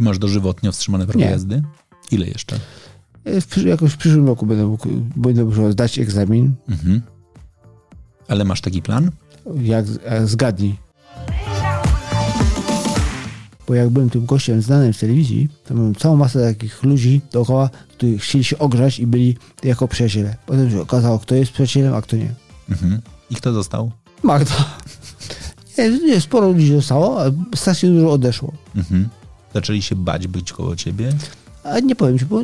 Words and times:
Ty 0.00 0.04
masz 0.04 0.18
dożywotnio 0.18 0.72
wstrzymane 0.72 1.04
prawo 1.06 1.18
Nie. 1.18 1.24
jazdy? 1.30 1.62
Ile 2.10 2.26
jeszcze? 2.26 2.58
W, 3.24 3.46
przy- 3.46 3.68
jakoś 3.68 3.92
w 3.92 3.96
przyszłym 3.96 4.26
roku 4.26 4.46
będę 4.46 4.66
mógł, 4.66 4.88
będę 5.16 5.44
musiał 5.44 5.72
zdać 5.72 5.98
egzamin. 5.98 6.54
Mhm. 6.68 7.02
Ale 8.28 8.44
masz 8.44 8.60
taki 8.60 8.82
plan? 8.82 9.10
Jak, 9.62 9.86
jak 10.10 10.28
zgadnij. 10.28 10.76
Bo 13.68 13.74
jak 13.74 13.88
byłem 13.90 14.10
tym 14.10 14.26
gościem 14.26 14.62
znanym 14.62 14.92
w 14.92 14.98
telewizji, 14.98 15.48
to 15.64 15.74
miałem 15.74 15.94
całą 15.94 16.16
masę 16.16 16.54
takich 16.54 16.82
ludzi 16.82 17.20
dookoła, 17.32 17.70
którzy 17.92 18.18
chcieli 18.18 18.44
się 18.44 18.58
ogrzać 18.58 18.98
i 18.98 19.06
byli 19.06 19.36
jako 19.64 19.88
przyjaciele. 19.88 20.36
Potem 20.46 20.70
się 20.70 20.80
okazało, 20.80 21.18
kto 21.18 21.34
jest 21.34 21.52
przyjacielem, 21.52 21.94
a 21.94 22.02
kto 22.02 22.16
nie. 22.16 22.34
Mhm. 22.70 23.00
I 23.30 23.34
kto 23.34 23.52
został? 23.52 23.92
Magda. 24.22 24.54
Nie, 25.78 25.90
nie, 25.90 26.20
sporo 26.20 26.48
ludzi 26.48 26.72
zostało, 26.72 27.22
a 27.22 27.30
strasznie 27.56 27.88
dużo 27.90 28.12
odeszło. 28.12 28.52
Mhm. 28.76 29.08
Zaczęli 29.54 29.82
się 29.82 29.96
bać 29.96 30.26
być 30.26 30.52
koło 30.52 30.76
ciebie? 30.76 31.12
A 31.64 31.80
nie 31.80 31.96
powiem 31.96 32.18
ci, 32.18 32.24
bo 32.24 32.42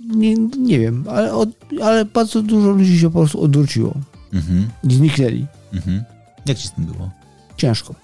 nie, 0.00 0.34
nie 0.58 0.78
wiem, 0.78 1.04
ale, 1.08 1.34
od, 1.34 1.48
ale 1.82 2.04
bardzo 2.04 2.42
dużo 2.42 2.70
ludzi 2.70 2.98
się 2.98 3.10
po 3.10 3.18
prostu 3.18 3.40
odwróciło 3.40 3.94
Mhm. 4.32 4.68
zniknęli. 4.82 5.46
Mhm. 5.72 6.04
Jak 6.46 6.58
ci 6.58 6.68
z 6.68 6.72
tym 6.72 6.84
było? 6.84 7.10
Ciężko. 7.56 7.94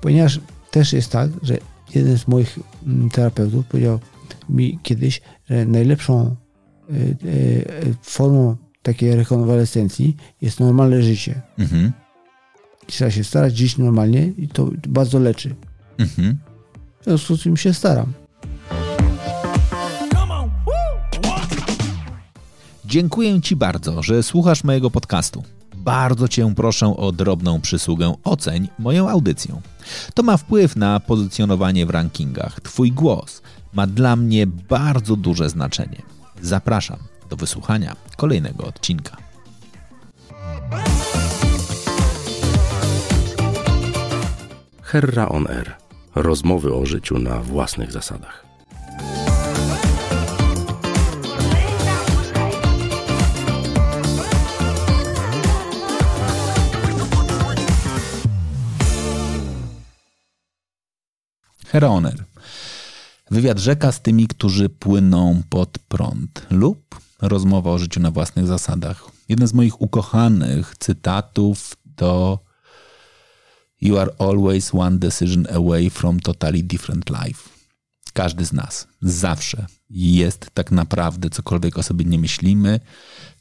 Ponieważ 0.00 0.40
też 0.70 0.92
jest 0.92 1.12
tak, 1.12 1.30
że 1.42 1.58
jeden 1.94 2.18
z 2.18 2.28
moich 2.28 2.58
mm, 2.86 3.10
terapeutów 3.10 3.66
powiedział 3.66 3.98
mi 4.48 4.78
kiedyś, 4.82 5.20
że 5.50 5.66
najlepszą 5.66 6.36
y, 6.90 7.16
y, 7.24 7.94
formą 8.02 8.56
takiej 8.82 9.16
rekonwalescencji 9.16 10.16
jest 10.42 10.60
normalne 10.60 11.02
życie. 11.02 11.40
Mhm. 11.58 11.92
I 12.90 12.92
trzeba 12.92 13.10
się 13.10 13.24
starać 13.24 13.56
żyć 13.56 13.78
normalnie 13.78 14.32
i 14.38 14.48
to 14.48 14.70
bardzo 14.88 15.18
leczy. 15.18 15.54
Mhm. 15.98 16.38
W 17.00 17.04
związku 17.04 17.36
z 17.36 17.42
tym 17.42 17.56
się 17.56 17.74
staram. 17.74 18.12
Dziękuję 22.84 23.40
Ci 23.40 23.56
bardzo, 23.56 24.02
że 24.02 24.22
słuchasz 24.22 24.64
mojego 24.64 24.90
podcastu. 24.90 25.42
Bardzo 25.76 26.28
Cię 26.28 26.54
proszę 26.56 26.96
o 26.96 27.12
drobną 27.12 27.60
przysługę 27.60 28.14
oceń 28.24 28.68
moją 28.78 29.08
audycję. 29.08 29.60
To 30.14 30.22
ma 30.22 30.36
wpływ 30.36 30.76
na 30.76 31.00
pozycjonowanie 31.00 31.86
w 31.86 31.90
rankingach. 31.90 32.60
Twój 32.60 32.92
głos 32.92 33.42
ma 33.72 33.86
dla 33.86 34.16
mnie 34.16 34.46
bardzo 34.46 35.16
duże 35.16 35.50
znaczenie. 35.50 36.02
Zapraszam 36.42 36.98
do 37.30 37.36
wysłuchania 37.36 37.96
kolejnego 38.16 38.66
odcinka. 38.66 39.29
Herra 44.90 45.28
on 45.28 45.46
Air. 45.46 45.76
Rozmowy 46.14 46.74
o 46.74 46.86
życiu 46.86 47.18
na 47.18 47.40
własnych 47.40 47.92
zasadach. 47.92 48.46
Heroner. 61.66 62.24
Wywiad 63.30 63.58
rzeka 63.58 63.92
z 63.92 64.02
tymi, 64.02 64.26
którzy 64.26 64.68
płyną 64.68 65.42
pod 65.50 65.78
prąd 65.78 66.46
lub 66.50 67.00
rozmowa 67.22 67.70
o 67.70 67.78
życiu 67.78 68.00
na 68.00 68.10
własnych 68.10 68.46
zasadach. 68.46 69.04
Jeden 69.28 69.48
z 69.48 69.52
moich 69.54 69.80
ukochanych 69.80 70.74
cytatów 70.78 71.76
to 71.96 72.38
You 73.80 73.98
are 73.98 74.10
always 74.18 74.74
one 74.74 74.98
decision 74.98 75.46
away 75.54 75.90
from 75.90 76.20
totally 76.20 76.62
different 76.64 77.10
life. 77.10 77.48
Każdy 78.12 78.44
z 78.44 78.52
nas 78.52 78.88
zawsze 79.02 79.66
jest 79.90 80.50
tak 80.54 80.70
naprawdę, 80.70 81.30
cokolwiek 81.30 81.78
o 81.78 81.82
sobie 81.82 82.04
nie 82.04 82.18
myślimy, 82.18 82.80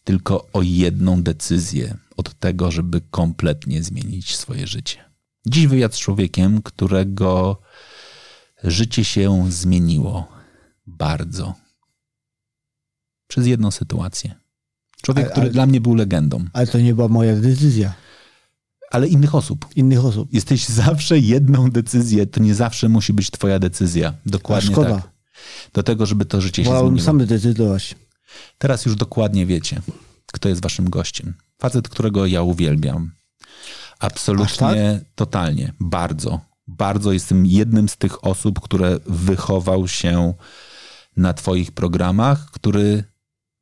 tylko 0.03 0.47
o 0.53 0.61
jedną 0.61 1.23
decyzję 1.23 1.97
od 2.17 2.39
tego, 2.39 2.71
żeby 2.71 3.01
kompletnie 3.11 3.83
zmienić 3.83 4.35
swoje 4.35 4.67
życie. 4.67 4.97
Dziś 5.45 5.67
wywiad 5.67 5.95
z 5.95 5.99
człowiekiem, 5.99 6.61
którego 6.61 7.61
życie 8.63 9.03
się 9.05 9.45
zmieniło 9.51 10.27
bardzo. 10.87 11.53
Przez 13.27 13.47
jedną 13.47 13.71
sytuację. 13.71 14.35
Człowiek, 15.01 15.23
Ale- 15.25 15.31
który 15.31 15.45
ale- 15.45 15.53
dla 15.53 15.65
mnie 15.65 15.81
był 15.81 15.95
legendą, 15.95 16.45
Ale 16.53 16.67
to 16.67 16.79
nie 16.79 16.95
była 16.95 17.07
moja 17.07 17.35
decyzja. 17.35 17.93
Ale 18.91 19.07
innych 19.07 19.35
osób. 19.35 19.65
Innych 19.75 20.05
osób. 20.05 20.33
Jesteś 20.33 20.65
zawsze 20.65 21.19
jedną 21.19 21.69
decyzję, 21.71 22.27
to 22.27 22.39
nie 22.43 22.55
zawsze 22.55 22.89
musi 22.89 23.13
być 23.13 23.31
twoja 23.31 23.59
decyzja. 23.59 24.09
A 24.09 24.29
Dokładnie 24.29 24.71
szkoda. 24.71 24.95
tak. 24.95 25.09
Do 25.73 25.83
tego, 25.83 26.05
żeby 26.05 26.25
to 26.25 26.41
życie 26.41 26.63
się 26.63 26.69
Wolałbym 26.69 26.99
zmieniło. 26.99 27.05
sam 27.05 27.27
decydować. 27.27 27.95
Teraz 28.57 28.85
już 28.85 28.95
dokładnie 28.95 29.45
wiecie, 29.45 29.81
kto 30.33 30.49
jest 30.49 30.61
waszym 30.61 30.89
gościem. 30.89 31.33
Facet, 31.61 31.89
którego 31.89 32.25
ja 32.25 32.41
uwielbiam. 32.41 33.11
Absolutnie, 33.99 34.91
Aż 34.95 35.01
totalnie, 35.15 35.73
bardzo, 35.79 36.39
bardzo 36.67 37.11
jestem 37.11 37.45
jednym 37.45 37.89
z 37.89 37.97
tych 37.97 38.23
osób, 38.25 38.59
które 38.59 38.99
wychował 39.05 39.87
się 39.87 40.33
na 41.17 41.33
twoich 41.33 41.71
programach, 41.71 42.51
który 42.51 43.03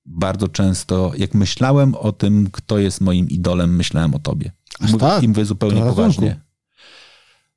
bardzo 0.06 0.48
często, 0.48 1.12
jak 1.18 1.34
myślałem 1.34 1.96
o 1.96 2.12
tym, 2.12 2.50
kto 2.52 2.78
jest 2.78 3.02
moim 3.02 3.30
idolem, 3.30 3.76
myślałem 3.76 4.16
o 4.16 4.20
tobie. 4.20 4.52
Aż 4.80 4.92
Mów- 4.92 5.02
tak? 5.02 5.24
I 5.24 5.28
mówię 5.28 5.46
zupełnie 5.46 5.76
ratunku. 5.80 5.96
poważnie. 5.96 6.40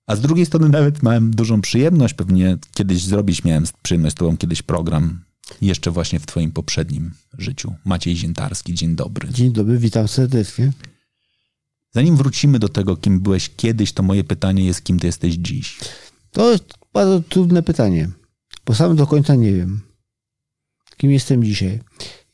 A 0.06 0.16
z 0.16 0.20
drugiej 0.20 0.46
strony 0.46 0.68
nawet 0.68 1.02
miałem 1.02 1.30
dużą 1.30 1.60
przyjemność, 1.60 2.14
pewnie 2.14 2.58
kiedyś 2.74 3.02
zrobić 3.02 3.44
miałem 3.44 3.64
przyjemność 3.82 4.16
z 4.16 4.18
tobą 4.18 4.36
kiedyś 4.36 4.62
program, 4.62 5.24
jeszcze 5.62 5.90
właśnie 5.90 6.20
w 6.20 6.26
twoim 6.26 6.52
poprzednim 6.52 7.10
życiu. 7.38 7.74
Maciej 7.84 8.16
Ziętarski, 8.16 8.74
dzień 8.74 8.96
dobry. 8.96 9.28
Dzień 9.30 9.52
dobry, 9.52 9.78
witam 9.78 10.08
serdecznie. 10.08 10.72
Zanim 11.92 12.16
wrócimy 12.16 12.58
do 12.58 12.68
tego, 12.68 12.96
kim 12.96 13.20
byłeś 13.20 13.50
kiedyś, 13.56 13.92
to 13.92 14.02
moje 14.02 14.24
pytanie 14.24 14.64
jest, 14.64 14.82
kim 14.84 14.98
ty 15.00 15.06
jesteś 15.06 15.34
dziś? 15.34 15.78
To 16.30 16.52
jest 16.52 16.64
bardzo 16.92 17.20
trudne 17.28 17.62
pytanie, 17.62 18.08
bo 18.66 18.74
sam 18.74 18.96
do 18.96 19.06
końca 19.06 19.34
nie 19.34 19.52
wiem, 19.52 19.80
kim 20.96 21.10
jestem 21.10 21.44
dzisiaj. 21.44 21.80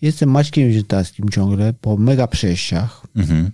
Jestem 0.02 0.30
Maćkiem 0.30 0.72
Ziętarskim 0.72 1.28
ciągle 1.28 1.72
po 1.72 1.96
mega 1.96 2.26
przejściach, 2.26 3.06
Mhm. 3.16 3.50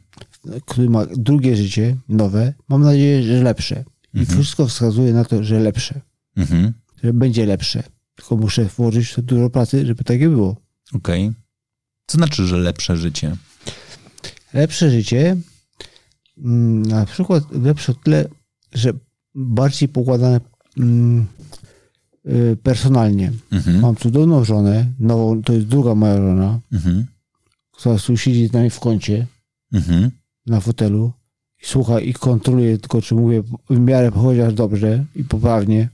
Który 0.66 0.90
ma 0.90 1.06
drugie 1.06 1.56
życie, 1.56 1.96
nowe. 2.08 2.54
Mam 2.68 2.82
nadzieję, 2.82 3.22
że 3.22 3.42
lepsze. 3.42 3.84
I 4.14 4.26
wszystko 4.26 4.66
wskazuje 4.66 5.12
na 5.12 5.24
to, 5.24 5.44
że 5.44 5.60
lepsze. 5.60 6.00
Mhm. 6.36 6.72
Że 7.04 7.12
będzie 7.12 7.46
lepsze. 7.46 7.82
Tylko 8.16 8.36
muszę 8.36 8.64
włożyć 8.64 9.14
to 9.14 9.22
dużo 9.22 9.50
pracy, 9.50 9.86
żeby 9.86 10.04
takie 10.04 10.28
było. 10.28 10.56
Okej. 10.94 11.32
Co 12.06 12.18
znaczy, 12.18 12.46
że 12.46 12.56
lepsze 12.56 12.96
życie? 12.96 13.36
Lepsze 14.54 14.90
życie, 14.90 15.36
mm, 16.38 16.82
na 16.82 17.06
przykład 17.06 17.44
lepsze 17.52 17.92
o 17.92 17.94
tyle, 17.94 18.28
że 18.72 18.92
bardziej 19.34 19.88
pokładane 19.88 20.40
mm, 20.78 21.26
y, 22.26 22.56
personalnie. 22.62 23.32
Mhm. 23.52 23.80
Mam 23.80 23.96
cudowną 23.96 24.44
żonę, 24.44 24.86
nową, 24.98 25.42
to 25.42 25.52
jest 25.52 25.66
druga 25.66 25.94
moja 25.94 26.16
żona, 26.16 26.60
Mhm. 26.72 27.06
która 27.72 27.98
tu 27.98 28.16
siedzi 28.16 28.46
z 28.48 28.52
nami 28.52 28.70
w 28.70 28.80
kącie, 28.80 29.26
Mhm. 29.72 30.10
Na 30.46 30.60
fotelu 30.60 31.12
i 31.62 31.66
słucha 31.66 32.00
i 32.00 32.12
kontroluje 32.12 32.78
tylko, 32.78 33.02
czy 33.02 33.14
mówię 33.14 33.42
w 33.70 33.78
miarę 33.78 34.10
chociaż 34.10 34.54
dobrze 34.54 35.04
i 35.16 35.24
poprawnie, 35.24 35.88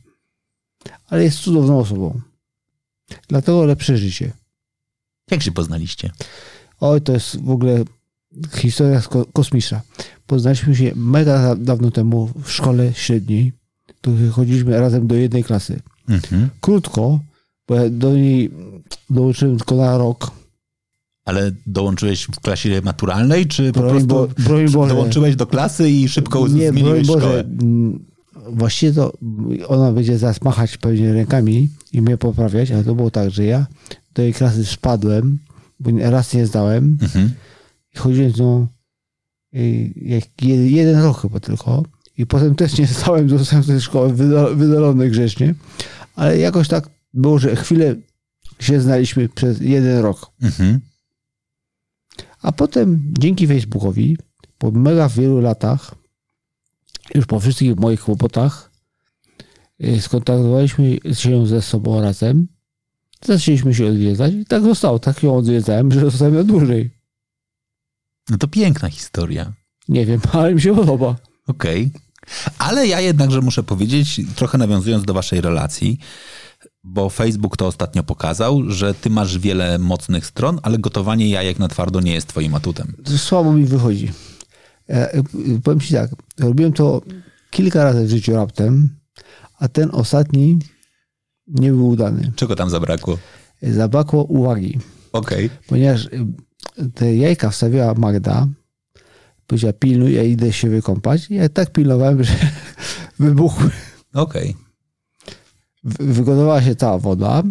ale 1.08 1.24
jest 1.24 1.38
cudowną 1.38 1.78
osobą. 1.78 2.20
Dlatego 3.28 3.64
lepsze 3.64 3.98
życie. 3.98 4.32
Jak 5.30 5.42
się 5.42 5.52
poznaliście? 5.52 6.10
Oj, 6.80 7.00
to 7.00 7.12
jest 7.12 7.40
w 7.42 7.50
ogóle 7.50 7.84
historia 8.56 9.02
kosmiczna. 9.32 9.80
Poznaliśmy 10.26 10.76
się 10.76 10.92
mega 10.96 11.42
da- 11.42 11.56
dawno 11.56 11.90
temu 11.90 12.30
w 12.44 12.50
szkole 12.50 12.94
średniej, 12.94 13.52
to 14.00 14.10
chodziliśmy 14.32 14.80
razem 14.80 15.06
do 15.06 15.14
jednej 15.14 15.44
klasy. 15.44 15.80
Mhm. 16.08 16.48
Krótko, 16.60 17.20
bo 17.68 17.74
ja 17.74 17.90
do 17.90 18.14
niej 18.14 18.50
dołączyłem 19.10 19.56
tylko 19.58 19.74
na 19.76 19.98
rok. 19.98 20.30
Ale 21.28 21.52
dołączyłeś 21.66 22.24
w 22.24 22.40
klasie 22.40 22.80
maturalnej, 22.84 23.46
czy 23.46 23.72
po 23.72 23.80
Broń, 23.80 23.90
prostu 23.90 24.08
bo, 24.08 24.28
broń 24.44 24.68
Boże. 24.70 24.94
dołączyłeś 24.94 25.36
do 25.36 25.46
klasy 25.46 25.90
i 25.90 26.08
szybko 26.08 26.38
Nie, 26.48 26.54
broń 26.54 26.72
zmieniłeś 26.72 27.06
Boże. 27.06 27.20
szkołę? 27.20 27.40
mm, 27.40 28.04
Właściwie 28.52 28.92
to 28.92 29.12
ona 29.66 29.92
będzie 29.92 30.18
zaraz 30.18 30.42
machać 30.42 30.76
pewnie 30.76 31.12
rękami 31.12 31.68
i 31.92 32.02
mnie 32.02 32.16
poprawiać, 32.16 32.70
ale 32.70 32.84
to 32.84 32.94
było 32.94 33.10
tak, 33.10 33.30
że 33.30 33.44
ja 33.44 33.66
do 34.14 34.22
jej 34.22 34.34
klasy 34.34 34.64
spadłem, 34.66 35.38
bo 35.80 35.90
raz 36.10 36.34
nie 36.34 36.46
zdałem 36.46 36.98
Mhm. 37.02 37.30
i 37.94 37.98
chodziłem 37.98 38.30
z 38.32 38.38
nią 38.38 38.66
jak 39.96 40.24
je- 40.42 40.70
jeden 40.70 41.02
rok 41.02 41.20
chyba 41.22 41.40
tylko 41.40 41.82
i 42.18 42.26
potem 42.26 42.54
też 42.54 42.78
nie 42.78 42.86
zdałem, 42.86 43.28
zostałem 43.28 43.64
z 43.64 43.66
tej 43.66 43.80
szkoły 43.80 44.12
wyda- 44.12 44.54
wydalony 44.54 45.10
grzecznie, 45.10 45.54
ale 46.16 46.38
jakoś 46.38 46.68
tak 46.68 46.88
było, 47.14 47.38
że 47.38 47.56
chwilę 47.56 47.94
się 48.60 48.80
znaliśmy 48.80 49.28
przez 49.28 49.60
jeden 49.60 49.98
rok. 50.02 50.30
Mhm. 50.42 50.80
A 52.42 52.52
potem 52.52 53.14
dzięki 53.18 53.46
Facebookowi 53.46 54.16
po 54.58 54.70
mega 54.70 55.08
wielu 55.08 55.40
latach 55.40 55.94
już 57.14 57.26
po 57.26 57.40
wszystkich 57.40 57.76
moich 57.76 58.00
kłopotach 58.00 58.70
y, 59.84 60.00
skontaktowaliśmy 60.00 60.98
się 61.14 61.46
ze 61.46 61.62
sobą 61.62 62.00
razem. 62.00 62.48
Zaczęliśmy 63.24 63.74
się 63.74 63.86
odwiedzać 63.86 64.34
i 64.34 64.44
tak 64.44 64.62
zostało. 64.62 64.98
Tak 64.98 65.22
ją 65.22 65.36
odwiedzałem, 65.36 65.92
że 65.92 66.00
zostałem 66.00 66.34
na 66.34 66.44
dłużej. 66.44 66.90
No 68.30 68.38
to 68.38 68.48
piękna 68.48 68.90
historia. 68.90 69.52
Nie 69.88 70.06
wiem, 70.06 70.20
ale 70.32 70.54
mi 70.54 70.60
się 70.60 70.74
podoba. 70.74 71.16
Okej. 71.46 71.90
Ale 72.58 72.86
ja 72.86 73.00
jednakże 73.00 73.40
muszę 73.40 73.62
powiedzieć, 73.62 74.20
trochę 74.36 74.58
nawiązując 74.58 75.04
do 75.04 75.14
waszej 75.14 75.40
relacji, 75.40 75.98
bo 76.88 77.10
Facebook 77.10 77.56
to 77.56 77.66
ostatnio 77.66 78.02
pokazał, 78.02 78.70
że 78.70 78.94
ty 78.94 79.10
masz 79.10 79.38
wiele 79.38 79.78
mocnych 79.78 80.26
stron, 80.26 80.60
ale 80.62 80.78
gotowanie 80.78 81.28
jajek 81.28 81.58
na 81.58 81.68
twardo 81.68 82.00
nie 82.00 82.12
jest 82.12 82.26
twoim 82.26 82.54
atutem. 82.54 82.94
Słabo 83.16 83.52
mi 83.52 83.64
wychodzi. 83.64 84.12
E, 84.88 85.12
e, 85.14 85.22
powiem 85.64 85.80
ci 85.80 85.94
tak, 85.94 86.10
robiłem 86.38 86.72
to 86.72 87.02
kilka 87.50 87.84
razy 87.84 88.04
w 88.06 88.10
życiu 88.10 88.34
raptem, 88.34 88.88
a 89.58 89.68
ten 89.68 89.90
ostatni 89.92 90.58
nie 91.46 91.70
był 91.70 91.88
udany. 91.88 92.32
Czego 92.36 92.56
tam 92.56 92.70
zabrakło? 92.70 93.18
Zabrakło 93.62 94.24
uwagi, 94.24 94.78
Okej. 95.12 95.50
ponieważ 95.66 96.04
y, 96.06 96.90
te 96.94 97.16
jajka 97.16 97.50
wstawiała 97.50 97.94
Magda, 97.94 98.46
powiedziała 99.46 99.72
pilnuj, 99.72 100.12
ja 100.14 100.22
idę 100.22 100.52
się 100.52 100.68
wykąpać. 100.70 101.30
Ja 101.30 101.48
tak 101.48 101.72
pilnowałem, 101.72 102.24
że 102.24 102.32
wybuchły. 103.18 103.70
Okej. 104.14 104.54
Wy- 104.54 104.67
Wygotowała 106.00 106.62
się 106.62 106.76
cała 106.76 106.98
woda. 106.98 107.42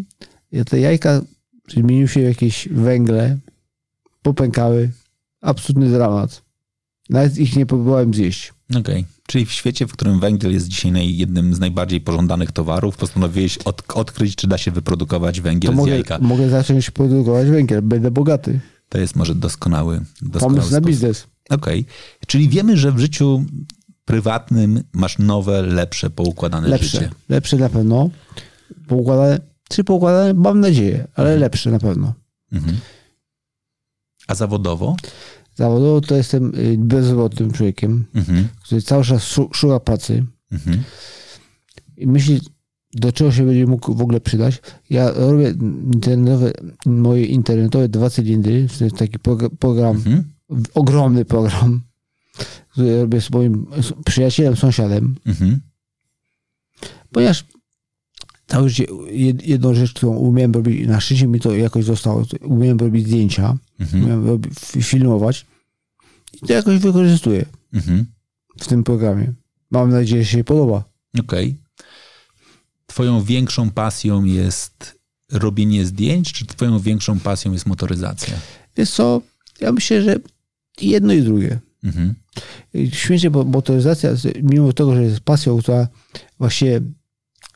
I 0.52 0.66
te 0.66 0.80
jajka 0.80 1.22
zmieniły 1.74 2.08
się 2.08 2.20
w 2.20 2.24
jakieś 2.24 2.68
węgle, 2.72 3.38
popękały. 4.22 4.92
Absolutny 5.42 5.90
dramat. 5.90 6.42
Nawet 7.10 7.38
ich 7.38 7.56
nie 7.56 7.66
próbowałem 7.66 8.14
zjeść. 8.14 8.54
Okej. 8.76 9.06
Czyli 9.28 9.46
w 9.46 9.52
świecie, 9.52 9.88
w 9.88 9.92
którym 9.94 10.20
węgiel 10.20 10.54
jest 10.54 10.68
dzisiaj 10.68 11.16
jednym 11.18 11.56
z 11.56 11.60
najbardziej 11.60 12.02
pożądanych 12.02 12.52
towarów, 12.52 12.98
postanowiłeś 12.98 13.58
od, 13.58 13.84
odkryć, 13.96 14.36
czy 14.36 14.48
da 14.48 14.58
się 14.58 14.72
wyprodukować 14.72 15.42
węgiel 15.42 15.72
To 15.72 15.76
z 15.76 15.78
mogę, 15.78 15.92
jajka. 15.92 16.20
mogę 16.22 16.50
zacząć 16.50 16.92
produkować 16.92 17.48
węgiel. 17.48 17.82
Będę 17.82 18.12
bogaty. 18.12 18.60
To 18.90 18.98
jest 18.98 19.16
może 19.16 19.36
doskonały, 19.36 20.02
doskonały 20.22 20.40
Pomysł 20.40 20.72
na 20.72 20.78
sposób. 20.78 20.86
biznes. 20.88 21.28
Okej. 21.50 21.86
Czyli 22.28 22.50
wiemy, 22.50 22.78
że 22.78 22.92
w 22.92 23.00
życiu 23.00 23.46
prywatnym 24.12 24.84
masz 24.94 25.20
nowe, 25.20 25.62
lepsze, 25.62 26.10
poukładane 26.10 26.68
Lepsze. 26.68 26.88
życie. 26.88 27.10
Lepsze 27.30 27.58
na 27.58 27.70
pewno. 27.70 28.10
Poukładane, 28.88 29.40
czy 29.70 29.84
poukładane? 29.84 30.34
Mam 30.34 30.60
nadzieję, 30.60 31.08
ale 31.16 31.38
lepsze 31.38 31.72
na 31.72 31.80
pewno. 31.80 32.14
Mhm. 32.52 32.78
A 34.28 34.36
zawodowo? 34.36 34.96
Zawodowo 35.56 36.02
to 36.02 36.16
jestem 36.16 36.56
y, 36.56 36.76
bezrobotnym 36.80 37.52
człowiekiem, 37.52 38.06
Mhm. 38.16 38.48
który 38.64 38.82
cały 38.82 39.04
czas 39.04 39.24
szu- 39.24 39.50
szuka 39.54 39.80
pracy 39.80 40.26
Mhm. 40.52 40.84
i 41.98 42.08
myśli, 42.08 42.42
do 42.94 43.12
czego 43.12 43.32
się 43.32 43.46
będzie 43.46 43.66
mógł 43.68 43.94
w 43.94 44.02
ogóle 44.02 44.20
przydać. 44.22 44.62
Ja 44.90 45.12
robię 45.12 45.50
internetowe, 45.94 46.52
moje 46.86 47.26
internetowe 47.26 47.90
dwa 47.90 48.10
cylindry, 48.10 48.68
to 48.78 48.84
jest 48.84 48.96
taki 48.98 49.20
progr- 49.20 49.50
program, 49.60 49.96
Mhm. 49.96 50.24
ogromny 50.74 51.26
program, 51.26 51.82
który 52.72 53.02
robię 53.02 53.22
z 53.22 53.30
moim 53.30 53.66
przyjacielem, 54.06 54.56
sąsiadem, 54.56 55.16
Mhm. 55.26 55.60
ponieważ 57.12 57.46
życie 58.66 58.86
jed- 59.12 59.48
jedną 59.48 59.74
rzecz, 59.74 59.94
którą 59.94 60.12
umiałem 60.16 60.52
robić, 60.52 60.88
na 60.88 61.00
szczęście 61.00 61.28
mi 61.28 61.40
to 61.40 61.56
jakoś 61.56 61.86
zostało, 61.86 62.26
to 62.26 62.38
umiałem 62.38 62.78
robić 62.78 63.08
zdjęcia, 63.08 63.58
Mhm. 63.80 64.04
umiałem 64.04 64.28
robić, 64.28 64.54
filmować 64.82 65.46
i 66.34 66.48
to 66.48 66.54
jakoś 66.54 66.78
wykorzystuję 66.80 67.46
Mhm. 67.74 68.06
w 68.60 68.68
tym 68.68 68.84
programie. 68.84 69.34
Mam 69.72 69.90
nadzieję, 69.90 70.24
że 70.24 70.30
się 70.32 70.44
podoba. 70.44 70.84
Okej. 71.20 71.56
Twoją 72.88 73.24
większą 73.24 73.70
pasją 73.70 74.24
jest 74.24 74.98
robienie 75.32 75.86
zdjęć, 75.86 76.34
czy 76.34 76.46
twoją 76.46 76.80
większą 76.80 77.20
pasją 77.20 77.54
jest 77.54 77.66
motoryzacja? 77.66 78.34
Wiesz 78.78 78.90
co, 78.92 79.22
ja 79.62 79.72
myślę, 79.72 80.02
że 80.04 80.16
jedno 80.82 81.14
i 81.14 81.22
drugie. 81.22 81.60
Mhm. 81.84 82.16
Śmiesznie, 82.92 83.32
bo 83.32 83.44
motoryzacja, 83.44 84.10
mimo 84.44 84.74
tego, 84.74 84.96
że 84.96 85.04
jest 85.04 85.20
pasją, 85.20 85.58
która 85.58 85.88
właściwie 86.40 86.82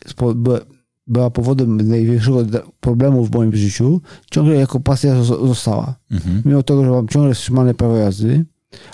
spo- 0.07 0.62
była, 1.07 1.29
powodem 1.29 1.89
największego 1.89 2.45
problemu 2.79 3.25
w 3.25 3.31
moim 3.31 3.56
życiu, 3.56 4.01
ciągle 4.31 4.56
jako 4.56 4.79
pasja 4.79 5.15
zo- 5.15 5.47
została. 5.47 5.95
Mhm. 6.12 6.41
Mimo 6.45 6.63
tego, 6.63 6.83
że 6.85 6.89
mam 6.91 7.07
ciągle 7.07 7.33
wstrzymane 7.33 7.73
prawo 7.73 7.97
jazdy, 7.97 8.45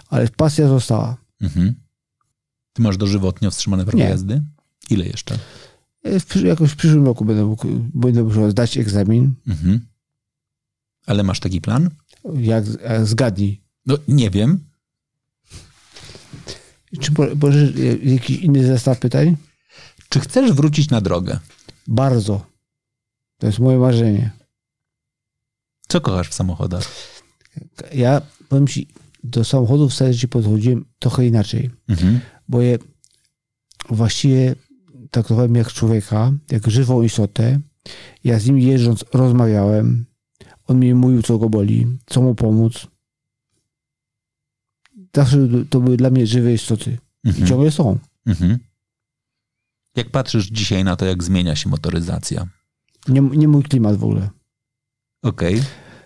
ale 0.10 0.28
pasja 0.28 0.68
została. 0.68 1.18
Mhm. 1.42 1.76
Ty 2.74 2.82
masz 2.82 2.98
dożywotnio 2.98 3.52
wstrzymane 3.52 3.84
prawo 3.86 3.98
Nie. 3.98 4.04
jazdy? 4.10 4.42
Ile 4.90 5.06
jeszcze? 5.06 5.40
W, 6.04 6.26
przy- 6.26 6.48
jakoś 6.48 6.72
w 6.72 6.76
przyszłym 6.76 7.06
roku 7.06 7.26
będę 7.26 7.46
mógł, 7.46 7.68
będę 7.94 8.24
musiał 8.24 8.52
zdać 8.52 8.78
egzamin. 8.78 9.34
Mhm. 9.48 9.80
Ale 11.06 11.24
masz 11.24 11.40
taki 11.40 11.62
plan? 11.62 11.90
Jak, 12.34 12.66
jak 12.84 13.06
zgadnij. 13.06 13.62
No 13.86 13.98
nie 14.08 14.30
wiem. 14.30 14.60
Czy 17.00 17.12
możesz 17.42 17.76
e, 17.76 17.82
jakiś 17.98 18.40
inny 18.40 18.66
zestaw 18.68 19.00
pytań? 19.00 19.38
Czy 20.10 20.20
chcesz 20.20 20.52
wrócić 20.52 20.90
na 20.90 21.02
drogę? 21.02 21.40
Bardzo. 21.88 22.46
To 23.40 23.48
jest 23.48 23.60
moje 23.60 23.78
marzenie. 23.78 24.32
Co 25.88 26.02
kochasz 26.02 26.30
w 26.30 26.34
samochodach? 26.34 26.84
Ja 27.94 28.22
powiem 28.50 28.68
ci, 28.68 28.88
do 29.24 29.44
samochodów 29.44 29.94
ci 30.20 30.28
podchodziłem 30.28 30.86
trochę 31.00 31.28
inaczej, 31.28 31.70
Mhm. 31.88 32.20
bo 32.48 32.62
je 32.62 32.78
właściwie 33.90 34.56
traktowałem 35.12 35.56
jak 35.56 35.74
człowieka, 35.74 36.32
jak 36.52 36.68
żywą 36.68 37.02
istotę. 37.02 37.60
Ja 38.24 38.40
z 38.40 38.46
nim 38.46 38.58
jeżdżąc 38.60 39.06
rozmawiałem. 39.14 40.06
On 40.68 40.80
mi 40.80 40.94
mówił, 40.94 41.22
co 41.24 41.38
go 41.38 41.50
boli, 41.50 41.88
co 42.06 42.22
mu 42.22 42.36
pomóc. 42.36 42.88
Zawsze 45.16 45.38
to 45.70 45.80
były 45.80 45.98
dla 45.98 46.10
mnie 46.10 46.28
żywe 46.28 46.54
istoty. 46.54 46.98
I 47.24 47.30
Mhm. 47.30 47.48
ciągle 47.48 47.72
są. 47.72 47.98
Mhm. 48.26 48.58
Jak 49.96 50.10
patrzysz 50.12 50.48
dzisiaj 50.48 50.84
na 50.84 50.96
to, 50.96 51.06
jak 51.06 51.24
zmienia 51.24 51.56
się 51.56 51.70
motoryzacja? 51.70 52.48
Nie, 53.08 53.22
nie 53.22 53.48
mój 53.48 53.64
klimat 53.64 53.96
w 53.98 54.04
ogóle. 54.04 54.30
Okej. 55.24 55.62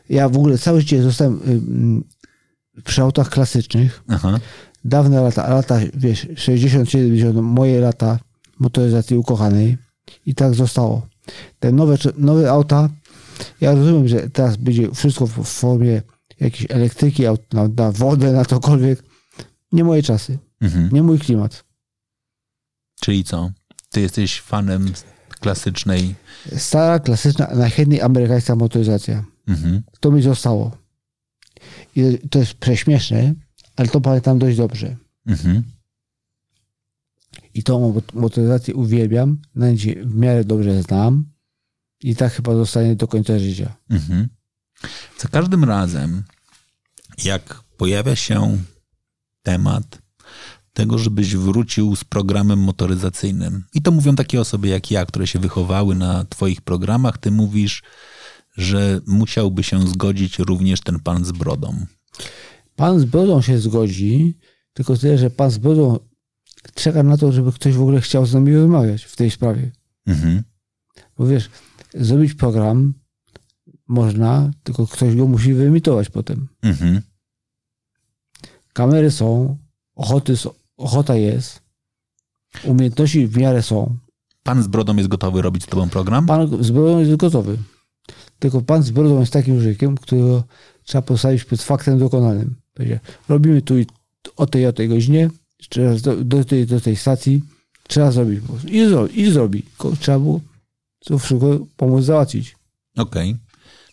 Ja 0.10 0.30
w 0.30 0.36
ogóle 0.38 0.58
całe 0.58 0.82
życie 0.82 1.04
zostałem 1.04 1.36
y, 1.36 1.52
mm, 1.52 2.04
przy 2.84 3.02
autach 3.02 3.30
klasycznych. 3.30 4.04
Aha. 4.08 4.40
Dawne 4.86 5.22
lata, 5.22 5.50
lata, 5.50 5.80
wiesz, 5.94 6.28
60, 6.36 6.90
70, 6.90 7.36
moje 7.42 7.80
lata 7.80 8.20
motoryzacji 8.60 9.18
ukochanej. 9.18 9.78
I 10.26 10.36
tak 10.36 10.54
zostało. 10.54 11.08
Te 11.60 11.72
nowe, 11.72 11.98
nowe 12.18 12.52
auta, 12.52 12.90
ja 13.62 13.76
rozumiem, 13.76 14.08
że 14.08 14.30
teraz 14.30 14.58
będzie 14.58 14.92
wszystko 14.92 15.28
w 15.28 15.32
formie 15.46 16.02
jakiejś 16.42 16.72
elektryki, 16.72 17.24
na, 17.54 17.68
na 17.78 17.92
wodę, 17.92 18.32
na 18.32 18.46
cokolwiek. 18.46 19.04
Nie 19.72 19.84
moje 19.84 20.04
czasy, 20.04 20.38
Mhm. 20.62 20.90
nie 20.94 21.04
mój 21.04 21.20
klimat. 21.20 21.64
Czyli 23.02 23.24
co? 23.24 23.52
Ty 23.90 24.02
jesteś 24.02 24.42
fanem 24.42 24.94
klasycznej. 25.40 26.16
Stara, 26.58 27.00
klasyczna, 27.00 27.48
najchętniej 27.56 28.02
amerykańska 28.02 28.56
motoryzacja. 28.56 29.26
Mhm. 29.48 29.82
To 30.00 30.12
mi 30.12 30.22
zostało. 30.22 30.78
I 31.96 32.20
to 32.30 32.40
jest 32.40 32.54
prześmieszne, 32.54 33.34
ale 33.76 33.88
to 33.88 34.02
pamiętam 34.02 34.40
dość 34.40 34.58
dobrze. 34.58 34.96
Mhm. 35.26 35.64
I 37.54 37.64
tą 37.64 37.80
mot- 37.94 38.14
motoryzację 38.14 38.76
uwielbiam, 38.76 39.38
w 40.06 40.16
miarę 40.16 40.44
dobrze 40.46 40.82
znam 40.84 41.26
i 42.04 42.16
tak 42.16 42.34
chyba 42.34 42.56
zostanie 42.56 42.96
do 42.96 43.08
końca 43.08 43.40
życia. 43.40 43.76
Mhm. 43.90 44.28
Za 45.18 45.28
każdym 45.28 45.64
razem, 45.64 46.24
jak 47.24 47.64
pojawia 47.78 48.16
się 48.16 48.58
temat 49.44 50.02
tego, 50.74 50.98
żebyś 50.98 51.36
wrócił 51.36 51.96
z 51.96 52.04
programem 52.04 52.60
motoryzacyjnym, 52.60 53.64
i 53.74 53.82
to 53.82 53.92
mówią 53.92 54.16
takie 54.16 54.42
osoby 54.42 54.68
jak 54.68 54.92
ja, 54.92 55.06
które 55.06 55.28
się 55.28 55.40
wychowały 55.40 55.96
na 55.96 56.26
Twoich 56.26 56.62
programach, 56.62 57.18
ty 57.18 57.32
mówisz, 57.32 57.84
że 58.58 59.02
musiałby 59.08 59.64
się 59.64 59.88
zgodzić 59.88 60.40
również 60.40 60.82
ten 60.82 61.00
pan 61.00 61.26
z 61.26 61.32
brodą. 61.32 61.86
Pan 62.76 63.00
z 63.00 63.06
brodą 63.06 63.42
się 63.42 63.60
zgodzi, 63.60 64.38
tylko 64.74 64.98
tyle, 64.98 65.18
że 65.18 65.30
pan 65.30 65.52
z 65.52 65.58
brodą 65.58 66.00
czeka 66.76 67.04
na 67.04 67.18
to, 67.18 67.32
żeby 67.32 67.52
ktoś 67.52 67.74
w 67.74 67.82
ogóle 67.82 68.02
chciał 68.02 68.26
z 68.26 68.34
nami 68.34 68.56
rozmawiać 68.56 69.04
w 69.04 69.16
tej 69.16 69.32
sprawie. 69.32 69.72
Mhm. 70.08 70.44
Bo 71.18 71.28
wiesz, 71.28 71.50
zrobić 71.94 72.34
program 72.34 72.94
można, 73.92 74.52
tylko 74.64 74.88
ktoś 74.88 75.16
go 75.16 75.28
musi 75.28 75.54
wyemitować 75.54 76.10
potem. 76.10 76.48
Mhm. 76.62 77.02
Kamery 78.74 79.12
są, 79.12 79.58
ochoty, 79.96 80.34
ochota 80.78 81.16
jest, 81.16 81.62
umiejętności 82.64 83.28
w 83.28 83.38
miarę 83.38 83.62
są. 83.62 83.98
Pan 84.44 84.64
z 84.64 84.68
brodą 84.68 84.96
jest 84.96 85.10
gotowy 85.10 85.42
robić 85.42 85.64
z 85.64 85.68
tobą 85.68 85.90
program? 85.90 86.26
Pan 86.26 86.64
z 86.64 86.72
brodą 86.72 87.00
jest 87.00 87.16
gotowy. 87.16 87.58
Tylko 88.40 88.62
pan 88.62 88.84
z 88.84 88.92
brodą 88.92 89.20
jest 89.20 89.34
takim 89.34 89.56
człowiekiem, 89.56 89.98
którego 89.98 90.44
trzeba 90.84 91.02
postawić 91.02 91.44
przed 91.44 91.62
faktem 91.62 92.00
dokonanym. 92.00 92.56
Robimy 93.30 93.62
tu 93.62 93.78
i 93.78 93.86
o 94.36 94.48
tej 94.48 94.66
o 94.66 94.74
tej 94.74 94.90
godzinie, 94.90 95.30
Trzeba 95.70 95.96
do, 95.96 96.24
do, 96.24 96.46
tej, 96.46 96.66
do 96.66 96.82
tej 96.82 96.96
stacji 96.96 97.42
trzeba 97.88 98.12
zrobić. 98.12 98.40
I, 98.68 98.86
zro, 98.86 99.08
i 99.08 99.32
zrobi. 99.32 99.64
Trzeba 100.00 100.20
było 100.20 100.40
to 101.00 101.20
wszystko 101.20 101.60
pomóc 101.78 102.06
załatwić. 102.06 102.56
Okej. 102.98 103.36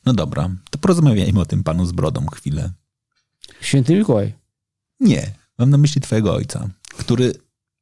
No 0.08 0.14
dobra, 0.14 0.50
to 0.70 0.78
porozmawiajmy 0.78 1.40
o 1.40 1.46
tym 1.46 1.64
panu 1.64 1.86
z 1.86 1.92
brodą 1.92 2.26
chwilę. 2.26 2.72
Święty 3.60 3.96
Mikołaj. 3.96 4.34
Nie, 5.00 5.32
mam 5.58 5.70
na 5.70 5.78
myśli 5.78 6.00
twojego 6.00 6.34
ojca, 6.34 6.68
który 6.98 7.32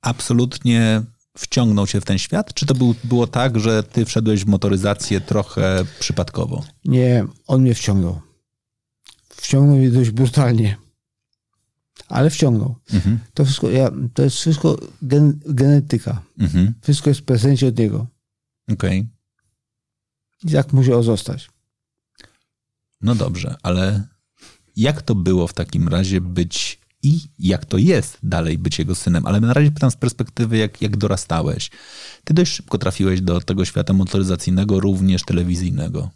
absolutnie 0.01 1.03
wciągnął 1.39 1.87
się 1.87 2.01
w 2.01 2.05
ten 2.05 2.19
świat? 2.19 2.55
Czy 2.55 2.67
to 2.67 2.75
był, 2.75 2.95
było 3.05 3.27
tak, 3.27 3.61
że 3.61 3.83
ty 3.83 4.05
wszedłeś 4.05 4.45
w 4.45 4.47
motoryzację 4.47 5.21
trochę 5.21 5.85
przypadkowo? 6.01 6.65
Nie, 6.85 7.27
on 7.47 7.63
mnie 7.63 7.75
wciągnął. 7.75 8.21
Wciągnął 9.29 9.77
mnie 9.77 9.91
dość 9.91 10.11
brutalnie. 10.11 10.77
Ale 12.09 12.31
wciągnął. 12.31 12.75
Mhm. 12.93 13.19
To 13.35 13.45
wszystko, 13.45 13.71
ja, 13.71 13.91
to 14.15 14.23
jest 14.23 14.37
wszystko 14.37 14.79
gen, 15.03 15.41
genetyka. 15.47 16.23
Mhm. 16.39 16.75
Wszystko 16.83 17.11
jest 17.11 17.21
w 17.21 17.25
prezencie 17.25 17.67
od 17.67 17.79
niego. 17.79 18.07
Okej. 18.73 19.09
I 20.45 20.53
tak 20.53 20.73
musiał 20.73 21.03
zostać. 21.03 21.56
No 23.01 23.15
dobrze, 23.15 23.55
ale 23.63 24.03
jak 24.77 25.03
to 25.03 25.15
było 25.15 25.47
w 25.47 25.53
takim 25.55 25.89
razie 25.89 26.21
być 26.21 26.81
i 27.03 27.21
jak 27.39 27.65
to 27.65 27.79
jest 27.79 28.19
dalej 28.23 28.59
być 28.59 28.79
jego 28.79 28.95
synem? 28.95 29.27
Ale 29.27 29.41
na 29.41 29.53
razie 29.55 29.71
pytam 29.71 29.91
z 29.91 29.97
perspektywy, 29.97 30.57
jak, 30.57 30.83
jak 30.83 30.97
dorastałeś. 30.97 31.71
Ty 32.25 32.35
dość 32.35 32.53
szybko 32.53 32.79
trafiłeś 32.79 33.21
do 33.21 33.41
tego 33.41 33.65
świata 33.65 33.93
motoryzacyjnego, 33.93 34.81
również 34.81 35.23
telewizyjnego. 35.23 36.11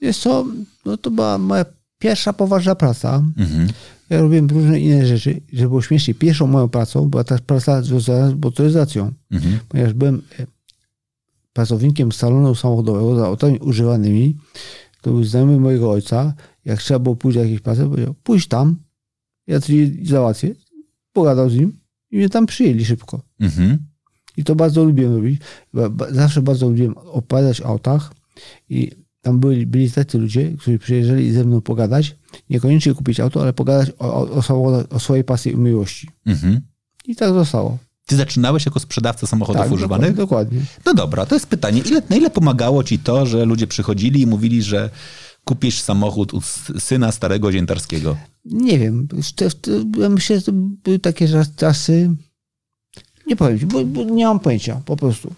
Jest 0.00 0.22
to, 0.22 0.46
no 0.84 0.96
to 0.96 1.10
była 1.10 1.38
moja 1.38 1.64
pierwsza 1.98 2.32
poważna 2.32 2.74
praca. 2.74 3.22
Mhm. 3.36 3.68
Ja 4.10 4.20
robiłem 4.20 4.46
różne 4.46 4.80
inne 4.80 5.06
rzeczy, 5.06 5.40
żeby 5.52 5.68
było 5.68 5.82
śmiesznie. 5.82 6.14
Pierwszą 6.14 6.46
moją 6.46 6.68
pracą 6.68 7.08
była 7.08 7.24
ta 7.24 7.38
praca 7.38 7.82
związana 7.82 8.30
z 8.30 8.34
motoryzacją, 8.34 9.12
Mhm. 9.30 9.58
ponieważ 9.68 9.92
byłem 9.92 10.22
e, 10.38 10.46
pracownikiem 11.52 12.12
salonu 12.12 12.54
samochodowego 12.54 13.16
za 13.16 13.26
autami 13.26 13.58
używanymi. 13.58 14.36
To 15.06 15.12
był 15.12 15.24
znajomy 15.24 15.60
mojego 15.60 15.90
ojca. 15.90 16.34
Jak 16.64 16.82
trzeba 16.82 16.98
było 16.98 17.16
pójść 17.16 17.36
do 17.36 17.42
jakiejś 17.42 17.60
pracy, 17.60 17.84
powiedział, 17.84 18.14
pójdź 18.22 18.46
tam, 18.46 18.76
ja 19.46 19.60
ci 19.60 20.06
załatwię. 20.06 20.54
Pogadał 21.12 21.50
z 21.50 21.54
nim 21.54 21.80
i 22.10 22.16
mnie 22.16 22.28
tam 22.28 22.46
przyjęli 22.46 22.84
szybko. 22.84 23.22
Mhm. 23.40 23.78
I 24.36 24.44
to 24.44 24.54
bardzo 24.56 24.84
lubiłem 24.84 25.14
robić. 25.14 25.40
Zawsze 26.10 26.42
bardzo 26.42 26.68
lubiłem 26.68 26.96
opowiadać 26.96 27.60
o 27.60 27.66
autach 27.66 28.14
i 28.68 28.90
tam 29.20 29.40
byli, 29.40 29.66
byli 29.66 29.90
tacy 29.90 30.18
ludzie, 30.18 30.52
którzy 30.58 30.78
przyjeżdżali 30.78 31.32
ze 31.32 31.44
mną 31.44 31.60
pogadać, 31.60 32.16
niekoniecznie 32.50 32.94
kupić 32.94 33.20
auto, 33.20 33.42
ale 33.42 33.52
pogadać 33.52 33.92
o, 33.98 34.30
o, 34.30 34.42
o, 34.48 34.88
o 34.88 35.00
swojej 35.00 35.24
pasji 35.24 35.52
i 35.52 35.56
miłości. 35.56 36.08
Mhm. 36.26 36.60
I 37.04 37.16
tak 37.16 37.32
zostało. 37.32 37.78
Ty 38.06 38.16
zaczynałeś 38.16 38.66
jako 38.66 38.80
sprzedawca 38.80 39.26
samochodów 39.26 39.62
tak, 39.62 39.72
używanych? 39.72 40.14
Dokładnie. 40.14 40.60
No 40.84 40.94
dobra, 40.94 41.26
to 41.26 41.34
jest 41.34 41.46
pytanie. 41.46 41.82
Ile, 41.86 42.02
na 42.10 42.16
ile 42.16 42.30
pomagało 42.30 42.84
ci 42.84 42.98
to, 42.98 43.26
że 43.26 43.44
ludzie 43.44 43.66
przychodzili 43.66 44.20
i 44.20 44.26
mówili, 44.26 44.62
że 44.62 44.90
kupisz 45.44 45.80
samochód 45.80 46.34
u 46.34 46.40
syna 46.78 47.12
starego 47.12 47.52
ziętarskiego? 47.52 48.16
Nie 48.44 48.78
wiem. 48.78 49.08
Ja 49.98 50.08
myślę, 50.08 50.40
że 50.40 50.52
były 50.52 50.98
takie 50.98 51.28
czas- 51.28 51.54
czasy. 51.56 52.10
Nie 53.26 53.36
powiem 53.36 53.58
ci, 53.58 53.66
bo, 53.66 53.84
bo 53.84 54.04
nie 54.04 54.24
mam 54.26 54.40
pojęcia, 54.40 54.80
po 54.84 54.96
prostu. 54.96 55.34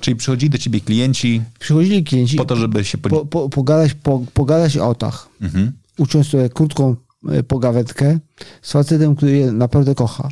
Czyli 0.00 0.16
przychodzili 0.16 0.50
do 0.50 0.58
ciebie 0.58 0.80
klienci 0.80 1.42
Przychodzili 1.58 2.04
klienci 2.04 2.36
po 2.36 2.44
to, 2.44 2.56
żeby 2.56 2.84
się... 2.84 2.98
po, 2.98 3.26
po, 3.26 3.48
pogadać, 3.48 3.94
po, 3.94 4.24
pogadać 4.34 4.76
o 4.76 4.84
autach. 4.84 5.28
Mhm. 5.40 5.72
Ucząc 5.98 6.26
sobie 6.26 6.48
krótką 6.48 6.96
e, 7.28 7.42
pogawędkę 7.42 8.18
z 8.62 8.72
facetem, 8.72 9.16
który 9.16 9.36
je 9.36 9.52
naprawdę 9.52 9.94
kocha. 9.94 10.28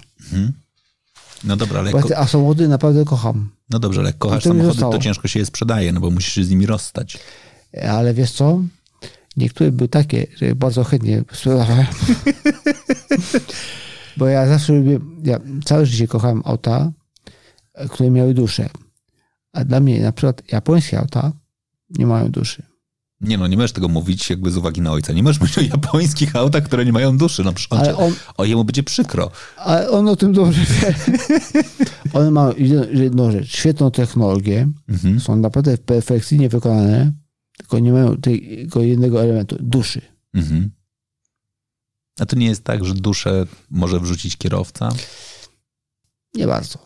No 1.44 1.56
dobra, 1.56 1.80
ale 1.80 1.90
Bo 1.90 1.99
ja 1.99 2.04
te- 2.04 2.26
samochody 2.28 2.68
naprawdę 2.68 3.04
kocham. 3.04 3.50
no 3.70 3.78
dobrze, 3.78 4.00
ale 4.00 4.09
jak 4.09 4.18
kochasz 4.18 4.44
samochody, 4.44 4.80
to 4.80 4.99
ciężko 4.99 5.28
się 5.28 5.38
je 5.38 5.47
sprzedaje, 5.47 5.92
no 5.92 6.00
bo 6.00 6.11
musisz 6.11 6.32
się 6.35 6.44
z 6.44 6.50
nimi 6.50 6.66
rozstać. 6.66 7.18
Ale 7.88 8.14
wiesz 8.14 8.32
co? 8.32 8.61
Niektóre 9.37 9.73
były 9.73 9.88
takie, 9.88 10.26
że 10.37 10.54
bardzo 10.54 10.85
chętnie 10.85 11.25
sprzedawałem. 11.32 11.87
Bo 14.16 14.26
ja 14.26 14.47
zawsze 14.47 14.73
lubię, 14.73 14.99
ja 15.25 15.40
całe 15.64 15.87
życie 15.87 16.09
kochałem 16.09 16.42
auta, 16.44 16.92
które 17.90 18.11
miały 18.11 18.35
duszę. 18.35 18.68
A 19.52 19.64
dla 19.64 19.80
mnie 19.80 20.00
na 20.00 20.12
przykład 20.12 20.42
japońskie 20.52 20.99
auta 20.99 21.32
nie 21.90 22.06
mają 22.06 22.30
duszy. 22.30 22.62
Nie 23.20 23.38
no, 23.38 23.46
nie 23.46 23.56
możesz 23.56 23.72
tego 23.72 23.88
mówić 23.88 24.30
jakby 24.30 24.50
z 24.50 24.56
uwagi 24.56 24.80
na 24.80 24.92
ojca. 24.92 25.12
Nie 25.12 25.22
możesz 25.22 25.40
mówić 25.40 25.58
o 25.58 25.60
japońskich 25.60 26.36
autach, 26.36 26.64
które 26.64 26.84
nie 26.84 26.92
mają 26.92 27.18
duszy. 27.18 27.44
No 27.44 27.50
on, 27.70 27.78
cię- 27.84 27.96
on, 27.96 28.14
o 28.36 28.44
jemu 28.44 28.64
będzie 28.64 28.82
przykro. 28.82 29.30
ale 29.56 29.90
on 29.90 30.08
o 30.08 30.16
tym 30.16 30.32
dobrze 30.32 30.60
wie. 30.64 30.94
One 32.20 32.30
mają 32.30 32.52
jedno- 32.52 33.00
jedną 33.02 33.30
rzecz, 33.32 33.56
świetną 33.56 33.90
technologię, 33.90 34.68
Mhm. 34.88 35.20
są 35.20 35.36
naprawdę 35.36 35.78
perfekcyjnie 35.78 36.48
wykonane, 36.48 37.12
tylko 37.58 37.78
nie 37.78 37.92
mają 37.92 38.16
tego 38.16 38.80
jednego 38.82 39.22
elementu, 39.22 39.56
duszy. 39.60 40.00
Mhm. 40.34 40.70
A 42.20 42.26
to 42.26 42.36
nie 42.36 42.46
jest 42.46 42.64
tak, 42.64 42.84
że 42.84 42.94
duszę 42.94 43.46
może 43.70 44.00
wrzucić 44.00 44.36
kierowca? 44.36 44.88
Nie 46.34 46.46
bardzo. 46.46 46.78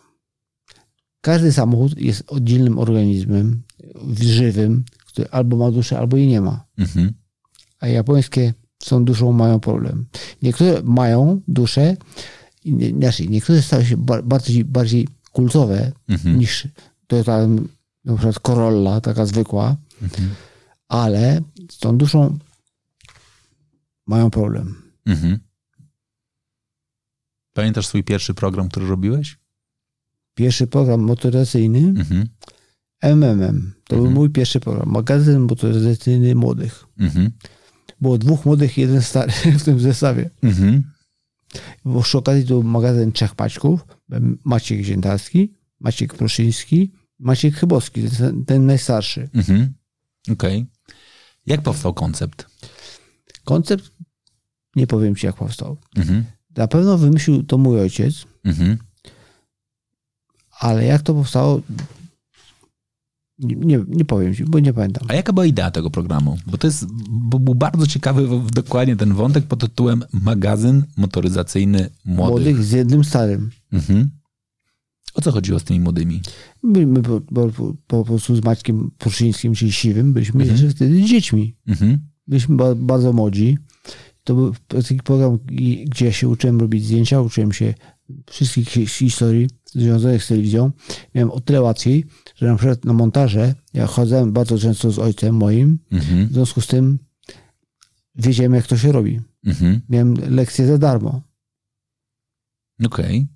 Każdy 1.20 1.52
samochód 1.52 1.98
jest 2.00 2.24
oddzielnym 2.26 2.78
organizmem, 2.78 3.62
żywym, 4.20 4.84
który 5.14 5.30
albo 5.30 5.56
ma 5.56 5.71
duszę, 5.71 5.99
albo 5.99 6.16
jej 6.16 6.26
nie 6.26 6.40
ma. 6.40 6.64
Mhm. 6.78 7.12
A 7.80 7.87
japońskie 7.88 8.54
z 8.83 8.87
tą 8.87 9.04
duszą 9.04 9.33
mają 9.33 9.61
problem. 9.61 10.06
Niektóre 10.42 10.83
mają 10.83 11.40
duszę, 11.49 11.97
inaczej, 12.64 13.28
niektóre 13.30 13.62
stały 13.62 13.85
się 13.85 13.97
ba- 13.97 14.23
bardziej, 14.23 14.64
bardziej 14.64 15.09
kultowe 15.33 15.92
Mhm. 16.09 16.38
niż 16.38 16.68
to 17.06 17.25
tam 17.25 17.68
na 18.04 18.14
przykład 18.14 18.38
Corolla, 18.38 19.00
taka 19.00 19.26
zwykła, 19.26 19.76
Mhm. 20.02 20.30
ale 20.88 21.40
z 21.71 21.78
tą 21.78 21.97
duszą 21.99 22.38
mają 24.06 24.30
problem. 24.30 24.83
Mhm. 25.06 25.38
Pamiętasz 27.52 27.87
swój 27.87 28.04
pierwszy 28.04 28.35
program, 28.35 28.68
który 28.68 28.87
robiłeś? 28.87 29.38
Pierwszy 30.35 30.66
program 30.66 31.00
motoryzacyjny 31.00 31.78
Mhm. 31.78 32.28
MMM. 33.04 33.73
To 33.88 33.96
był 33.96 34.04
Mhm. 34.04 34.14
mój 34.14 34.30
pierwszy 34.30 34.61
program. 34.61 34.88
Magazyn 34.90 35.38
motoryzacyjny 35.40 36.34
młodych. 36.34 36.84
Mhm. 36.99 37.30
Było 38.00 38.18
dwóch 38.18 38.44
młodych, 38.46 38.78
jeden 38.78 39.02
stary 39.02 39.32
w 39.58 39.64
tym 39.64 39.80
zestawie. 39.80 40.30
Mhm. 40.42 40.82
Bo 41.84 42.02
przy 42.02 42.18
okazji 42.18 42.42
to 42.42 42.49
był 42.49 42.62
magazyn 42.62 43.12
trzech 43.12 43.34
paćków. 43.34 43.80
Maciek 44.44 44.82
Ziętarski, 44.82 45.54
Maciek 45.80 46.14
Proszyński, 46.14 46.92
Maciek 47.18 47.54
Chybowski, 47.54 48.02
ten, 48.18 48.44
ten 48.44 48.66
najstarszy. 48.66 49.28
Mhm. 49.34 49.75
Okej. 50.32 50.66
Jak 51.46 51.62
powstał 51.62 51.94
koncept? 51.94 52.46
Koncept, 53.44 53.90
nie 54.76 54.87
powiem 54.87 55.16
ci 55.16 55.26
jak 55.26 55.37
powstał. 55.37 55.76
Mhm. 55.96 56.25
Na 56.56 56.68
pewno 56.68 56.99
wymyślił 56.99 57.42
to 57.42 57.58
mój 57.58 57.80
ojciec, 57.80 58.14
Mhm. 58.44 58.78
ale 60.61 60.84
jak 60.84 61.02
to 61.02 61.14
powstało, 61.14 61.61
nie, 63.38 63.84
nie, 63.88 64.04
powiem 64.04 64.34
ci, 64.34 64.44
bo 64.44 64.58
nie 64.58 64.72
pamiętam. 64.72 65.04
A 65.08 65.14
jaka 65.14 65.32
była 65.32 65.46
idea 65.46 65.70
tego 65.70 65.90
programu? 65.90 66.36
Bo 66.46 66.58
to 66.58 66.66
jest, 66.66 66.86
bo 67.10 67.38
był 67.38 67.54
bardzo 67.54 67.86
ciekawy 67.86 68.28
dokładnie 68.54 68.96
ten 68.96 69.14
wątek 69.14 69.44
pod 69.44 69.60
tytułem 69.60 70.04
magazyn 70.12 70.84
motoryzacyjny 70.96 71.90
młodych. 72.04 72.30
Młodych 72.30 72.64
z 72.64 72.70
jednym 72.72 73.04
starym. 73.04 73.50
Mhm. 73.72 74.10
O 75.14 75.20
co 75.20 75.32
chodziło 75.32 75.58
z 75.58 75.64
tymi 75.64 75.80
młodymi? 75.80 76.20
Byliśmy 76.62 77.02
po, 77.02 77.20
po, 77.20 77.48
po, 77.48 77.74
po 77.86 78.04
prostu 78.04 78.36
z 78.36 78.44
Maćkiem 78.44 78.90
Pruszyńskim, 78.98 79.54
czyli 79.54 79.72
Siwym, 79.72 80.12
byliśmy 80.12 80.40
Mhm. 80.42 80.60
jeszcze 80.60 80.76
wtedy 80.76 81.02
dziećmi. 81.02 81.56
Mhm. 81.66 81.98
Byliśmy 82.26 82.56
ba, 82.56 82.74
bardzo 82.74 83.12
młodzi. 83.12 83.58
To 84.24 84.34
był 84.34 84.54
taki 84.68 84.96
program, 84.96 85.38
gdzie 85.86 86.06
ja 86.06 86.12
się 86.12 86.28
uczyłem 86.28 86.60
robić 86.60 86.84
zdjęcia, 86.84 87.20
uczyłem 87.20 87.52
się 87.52 87.74
wszystkich 88.30 88.68
hi- 88.68 88.86
historii 88.86 89.48
związanych 89.74 90.24
z 90.24 90.28
telewizją. 90.28 90.70
Miałem 91.14 91.30
o 91.30 91.40
tyle 91.40 91.62
łatwiej, 91.62 92.04
że 92.36 92.46
na 92.46 92.56
przykład 92.56 92.84
na 92.84 92.92
montaże 92.92 93.54
ja 93.74 93.86
chodzałem 93.86 94.32
bardzo 94.32 94.58
często 94.58 94.90
z 94.90 94.98
ojcem 94.98 95.34
moim, 95.36 95.78
Mhm. 95.90 96.28
w 96.28 96.32
związku 96.32 96.60
z 96.60 96.66
tym 96.66 96.98
wiedziałem, 98.14 98.54
jak 98.54 98.66
to 98.66 98.78
się 98.78 98.92
robi. 98.92 99.20
Mhm. 99.46 99.80
Miałem 99.88 100.14
lekcje 100.14 100.66
za 100.66 100.78
darmo. 100.78 101.22
Okej. 102.86 103.26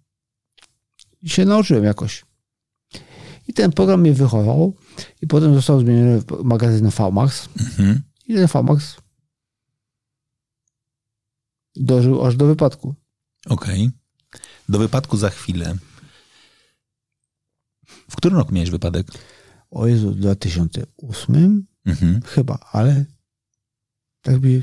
I 1.22 1.28
się 1.28 1.44
nauczyłem 1.44 1.84
jakoś. 1.84 2.24
I 3.48 3.52
ten 3.52 3.72
program 3.72 4.00
mnie 4.00 4.12
wychował 4.12 4.74
i 5.22 5.26
potem 5.26 5.54
został 5.54 5.80
zmieniony 5.80 6.20
w 6.20 6.44
magazyn 6.44 6.90
VMAX. 6.90 7.48
Mhm. 7.60 8.02
I 8.26 8.34
ten 8.34 8.46
VMAX 8.46 8.96
dożył 11.76 12.24
aż 12.26 12.36
do 12.36 12.46
wypadku. 12.46 12.94
Okej. 13.46 13.90
Do 14.68 14.78
wypadku 14.78 15.16
za 15.16 15.30
chwilę. 15.30 15.76
W 18.10 18.16
którym 18.16 18.38
roku 18.38 18.54
miałeś 18.54 18.70
wypadek? 18.70 19.06
O 19.70 19.86
Jezu, 19.86 20.10
w 20.10 20.16
2008 20.16 21.66
Mhm. 21.86 22.20
chyba, 22.22 22.58
ale 22.72 23.04
tak 24.22 24.38
by 24.38 24.62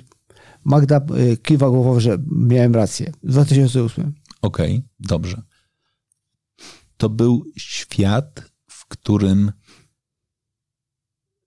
Magda 0.63 1.01
y, 1.31 1.37
kiwa 1.37 1.69
głową, 1.69 1.99
że 1.99 2.17
miałem 2.31 2.75
rację. 2.75 3.11
W 3.23 3.31
2008. 3.31 4.13
Okej, 4.41 4.83
dobrze. 4.99 5.41
to 6.97 7.09
był 7.09 7.45
świat, 7.57 8.51
w 8.69 8.85
którym 8.87 9.51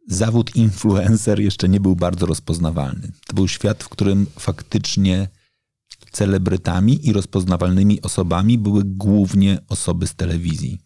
zawód 0.08 0.56
influencer 0.56 1.40
jeszcze 1.40 1.68
nie 1.68 1.80
był 1.80 1.96
bardzo 1.96 2.26
rozpoznawalny. 2.26 3.12
To 3.26 3.34
był 3.34 3.48
świat, 3.48 3.82
w 3.84 3.88
którym 3.88 4.26
faktycznie 4.38 5.28
celebrytami 6.12 7.06
i 7.08 7.12
rozpoznawalnymi 7.12 8.02
osobami 8.02 8.58
były 8.58 8.82
głównie 8.84 9.58
osoby 9.68 10.06
z 10.06 10.14
telewizji. 10.14 10.78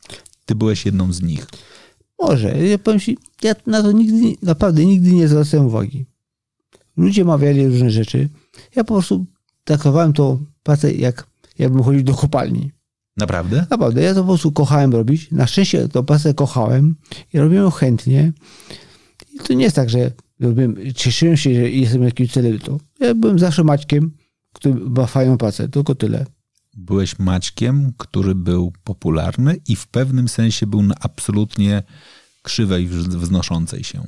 Ty 0.52 0.56
byłeś 0.56 0.86
jedną 0.86 1.12
z 1.12 1.22
nich. 1.22 1.46
Może. 2.18 2.66
Ja 2.68 2.78
powiem 2.78 3.00
ci, 3.00 3.18
ja 3.42 3.54
na 3.66 3.82
to 3.82 3.92
nigdy, 3.92 4.36
naprawdę 4.42 4.86
nigdy 4.86 5.12
nie 5.12 5.28
zwracałem 5.28 5.66
uwagi. 5.66 6.06
Ludzie 6.96 7.24
mawiali 7.24 7.66
różne 7.66 7.90
rzeczy. 7.90 8.28
Ja 8.76 8.84
po 8.84 8.94
prostu 8.94 9.26
traktowałem 9.64 10.12
to 10.12 10.38
pracę 10.62 10.92
jak 10.92 11.26
jakbym 11.58 11.82
chodził 11.82 12.02
do 12.02 12.14
kopalni. 12.14 12.70
Naprawdę? 13.16 13.66
Naprawdę, 13.70 14.02
ja 14.02 14.14
to 14.14 14.20
po 14.20 14.26
prostu 14.26 14.52
kochałem 14.52 14.92
robić. 14.92 15.30
Na 15.30 15.46
szczęście 15.46 15.88
to 15.88 16.02
pracę 16.02 16.34
kochałem 16.34 16.94
i 17.32 17.38
robiłem 17.38 17.64
ją 17.64 17.70
chętnie. 17.70 18.32
I 19.34 19.38
to 19.38 19.54
nie 19.54 19.64
jest 19.64 19.76
tak, 19.76 19.90
że 19.90 20.10
robiłem, 20.40 20.76
cieszyłem 20.94 21.36
się, 21.36 21.54
że 21.54 21.70
jestem 21.70 22.02
jakimś 22.02 22.32
celebrytą. 22.32 22.78
Ja 23.00 23.14
byłem 23.14 23.38
zawsze 23.38 23.64
Maćkiem, 23.64 24.10
który 24.52 24.74
ma 24.74 25.06
fajną 25.06 25.38
pracę, 25.38 25.68
tylko 25.68 25.94
tyle. 25.94 26.26
Byłeś 26.76 27.18
Maćkiem, 27.18 27.92
który 27.96 28.34
był 28.34 28.72
popularny 28.84 29.56
i 29.68 29.76
w 29.76 29.86
pewnym 29.86 30.28
sensie 30.28 30.66
był 30.66 30.82
na 30.82 30.94
absolutnie 31.00 31.82
krzywej 32.42 32.86
wznoszącej 32.86 33.84
się. 33.84 34.06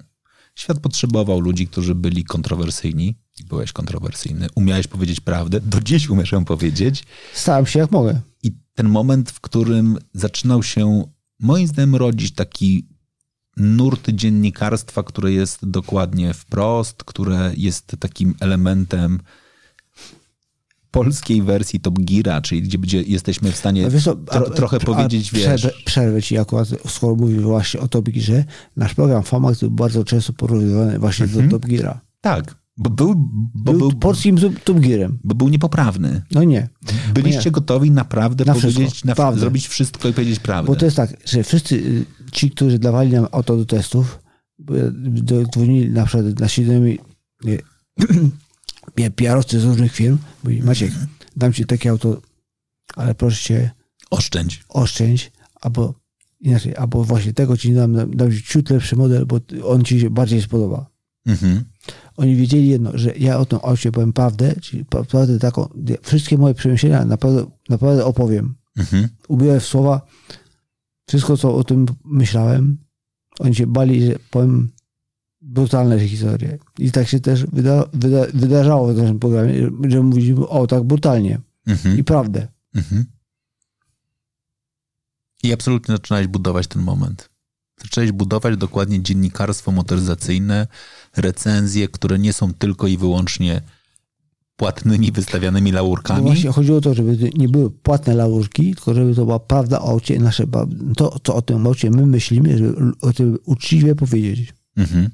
Świat 0.55 0.81
potrzebował 0.81 1.41
ludzi, 1.41 1.67
którzy 1.67 1.95
byli 1.95 2.25
kontrowersyjni. 2.25 3.19
Byłeś 3.49 3.73
kontrowersyjny. 3.73 4.47
Umiałeś 4.55 4.87
powiedzieć 4.87 5.21
prawdę. 5.21 5.61
Do 5.61 5.81
dziś 5.81 6.09
umiesz 6.09 6.33
ją 6.33 6.45
powiedzieć. 6.45 7.05
Stałem 7.35 7.67
się 7.67 7.79
jak 7.79 7.91
mogę. 7.91 8.21
I 8.43 8.53
ten 8.75 8.89
moment, 8.89 9.31
w 9.31 9.41
którym 9.41 9.99
zaczynał 10.13 10.63
się, 10.63 11.05
moim 11.41 11.67
zdaniem, 11.67 11.97
rodzić 11.97 12.33
taki 12.33 12.89
nurt 13.57 14.11
dziennikarstwa, 14.11 15.03
które 15.03 15.33
jest 15.33 15.71
dokładnie 15.71 16.35
wprost, 16.35 17.05
które 17.05 17.53
jest 17.57 17.97
takim 18.01 18.35
elementem 18.41 19.21
polskiej 20.95 21.43
wersji 21.43 21.81
Top 21.81 21.99
Geara, 21.99 22.41
czyli 22.41 22.63
gdzie, 22.63 22.79
gdzie 22.79 23.03
jesteśmy 23.03 23.53
w 23.53 23.57
stanie 23.57 23.91
co, 24.01 24.17
tro, 24.17 24.51
trochę 24.51 24.77
a, 24.77 24.81
powiedzieć, 24.81 25.31
a, 25.35 25.37
wiesz... 25.37 25.45
Przerwę, 25.45 25.71
przerwę 25.85 26.23
ci 26.23 26.39
akurat, 26.39 26.69
skoro 26.89 27.17
mówisz 27.17 27.43
właśnie 27.43 27.81
o 27.81 27.89
Top 27.89 28.09
Gearze, 28.09 28.45
nasz 28.77 28.95
program 28.95 29.23
Famax 29.23 29.61
był 29.61 29.71
bardzo 29.71 30.05
często 30.05 30.33
porównywany 30.33 30.99
właśnie 30.99 31.25
mhm. 31.25 31.49
do 31.49 31.59
Top 31.59 31.71
Geara. 31.71 32.01
Tak, 32.21 32.55
bo 32.77 32.91
był, 32.91 33.15
bo 33.55 33.73
był, 33.73 33.79
był 33.79 33.93
polskim 33.93 34.37
Top 34.65 34.81
Gearem. 34.81 35.19
Bo 35.25 35.35
był 35.35 35.49
niepoprawny. 35.49 36.23
No 36.31 36.45
nie. 36.45 36.69
Byliście 37.15 37.45
nie. 37.45 37.51
gotowi 37.51 37.91
naprawdę 37.91 38.45
na 38.45 38.55
powiedzieć, 38.55 39.05
na, 39.05 39.33
zrobić 39.33 39.69
wszystko 39.69 40.09
i 40.09 40.13
powiedzieć 40.13 40.39
prawdę. 40.39 40.73
Bo 40.73 40.77
to 40.77 40.85
jest 40.85 40.97
tak, 40.97 41.17
że 41.25 41.43
wszyscy 41.43 41.75
y, 41.75 42.05
ci, 42.33 42.51
którzy 42.51 42.79
dawali 42.79 43.13
nam 43.13 43.27
auto 43.33 43.57
do 43.57 43.67
testów, 43.67 44.21
dzwonili 45.53 45.91
na 45.91 46.07
przykład 46.07 46.41
na 46.41 46.49
siedmiu 46.49 46.97
PR-owcy 48.95 49.61
z 49.61 49.65
różnych 49.65 49.93
firm, 49.93 50.19
mówi 50.45 50.63
Maciek, 50.63 50.93
dam 51.37 51.53
ci 51.53 51.67
takie 51.67 51.91
auto, 51.91 52.23
ale 52.97 53.15
proszę 53.15 53.43
cię... 53.43 53.71
Oszczędź. 54.11 54.65
Oszczędź, 54.69 55.33
albo 55.61 55.95
inaczej, 56.41 56.77
albo 56.77 57.05
właśnie 57.05 57.33
tego 57.33 57.57
ci 57.57 57.75
dam, 57.75 58.17
dam 58.17 58.33
ci 58.33 58.43
ciut 58.43 58.71
lepszy 58.71 58.97
model, 58.97 59.27
bo 59.27 59.41
on 59.65 59.85
ci 59.85 60.01
się 60.01 60.11
bardziej 60.11 60.43
spodoba. 60.43 60.87
Mhm. 61.27 61.65
Oni 62.17 62.37
wiedzieli 62.37 62.69
jedno, 62.69 62.91
że 62.95 63.13
ja 63.17 63.39
o 63.39 63.47
tym 63.47 63.59
aucie 63.63 63.93
powiem 63.93 64.13
prawdę, 64.13 64.55
czyli 64.61 64.85
prawdę 64.85 65.39
taką, 65.39 65.69
wszystkie 66.03 66.39
moje 66.39 66.55
przemyślenia 66.55 67.05
naprawdę, 67.05 67.47
naprawdę 67.69 68.05
opowiem. 68.05 68.55
Mhm. 68.77 69.09
Ubiorę 69.29 69.61
w 69.61 69.67
słowa 69.67 70.07
wszystko, 71.09 71.37
co 71.37 71.57
o 71.57 71.65
tym 71.65 71.87
myślałem. 72.05 72.79
Oni 73.39 73.55
się 73.55 73.67
bali, 73.67 74.07
że 74.07 74.19
powiem 74.31 74.71
brutalne 75.45 76.01
historie. 76.01 76.59
I 76.79 76.93
tak 76.93 77.09
się 77.09 77.21
też 77.21 77.47
wyda, 77.47 77.85
wyda, 77.93 78.27
wydarzało 78.35 78.95
w 78.95 78.97
naszym 78.97 79.19
programie, 79.19 79.71
że 79.89 80.03
mówiliśmy 80.03 80.49
o 80.49 80.67
tak 80.67 80.83
brutalnie. 80.83 81.41
Mhm. 81.67 81.99
I 81.99 82.05
prawdę. 82.05 82.49
Mhm. 82.75 83.05
I 85.43 85.53
absolutnie 85.53 85.95
zaczynałeś 85.95 86.27
budować 86.27 86.67
ten 86.67 86.83
moment. 86.83 87.29
Zaczęłeś 87.83 88.13
budować 88.13 88.57
dokładnie 88.57 89.03
dziennikarstwo 89.03 89.73
motoryzacyjne, 89.73 90.67
recenzje, 91.17 91.89
które 91.89 92.19
nie 92.19 92.33
są 92.33 92.55
tylko 92.55 92.87
i 92.87 92.97
wyłącznie 92.97 93.61
płatnymi, 94.57 95.13
wystawianymi 95.13 95.73
laurkami. 95.73 96.21
No 96.21 96.27
właśnie 96.27 96.51
chodziło 96.51 96.79
o 96.79 96.81
to, 96.81 96.95
żeby 96.95 97.31
nie 97.35 97.49
były 97.49 97.71
płatne 97.71 98.15
laurki, 98.15 98.75
tylko 98.75 98.95
żeby 98.95 99.15
to 99.15 99.25
była 99.25 99.39
prawda 99.39 99.81
o 99.81 99.89
aucie, 99.89 100.19
nasze, 100.19 100.45
to, 100.97 101.19
co 101.25 101.35
o 101.35 101.43
tym 101.43 101.67
aucie 101.67 101.91
my 101.91 102.07
myślimy, 102.07 102.59
żeby 102.59 102.93
o 103.01 103.13
tym 103.13 103.39
uczciwie 103.45 103.95
powiedzieć. 103.95 104.55
Mhm. 104.77 105.11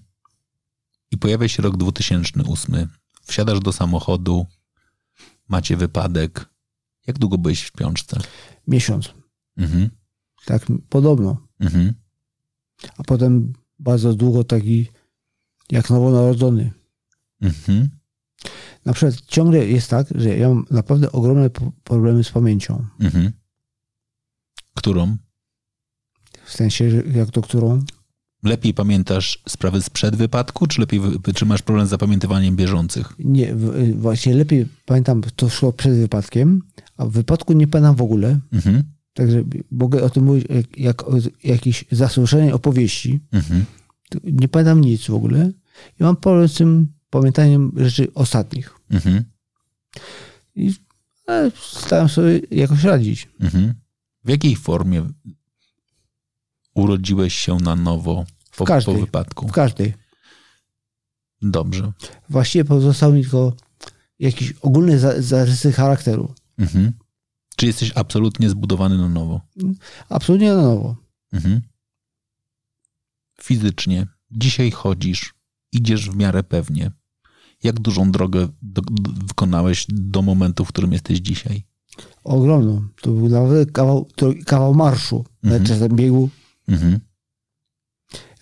I 1.10 1.18
pojawia 1.18 1.48
się 1.48 1.62
rok 1.62 1.76
2008. 1.76 2.88
Wsiadasz 3.22 3.60
do 3.60 3.72
samochodu, 3.72 4.46
macie 5.48 5.76
wypadek. 5.76 6.48
Jak 7.06 7.18
długo 7.18 7.38
byłeś 7.38 7.62
w 7.62 7.66
śpiączce? 7.66 8.20
Miesiąc. 8.66 9.14
Mhm. 9.56 9.90
Tak, 10.44 10.66
podobno. 10.88 11.46
Mhm. 11.60 11.94
A 12.98 13.02
potem 13.02 13.52
bardzo 13.78 14.14
długo 14.14 14.44
taki 14.44 14.88
jak 15.70 15.90
nowonarodzony. 15.90 16.72
Mhm. 17.40 17.88
Na 18.84 18.92
przykład 18.92 19.20
ciągle 19.20 19.66
jest 19.66 19.90
tak, 19.90 20.06
że 20.14 20.36
ja 20.36 20.48
mam 20.48 20.64
naprawdę 20.70 21.12
ogromne 21.12 21.50
problemy 21.84 22.24
z 22.24 22.30
pamięcią. 22.30 22.86
Mhm. 23.00 23.32
Którą? 24.74 25.16
W 26.44 26.52
sensie, 26.52 27.02
jak 27.14 27.30
to 27.30 27.42
którą? 27.42 27.84
Lepiej 28.42 28.74
pamiętasz 28.74 29.42
sprawy 29.48 29.82
sprzed 29.82 30.16
wypadku, 30.16 30.66
czy 30.66 30.80
lepiej 30.80 31.00
czy 31.34 31.46
masz 31.46 31.62
problem 31.62 31.86
z 31.86 31.90
zapamiętywaniem 31.90 32.56
bieżących? 32.56 33.14
Nie, 33.18 33.54
właśnie 33.94 34.34
lepiej 34.34 34.66
pamiętam 34.86 35.22
to 35.36 35.48
szło 35.48 35.72
przed 35.72 35.94
wypadkiem, 35.94 36.62
a 36.96 37.06
w 37.06 37.10
wypadku 37.10 37.52
nie 37.52 37.66
pamiętam 37.66 37.96
w 37.96 38.02
ogóle. 38.02 38.38
Mhm. 38.52 38.82
Także 39.14 39.44
mogę 39.70 40.02
o 40.02 40.10
tym 40.10 40.24
mówić 40.24 40.46
jak, 40.50 40.78
jak 40.78 41.08
o 41.08 41.12
jakiejś 41.44 41.84
opowieści. 42.52 43.20
Mhm. 43.32 43.64
Nie 44.24 44.48
pamiętam 44.48 44.80
nic 44.80 45.06
w 45.06 45.14
ogóle. 45.14 45.52
I 46.00 46.02
mam 46.02 46.16
problem 46.16 46.48
z 46.48 46.54
tym 46.54 46.92
pamiętaniem 47.10 47.72
rzeczy 47.76 48.14
ostatnich. 48.14 48.74
Mhm. 48.90 49.24
I 50.56 50.74
ale 51.26 51.50
starałem 51.54 52.08
sobie 52.08 52.40
jakoś 52.50 52.84
radzić. 52.84 53.28
Mhm. 53.40 53.74
W 54.24 54.28
jakiej 54.28 54.56
formie 54.56 55.08
urodziłeś 56.74 57.34
się 57.34 57.56
na 57.56 57.76
nowo 57.76 58.24
po, 58.56 58.64
każdej, 58.64 58.94
po 58.94 59.00
wypadku? 59.00 59.48
W 59.48 59.52
każdej. 59.52 59.94
Dobrze. 61.42 61.92
Właściwie 62.28 62.64
pozostały 62.64 63.14
mi 63.14 63.22
tylko 63.22 63.52
jakieś 64.18 64.52
ogólne 64.62 65.22
zarysy 65.22 65.72
charakteru. 65.72 66.34
Mhm. 66.58 66.92
Czy 67.56 67.66
jesteś 67.66 67.92
absolutnie 67.94 68.50
zbudowany 68.50 68.98
na 68.98 69.08
nowo? 69.08 69.40
Absolutnie 70.08 70.54
na 70.54 70.62
nowo. 70.62 70.96
Mhm. 71.32 71.60
Fizycznie. 73.42 74.06
Dzisiaj 74.30 74.70
chodzisz, 74.70 75.34
idziesz 75.72 76.10
w 76.10 76.16
miarę 76.16 76.42
pewnie. 76.42 76.90
Jak 77.62 77.80
dużą 77.80 78.10
drogę 78.10 78.48
do, 78.62 78.82
do, 78.82 79.10
wykonałeś 79.26 79.86
do 79.88 80.22
momentu, 80.22 80.64
w 80.64 80.68
którym 80.68 80.92
jesteś 80.92 81.18
dzisiaj? 81.18 81.64
Ogromną. 82.24 82.88
To 83.02 83.10
był 83.10 83.28
nawet 83.28 83.72
kawał, 83.72 84.08
to, 84.16 84.32
kawał 84.46 84.74
marszu 84.74 85.24
mhm. 85.44 85.64
czasem 85.64 85.96
biegu. 85.96 86.30
Mhm. 86.70 87.00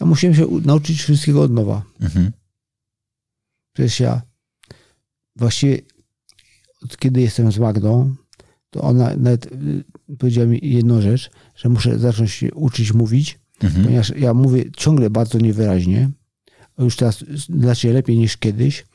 Ja 0.00 0.06
musiałem 0.06 0.34
się 0.34 0.46
nauczyć 0.64 1.02
wszystkiego 1.02 1.42
od 1.42 1.52
nowa. 1.52 1.82
Mhm. 2.00 2.32
Przecież 3.72 4.00
ja 4.00 4.22
właściwie 5.36 5.78
od 6.82 6.96
kiedy 6.96 7.20
jestem 7.20 7.52
z 7.52 7.58
Magdą, 7.58 8.14
to 8.70 8.80
ona 8.80 9.16
nawet 9.16 9.46
y, 9.46 9.84
powiedziała 10.18 10.46
mi 10.46 10.60
jedną 10.62 11.00
rzecz, 11.00 11.30
że 11.56 11.68
muszę 11.68 11.98
zacząć 11.98 12.30
się 12.30 12.54
uczyć 12.54 12.92
mówić, 12.92 13.38
mhm. 13.62 13.84
ponieważ 13.84 14.12
ja 14.16 14.34
mówię 14.34 14.64
ciągle 14.76 15.10
bardzo 15.10 15.38
niewyraźnie. 15.38 16.10
Już 16.78 16.96
teraz 16.96 17.24
znacznie 17.48 17.92
lepiej 17.92 18.16
niż 18.16 18.36
kiedyś, 18.36 18.86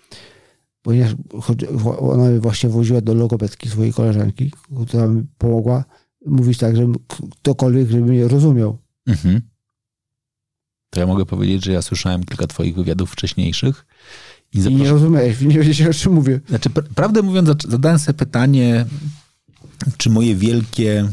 ponieważ 0.81 1.15
ona 1.99 2.39
właśnie 2.39 2.69
woziła 2.69 3.01
do 3.01 3.13
logopedki 3.13 3.69
swojej 3.69 3.93
koleżanki, 3.93 4.51
która 4.87 5.07
mi 5.07 5.23
pomogła 5.37 5.85
mówić 6.25 6.57
tak, 6.57 6.75
żeby 6.75 6.99
ktokolwiek, 7.41 7.89
żeby 7.89 8.05
mnie 8.05 8.27
rozumiał. 8.27 8.77
Mhm. 9.07 9.41
To 10.89 10.99
ja 10.99 11.07
mogę 11.07 11.25
powiedzieć, 11.25 11.65
że 11.65 11.71
ja 11.71 11.81
słyszałem 11.81 12.23
kilka 12.23 12.47
twoich 12.47 12.75
wywiadów 12.75 13.11
wcześniejszych 13.11 13.85
i, 14.53 14.59
I 14.59 14.75
nie 14.75 14.89
rozumiałeś, 14.89 15.41
nie 15.41 15.59
wiedziałeś 15.59 15.97
o 15.97 16.01
czym 16.03 16.13
mówię. 16.13 16.39
Znaczy, 16.49 16.69
prawdę 16.69 17.21
mówiąc, 17.21 17.49
zadałem 17.67 17.99
sobie 17.99 18.17
pytanie, 18.17 18.85
czy 19.97 20.09
moje 20.09 20.35
wielkie, 20.35 21.09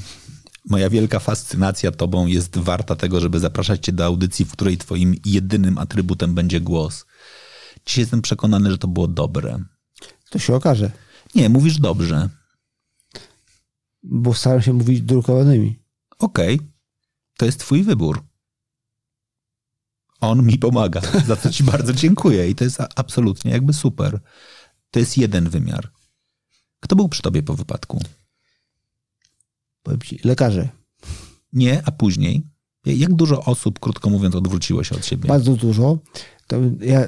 moja 0.68 0.90
wielka 0.90 1.18
fascynacja 1.18 1.90
tobą 1.90 2.26
jest 2.26 2.58
warta 2.58 2.96
tego, 2.96 3.20
żeby 3.20 3.38
zapraszać 3.38 3.84
cię 3.84 3.92
do 3.92 4.04
audycji, 4.04 4.44
w 4.44 4.52
której 4.52 4.78
twoim 4.78 5.14
jedynym 5.24 5.78
atrybutem 5.78 6.34
będzie 6.34 6.60
głos. 6.60 7.06
Dzisiaj 7.86 8.02
jestem 8.02 8.22
przekonany, 8.22 8.70
że 8.70 8.78
to 8.78 8.88
było 8.88 9.08
dobre. 9.08 9.58
To 10.30 10.38
się 10.38 10.54
okaże. 10.54 10.90
Nie, 11.34 11.48
mówisz 11.48 11.78
dobrze. 11.78 12.28
Bo 14.02 14.34
staram 14.34 14.62
się 14.62 14.72
mówić 14.72 15.00
drukowanymi. 15.00 15.78
Okej. 16.18 16.54
Okay. 16.54 16.70
To 17.40 17.46
jest 17.46 17.60
twój 17.60 17.82
wybór. 17.82 18.22
On 20.20 20.46
mi 20.46 20.58
pomaga, 20.58 21.00
za 21.28 21.36
co 21.36 21.50
ci 21.50 21.64
bardzo 21.64 21.92
dziękuję 21.92 22.50
i 22.50 22.54
to 22.54 22.64
jest 22.64 22.78
absolutnie 22.96 23.50
jakby 23.50 23.72
super. 23.72 24.20
To 24.90 24.98
jest 24.98 25.18
jeden 25.18 25.48
wymiar. 25.48 25.90
Kto 26.80 26.96
był 26.96 27.08
przy 27.08 27.22
tobie 27.22 27.42
po 27.42 27.54
wypadku? 27.54 28.00
Powiem 29.82 30.00
ci, 30.00 30.20
lekarze. 30.24 30.68
Nie, 31.52 31.82
a 31.84 31.90
później? 31.90 32.42
Jak 32.86 33.14
dużo 33.14 33.44
osób, 33.44 33.78
krótko 33.78 34.10
mówiąc, 34.10 34.34
odwróciło 34.34 34.84
się 34.84 34.96
od 34.96 35.06
siebie? 35.06 35.28
Bardzo 35.28 35.56
dużo. 35.56 35.98
To 36.46 36.56
ja 36.80 37.04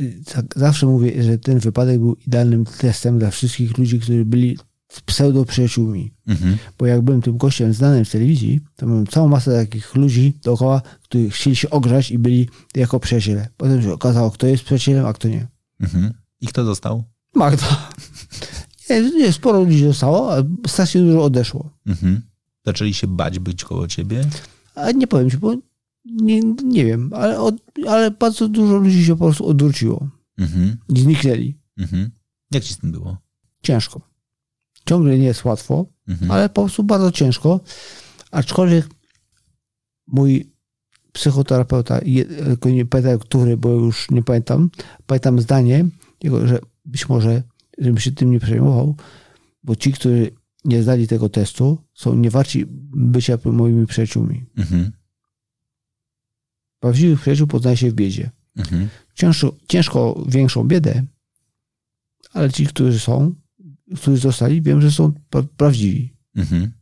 y, 0.00 0.22
zawsze 0.56 0.86
mówię, 0.86 1.22
że 1.22 1.38
ten 1.38 1.58
wypadek 1.58 1.98
był 1.98 2.16
idealnym 2.26 2.64
testem 2.64 3.18
dla 3.18 3.30
wszystkich 3.30 3.78
ludzi, 3.78 4.00
którzy 4.00 4.24
byli 4.24 4.58
pseudo 5.06 5.44
przyjaciółmi. 5.44 6.14
Mhm. 6.26 6.56
Bo 6.78 6.86
jak 6.86 7.02
byłem 7.02 7.22
tym 7.22 7.36
gościem 7.36 7.72
znanym 7.72 8.04
z 8.04 8.10
telewizji, 8.10 8.60
to 8.76 8.86
miałem 8.86 9.06
całą 9.06 9.28
masę 9.28 9.66
takich 9.66 9.94
ludzi 9.94 10.32
dookoła, 10.42 10.82
którzy 11.02 11.30
chcieli 11.30 11.56
się 11.56 11.70
ogrzać 11.70 12.10
i 12.10 12.18
byli 12.18 12.48
jako 12.74 13.00
przyjaciele. 13.00 13.48
Potem 13.56 13.82
się 13.82 13.92
okazało, 13.92 14.30
kto 14.30 14.46
jest 14.46 14.64
przyjacielem, 14.64 15.06
a 15.06 15.12
kto 15.12 15.28
nie. 15.28 15.46
Mhm. 15.80 16.12
I 16.40 16.46
kto 16.46 16.64
został? 16.64 17.04
Magda. 17.34 17.90
Nie, 18.90 19.10
nie, 19.10 19.32
sporo 19.32 19.60
ludzi 19.60 19.84
zostało, 19.84 20.36
a 20.36 20.42
strasznie 20.66 21.00
dużo 21.00 21.24
odeszło. 21.24 21.70
Mhm. 21.86 22.20
Zaczęli 22.66 22.94
się 22.94 23.06
bać 23.06 23.38
być 23.38 23.64
koło 23.64 23.88
ciebie? 23.88 24.24
A 24.74 24.92
nie 24.92 25.06
powiem 25.06 25.30
ci, 25.30 25.36
bo 25.36 25.54
nie, 26.04 26.40
nie 26.64 26.84
wiem, 26.84 27.10
ale, 27.14 27.40
od, 27.40 27.54
ale 27.88 28.10
bardzo 28.10 28.48
dużo 28.48 28.76
ludzi 28.76 29.04
się 29.04 29.16
po 29.16 29.24
prostu 29.24 29.46
odwróciło. 29.46 30.08
Mhm. 30.38 30.76
I 30.88 31.00
zniknęli. 31.00 31.58
Mhm. 31.78 32.10
Jak 32.50 32.64
ci 32.64 32.74
z 32.74 32.78
tym 32.78 32.92
było? 32.92 33.16
Ciężko. 33.62 34.07
Ciągle 34.88 35.18
nie 35.18 35.26
jest 35.26 35.44
łatwo, 35.44 35.86
Mhm. 36.08 36.30
ale 36.30 36.48
po 36.48 36.62
prostu 36.62 36.82
bardzo 36.82 37.12
ciężko. 37.12 37.60
Aczkolwiek 38.30 38.88
mój 40.06 40.52
psychoterapeuta, 41.12 42.00
tylko 42.44 42.70
nie 42.70 42.86
pamiętam 42.86 43.18
który, 43.18 43.56
bo 43.56 43.70
już 43.70 44.10
nie 44.10 44.22
pamiętam, 44.22 44.70
pamiętam 45.06 45.40
zdanie 45.40 45.84
jego, 46.22 46.46
że 46.46 46.58
być 46.84 47.08
może, 47.08 47.42
żebym 47.78 47.98
się 47.98 48.12
tym 48.12 48.30
nie 48.30 48.40
przejmował, 48.40 48.96
bo 49.62 49.76
ci, 49.76 49.92
którzy 49.92 50.30
nie 50.64 50.82
zdali 50.82 51.08
tego 51.08 51.28
testu, 51.28 51.78
są 51.94 52.14
niewarci 52.14 52.64
bycia 52.90 53.38
moimi 53.44 53.86
przyjaciółmi. 53.86 54.46
Mhm. 54.56 54.92
Prawdziwych 56.80 57.20
przyjaciół 57.20 57.46
poznaje 57.46 57.76
się 57.76 57.90
w 57.90 57.94
biedzie. 57.94 58.30
Mhm. 58.56 58.88
Ciężko, 59.14 59.56
ciężko 59.68 60.24
większą 60.28 60.64
biedę, 60.64 61.02
ale 62.32 62.52
ci, 62.52 62.66
którzy 62.66 62.98
są, 63.00 63.34
którzy 63.96 64.16
zostali, 64.16 64.62
wiem, 64.62 64.80
że 64.80 64.90
są 64.92 65.12
pra- 65.30 65.46
prawdziwi. 65.56 66.16
Mhm. 66.36 66.72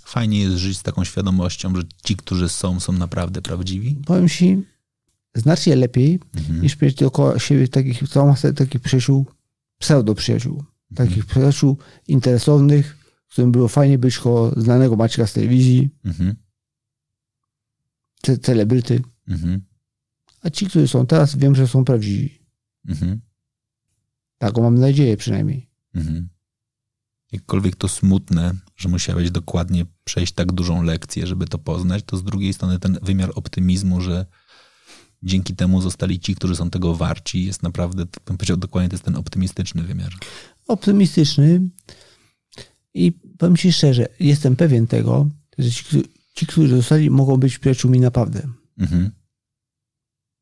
Fajnie 0.00 0.40
jest 0.40 0.56
żyć 0.56 0.78
z 0.78 0.82
taką 0.82 1.04
świadomością, 1.04 1.76
że 1.76 1.82
ci, 2.04 2.16
którzy 2.16 2.48
są, 2.48 2.80
są 2.80 2.92
naprawdę 2.92 3.42
prawdziwi. 3.42 3.96
Powiem 4.06 4.28
ci, 4.28 4.62
znacznie 5.34 5.76
lepiej 5.76 6.20
Mhm. 6.36 6.62
niż 6.62 6.80
mieć 6.80 6.94
dookoła 6.94 7.38
siebie 7.38 7.68
takich, 7.68 8.08
całą 8.08 8.28
masę 8.28 8.52
takich 8.52 8.80
przyjaciół, 8.80 9.26
pseudo 9.78 10.14
przyjaciół. 10.14 10.64
Takich 10.94 11.26
przyjaciół 11.26 11.78
interesownych, 12.08 12.96
z 13.28 13.32
którym 13.32 13.52
było 13.52 13.68
fajnie 13.68 13.98
być 13.98 14.18
koło 14.18 14.60
znanego 14.60 14.96
Maćka 14.96 15.26
z 15.26 15.32
telewizji, 15.32 15.90
Mhm. 16.04 16.34
ce- 18.26 18.38
celebryty. 18.38 19.02
Mhm. 19.28 19.60
A 20.42 20.50
ci, 20.50 20.66
którzy 20.66 20.88
są 20.88 21.06
teraz, 21.06 21.36
wiem, 21.36 21.54
że 21.54 21.68
są 21.68 21.84
prawdziwi. 21.84 22.38
Mhm. 22.88 23.20
Taką 24.38 24.62
mam 24.62 24.78
nadzieję 24.78 25.16
przynajmniej. 25.16 25.70
Mhm. 25.94 26.28
Jakkolwiek 27.32 27.76
to 27.76 27.88
smutne, 27.88 28.54
że 28.76 28.88
musiałeś 28.88 29.30
dokładnie 29.30 29.86
przejść 30.04 30.32
tak 30.32 30.52
dużą 30.52 30.82
lekcję, 30.82 31.26
żeby 31.26 31.46
to 31.46 31.58
poznać, 31.58 32.02
to 32.06 32.16
z 32.16 32.24
drugiej 32.24 32.52
strony 32.54 32.78
ten 32.78 32.98
wymiar 33.02 33.30
optymizmu, 33.34 34.00
że 34.00 34.26
dzięki 35.22 35.56
temu 35.56 35.82
zostali 35.82 36.20
ci, 36.20 36.34
którzy 36.34 36.56
są 36.56 36.70
tego 36.70 36.94
warci, 36.94 37.44
jest 37.44 37.62
naprawdę, 37.62 38.06
bym 38.26 38.36
powiedział 38.36 38.56
dokładnie, 38.56 38.88
to 38.88 38.94
jest 38.94 39.04
ten 39.04 39.16
optymistyczny 39.16 39.82
wymiar. 39.82 40.12
Optymistyczny 40.68 41.60
i 42.94 43.12
powiem 43.12 43.56
ci 43.56 43.72
szczerze, 43.72 44.06
jestem 44.20 44.56
pewien 44.56 44.86
tego, 44.86 45.28
że 45.58 45.70
ci, 45.70 45.84
którzy- 45.84 46.04
ci 46.34 46.46
którzy 46.46 46.76
zostali, 46.76 47.10
mogą 47.10 47.36
być 47.36 47.58
przyjaciółmi 47.58 48.00
naprawdę. 48.00 48.48
Mhm. 48.78 49.10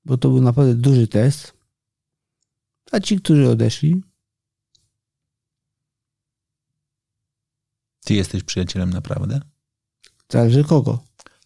Bo 0.05 0.19
to 0.19 0.29
był 0.29 0.41
naprawdę 0.41 0.75
duży 0.75 1.07
test. 1.07 1.56
A 2.92 3.01
ci, 3.01 3.20
którzy 3.20 3.49
odeszli, 3.49 4.03
Ty 8.05 8.14
jesteś 8.14 8.42
przyjacielem 8.42 8.90
naprawdę? 8.90 9.40
zależy 10.33 10.64
kogo. 10.64 11.05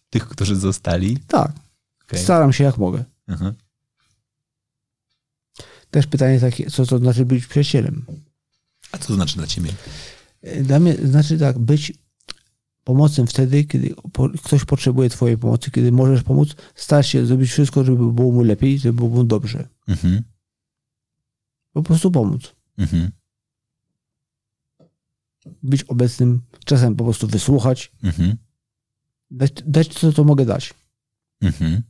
Tych, 0.09 0.27
którzy 0.27 0.55
zostali? 0.55 1.17
Tak, 1.27 1.51
Okej. 2.03 2.23
staram 2.23 2.53
się 2.53 2.63
jak 2.63 2.77
mogę. 2.77 3.05
Mhm. 3.27 3.53
Też 5.91 6.07
pytanie 6.07 6.39
takie, 6.39 6.69
co 6.69 6.85
to 6.85 6.97
znaczy 6.97 7.25
być 7.25 7.47
przyjacielem? 7.47 8.05
A 8.91 8.97
co 8.97 9.07
to 9.07 9.13
znaczy 9.13 9.35
dla 9.37 9.47
ciebie? 9.47 9.69
Dla 10.63 10.79
mnie 10.79 10.95
znaczy 10.95 11.39
tak, 11.39 11.59
być 11.59 11.93
pomocnym 12.83 13.27
wtedy, 13.27 13.63
kiedy 13.63 13.95
ktoś 14.43 14.65
potrzebuje 14.65 15.09
twojej 15.09 15.37
pomocy, 15.37 15.71
kiedy 15.71 15.91
możesz 15.91 16.23
pomóc, 16.23 16.49
starać 16.75 17.07
się 17.07 17.25
zrobić 17.25 17.49
wszystko, 17.51 17.83
żeby 17.83 18.11
było 18.13 18.31
mu 18.31 18.43
lepiej, 18.43 18.79
żeby 18.79 18.93
było 18.93 19.09
mu 19.09 19.23
dobrze. 19.23 19.67
Mhm. 19.87 20.23
Po 21.73 21.83
prostu 21.83 22.11
pomóc. 22.11 22.55
Mhm. 22.77 23.11
Być 25.63 25.83
obecnym, 25.83 26.41
czasem 26.65 26.95
po 26.95 27.03
prostu 27.03 27.27
wysłuchać, 27.27 27.91
Mhm. 28.03 28.37
dać, 29.31 29.51
dać 29.65 29.87
co 29.87 30.11
to 30.13 30.23
mogę 30.23 30.45
dać. 30.45 30.73
Mhm. 31.41 31.81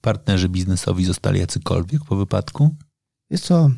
Partnerzy 0.00 0.48
biznesowi 0.48 1.04
zostali 1.04 1.40
jacykolwiek 1.40 2.04
po 2.04 2.16
wypadku? 2.16 2.74
Jest 3.30 3.44
co, 3.44 3.70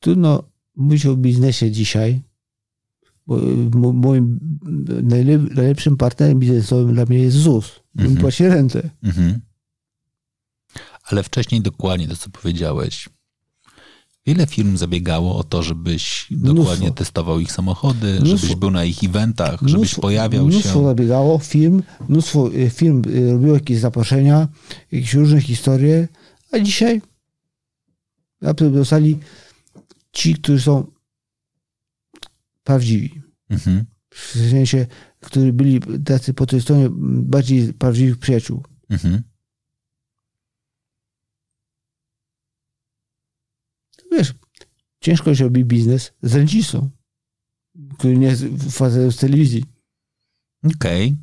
trudno 0.00 0.42
mówić 0.76 1.06
o 1.06 1.16
biznesie 1.16 1.70
dzisiaj, 1.70 2.22
bo 3.26 3.36
mo- 3.78 3.92
moim 3.92 4.38
najlep- 5.02 5.54
najlepszym 5.54 5.96
partnerem 5.96 6.38
biznesowym 6.38 6.94
dla 6.94 7.04
mnie 7.04 7.18
jest 7.18 7.36
ZUS. 7.36 7.70
Mhm. 7.70 8.06
Mhm. 8.10 8.16
Płaci 8.20 8.48
rentę. 8.48 8.90
Mhm. 9.02 9.40
Ale 11.04 11.22
wcześniej 11.22 11.60
dokładnie 11.60 12.08
to, 12.08 12.16
co 12.16 12.30
powiedziałeś. 12.30 13.08
Wiele 14.26 14.46
firm 14.46 14.76
zabiegało 14.76 15.36
o 15.36 15.44
to, 15.44 15.62
żebyś 15.62 16.26
dokładnie 16.30 16.62
Mnóstwo. 16.86 16.90
testował 16.90 17.40
ich 17.40 17.52
samochody, 17.52 18.14
Mnóstwo. 18.20 18.36
żebyś 18.38 18.56
był 18.56 18.70
na 18.70 18.84
ich 18.84 19.04
eventach, 19.04 19.60
żebyś 19.66 19.74
Mnóstwo- 19.90 20.00
pojawiał 20.00 20.46
mnóstwo 20.46 20.78
się. 20.80 20.84
zabiegało 20.84 21.38
firm, 21.38 21.82
mnóstwo 22.08 22.50
y, 22.54 22.70
firm 22.70 23.02
y, 23.08 23.32
robiło 23.32 23.54
jakieś 23.54 23.78
zaproszenia, 23.78 24.48
jakieś 24.92 25.14
różne 25.14 25.40
historie, 25.40 26.08
a 26.52 26.58
dzisiaj 26.58 27.02
naprawdę 28.40 28.78
dostali 28.78 29.18
ci, 30.12 30.34
którzy 30.34 30.60
są 30.62 30.86
prawdziwi. 32.64 33.22
Mhm. 33.50 33.84
W 34.14 34.50
sensie, 34.50 34.86
którzy 35.20 35.52
byli 35.52 35.80
tacy 36.04 36.34
po 36.34 36.46
tej 36.46 36.60
stronie 36.62 36.88
bardziej 37.22 37.72
prawdziwych 37.74 38.18
przyjaciół. 38.18 38.62
Mhm. 38.88 39.22
Wiesz, 44.18 44.34
ciężko 45.00 45.34
się 45.34 45.44
robi 45.44 45.64
biznes 45.64 46.12
z 46.22 46.34
rencistą, 46.34 46.90
który 47.98 48.18
nie 48.18 48.26
jest 48.26 48.44
facetem 48.70 49.12
z 49.12 49.16
telewizji. 49.16 49.64
Okej. 50.76 51.16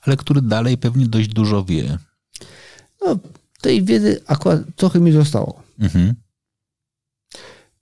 Ale 0.00 0.16
który 0.16 0.42
dalej 0.42 0.78
pewnie 0.78 1.06
dość 1.06 1.28
dużo 1.28 1.64
wie. 1.64 1.98
No, 3.00 3.18
tej 3.60 3.84
wiedzy 3.84 4.20
akurat 4.26 4.60
trochę 4.76 5.00
mi 5.00 5.12
zostało. 5.12 5.62
Mhm. 5.78 6.14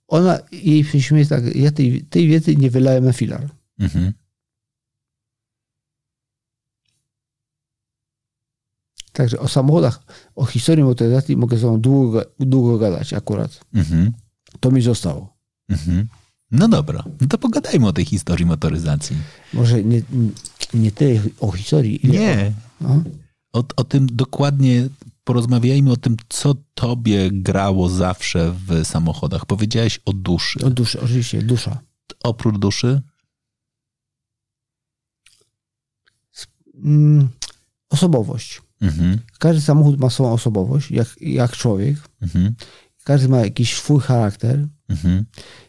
Ona, 0.07 0.39
jej 0.51 0.83
się 0.83 1.01
śmieje 1.01 1.25
tak, 1.25 1.55
ja 1.55 1.71
tej, 1.71 2.03
tej 2.03 2.27
wiedzy 2.27 2.55
nie 2.55 2.71
wylałem 2.71 3.05
na 3.05 3.13
filar. 3.13 3.49
Mhm. 3.79 4.13
Także 9.11 9.39
o 9.39 9.47
samochodach, 9.47 10.03
o 10.35 10.45
historii 10.45 10.83
motoryzacji 10.83 11.37
mogę 11.37 11.57
z 11.57 11.81
długo, 11.81 12.25
długo 12.39 12.77
gadać 12.77 13.13
akurat. 13.13 13.65
Mhm. 13.73 14.11
To 14.59 14.71
mi 14.71 14.81
zostało. 14.81 15.37
Mhm. 15.69 16.07
No 16.51 16.67
dobra, 16.67 17.03
no 17.21 17.27
to 17.27 17.37
pogadajmy 17.37 17.87
o 17.87 17.93
tej 17.93 18.05
historii 18.05 18.45
motoryzacji. 18.45 19.15
Może 19.53 19.83
nie, 19.83 20.01
nie 20.73 20.91
tyle 20.91 21.21
o 21.39 21.51
historii, 21.51 22.05
ile 22.05 22.19
Nie. 22.19 22.53
O, 22.81 22.87
no, 22.87 23.03
O, 23.53 23.63
o 23.75 23.83
tym 23.83 24.07
dokładnie 24.11 24.89
porozmawiajmy 25.23 25.91
o 25.91 25.97
tym, 25.97 26.17
co 26.29 26.55
tobie 26.73 27.29
grało 27.31 27.89
zawsze 27.89 28.53
w 28.67 28.85
samochodach. 28.85 29.45
Powiedziałeś 29.45 29.99
o 30.05 30.13
duszy. 30.13 30.65
o 30.65 30.69
duszy, 30.69 31.01
oczywiście, 31.01 31.41
dusza. 31.41 31.79
Oprócz 32.23 32.57
duszy? 32.57 33.01
Mm, 36.83 37.29
osobowość. 37.89 38.61
Mhm. 38.81 39.19
Każdy 39.39 39.61
samochód 39.61 39.99
ma 39.99 40.09
swoją 40.09 40.31
osobowość, 40.31 40.91
jak, 40.91 41.21
jak 41.21 41.51
człowiek. 41.51 41.97
Mhm. 42.21 42.55
Każdy 43.03 43.29
ma 43.29 43.39
jakiś 43.39 43.75
swój 43.75 43.99
charakter. 43.99 44.67
Mhm. 44.89 45.25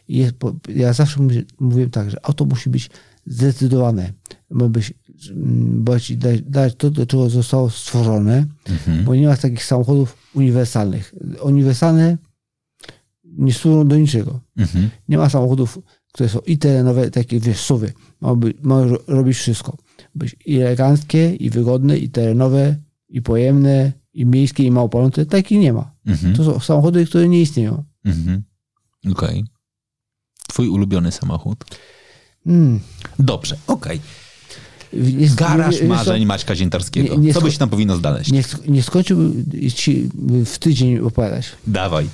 I 0.07 0.17
Jest, 0.17 0.35
ja 0.75 0.93
zawsze 0.93 1.21
mówię, 1.21 1.43
mówię 1.59 1.89
tak, 1.89 2.11
że 2.11 2.25
auto 2.25 2.45
musi 2.45 2.69
być 2.69 2.89
zdecydowane. 3.25 4.13
Ma 4.49 4.67
być, 4.69 4.93
mm, 5.29 5.83
być, 5.83 6.17
dać, 6.17 6.41
dać 6.41 6.75
to, 6.77 6.89
do 6.91 7.05
czego 7.05 7.29
zostało 7.29 7.69
stworzone, 7.69 8.45
Mhm. 8.69 9.03
bo 9.05 9.15
nie 9.15 9.27
ma 9.27 9.37
takich 9.37 9.65
samochodów 9.65 10.17
uniwersalnych. 10.35 11.15
Uniwersalne 11.43 12.17
nie 13.25 13.53
służą 13.53 13.87
do 13.87 13.95
niczego. 13.97 14.39
Mhm. 14.57 14.89
Nie 15.09 15.17
ma 15.17 15.29
samochodów, 15.29 15.79
które 16.13 16.29
są 16.29 16.39
i 16.39 16.57
terenowe, 16.57 17.11
takie 17.11 17.39
wiesz, 17.39 17.57
suwy. 17.59 17.93
Ma, 18.21 18.35
być, 18.35 18.57
robić 19.07 19.37
wszystko. 19.37 19.77
Być 20.15 20.35
i 20.45 20.55
eleganckie, 20.59 21.35
i 21.35 21.49
wygodne, 21.49 21.97
i 21.97 22.09
terenowe, 22.09 22.75
i 23.09 23.21
pojemne, 23.21 23.91
i 24.13 24.25
miejskie, 24.25 24.63
i 24.63 24.71
małopolące. 24.71 25.25
Takich 25.25 25.59
nie 25.59 25.73
ma. 25.73 25.91
Mhm. 26.05 26.35
To 26.35 26.43
są 26.45 26.59
samochody, 26.59 27.05
które 27.05 27.27
nie 27.29 27.41
istnieją. 27.41 27.83
Mhm. 28.05 28.43
Okej. 29.11 29.45
Twój 30.49 30.67
ulubiony 30.67 31.11
samochód? 31.11 31.65
Mm. 32.45 32.79
Dobrze, 33.19 33.57
okej. 33.67 33.99
Nie, 34.93 35.27
Garaż 35.29 35.77
co? 35.79 35.85
marzeń 35.85 36.25
Maćka 36.25 36.55
Ziętarskiego. 36.55 37.15
Nie- 37.15 37.21
nie 37.21 37.33
Co 37.33 37.41
byś 37.41 37.57
tam 37.57 37.69
powinno 37.69 37.97
znaleźć? 37.97 38.31
Nie, 38.31 38.43
nie 38.67 38.83
skończyłbym 38.83 39.45
ci 39.75 40.09
w 40.45 40.57
tydzień 40.59 40.99
opowiadać, 40.99 41.51
Dawaj. 41.67 42.09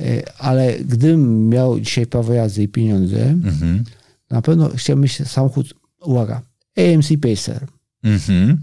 E, 0.00 0.22
ale 0.38 0.78
gdybym 0.78 1.48
miał 1.48 1.80
dzisiaj 1.80 2.06
prawo 2.06 2.32
jazdy 2.32 2.62
i 2.62 2.68
pieniądze, 2.68 3.22
Mhm. 3.30 3.84
na 4.30 4.42
pewno 4.42 4.70
chciałbym 4.76 5.02
mieć 5.02 5.28
samochód, 5.28 5.74
uwaga, 6.00 6.42
AMC 6.78 7.08
Pacer, 7.22 7.66
Mhm. 8.02 8.58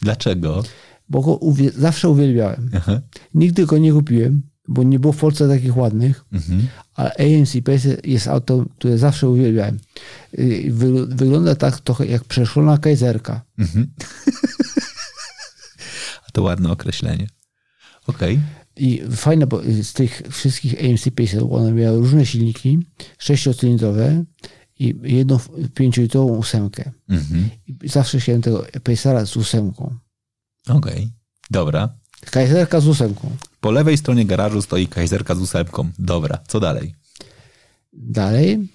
Dlaczego? 0.00 0.62
Bo 1.08 1.20
go 1.20 1.36
uwie- 1.36 1.72
zawsze 1.72 2.08
uwielbiałem. 2.08 2.70
Aha. 2.76 3.00
Nigdy 3.34 3.66
go 3.66 3.78
nie 3.78 3.92
kupiłem, 3.92 4.42
bo 4.68 4.82
nie 4.82 4.98
było 4.98 5.12
w 5.12 5.16
Polsce 5.16 5.48
takich 5.48 5.76
ładnych, 5.76 6.24
Mhm. 6.32 6.66
ale 6.94 7.12
AMC 7.18 7.62
Pacer 7.64 8.06
jest 8.06 8.28
auto, 8.28 8.64
które 8.78 8.98
zawsze 8.98 9.28
uwielbiałem. 9.28 9.78
Y, 10.38 10.64
Wy, 10.70 11.06
wygląda 11.06 11.54
tak 11.54 11.80
trochę 11.80 12.06
jak 12.06 12.24
przeszkolona 12.24 12.78
kajzerka. 12.78 13.42
Mhm. 13.58 13.86
A 16.28 16.30
to 16.32 16.42
ładne 16.42 16.70
określenie. 16.72 17.26
Okej. 18.06 18.40
I 18.76 19.02
fajne, 19.10 19.46
bo 19.46 19.62
z 19.82 19.92
tych 19.92 20.22
wszystkich 20.30 20.74
AMC 20.84 21.10
Pacer, 21.10 21.42
one 21.50 21.72
miały 21.72 21.98
różne 21.98 22.26
silniki, 22.26 22.78
sześciocylindrowe 23.18 24.24
i 24.78 24.94
jedną 25.02 25.38
pięciolitrową 25.74 26.36
ósemkę. 26.36 26.90
Mhm. 27.08 27.48
I 27.66 27.88
zawsze 27.88 28.20
chciałem 28.20 28.42
tego 28.42 28.66
Pacera 28.84 29.26
z 29.26 29.36
ósemką. 29.36 29.94
Okej. 30.68 31.10
Dobra. 31.50 31.88
Kajzerka 32.30 32.80
z 32.80 32.86
ósemką. 32.86 33.36
Po 33.60 33.70
lewej 33.70 33.96
stronie 33.98 34.24
garażu 34.24 34.62
stoi 34.62 34.86
kajzerka 34.86 35.34
z 35.34 35.40
ósemką. 35.40 35.90
Dobra, 35.98 36.38
co 36.48 36.60
dalej? 36.60 36.94
Dalej. 37.92 38.68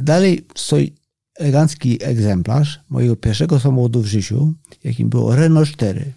Dalej 0.00 0.46
stoi 0.54 0.92
elegancki 1.38 1.98
egzemplarz 2.04 2.80
mojego 2.88 3.16
pierwszego 3.16 3.60
samochodu 3.60 4.00
w 4.02 4.06
życiu, 4.06 4.54
jakim 4.84 5.08
było 5.08 5.36
Renault 5.36 5.70
4. 5.70 6.12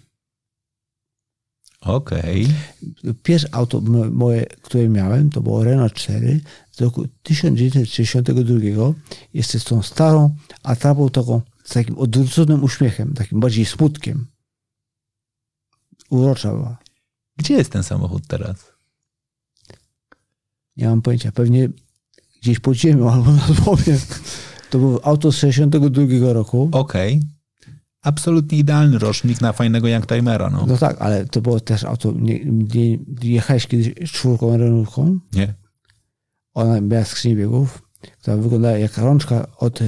Okej. 1.80 2.46
Pierwsze 3.22 3.48
auto 3.54 3.80
mo- 3.80 4.10
moje, 4.10 4.46
które 4.46 4.88
miałem, 4.88 5.30
to 5.30 5.40
było 5.40 5.64
Renault 5.64 5.94
4 5.94 6.40
z 6.72 6.80
roku 6.80 7.08
1962. 7.22 8.94
Jeszcze 9.34 9.60
z 9.60 9.64
tą 9.64 9.82
starą 9.82 10.36
atrapą 10.62 11.08
taką, 11.10 11.40
z 11.66 11.72
takim 11.72 11.98
odwróconym 11.98 12.64
uśmiechem, 12.64 13.14
takim 13.14 13.40
bardziej 13.40 13.64
smutkiem. 13.64 14.26
Urocza 16.10 16.50
była. 16.50 16.78
Gdzie 17.36 17.54
jest 17.54 17.72
ten 17.72 17.82
samochód 17.82 18.26
teraz? 18.26 18.72
Nie 20.76 20.88
mam 20.88 21.02
pojęcia. 21.02 21.32
Pewnie 21.32 21.68
gdzieś 22.42 22.58
pod 22.60 22.74
ziemią 22.74 23.10
albo 23.12 23.32
na 23.32 23.46
złomie. 23.46 23.98
To 24.70 24.78
było 24.78 25.04
auto 25.06 25.32
z 25.32 25.36
62 25.36 26.32
roku. 26.32 26.68
Okej. 26.72 27.22
Absolutnie 28.02 28.58
idealny 28.58 28.98
rocznik 28.98 29.40
na 29.40 29.52
fajnego 29.52 29.88
Youngtimera, 29.88 30.50
no. 30.50 30.66
No 30.66 30.76
tak, 30.76 31.02
ale 31.02 31.26
to 31.26 31.40
było 31.40 31.60
też 31.60 31.84
auto. 31.84 32.12
Nie, 32.12 32.40
nie, 32.44 32.98
jechałeś 33.22 33.66
kiedyś 33.66 34.12
czwórką 34.12 34.56
Renaultką. 34.56 35.18
Nie? 35.32 35.54
Ona 36.54 36.80
miała 36.80 37.04
skrzynię 37.04 37.36
biegów, 37.36 37.82
która 38.20 38.36
wyglądała 38.36 38.78
jak 38.78 38.98
rączka 38.98 39.46
od 39.56 39.80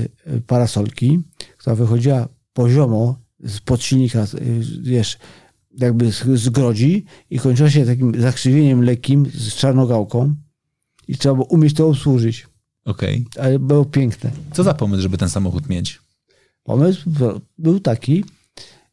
parasolki, 0.46 1.22
która 1.68 1.86
wychodziła 1.86 2.28
poziomo 2.52 3.18
z 3.40 3.60
pod 3.60 3.82
silnika, 3.82 4.26
wiesz, 4.82 5.18
jakby 5.78 6.12
z, 6.12 6.48
grodzi 6.48 7.04
i 7.30 7.38
kończyła 7.38 7.70
się 7.70 7.86
takim 7.86 8.20
zakrzywieniem 8.20 8.82
lekkim 8.84 9.26
z 9.34 9.54
czarną 9.54 9.86
gałką 9.86 10.34
i 11.08 11.16
trzeba 11.16 11.34
było 11.34 11.46
umieć 11.46 11.74
to 11.74 11.88
obsłużyć. 11.88 12.46
Okej. 12.84 13.26
Ale 13.38 13.58
było 13.58 13.84
piękne. 13.84 14.30
Co 14.52 14.62
za 14.62 14.74
pomysł, 14.74 15.02
żeby 15.02 15.18
ten 15.18 15.28
samochód 15.28 15.68
mieć? 15.68 16.00
Pomysł 16.62 17.10
był- 17.56 17.80
taki, 17.80 18.24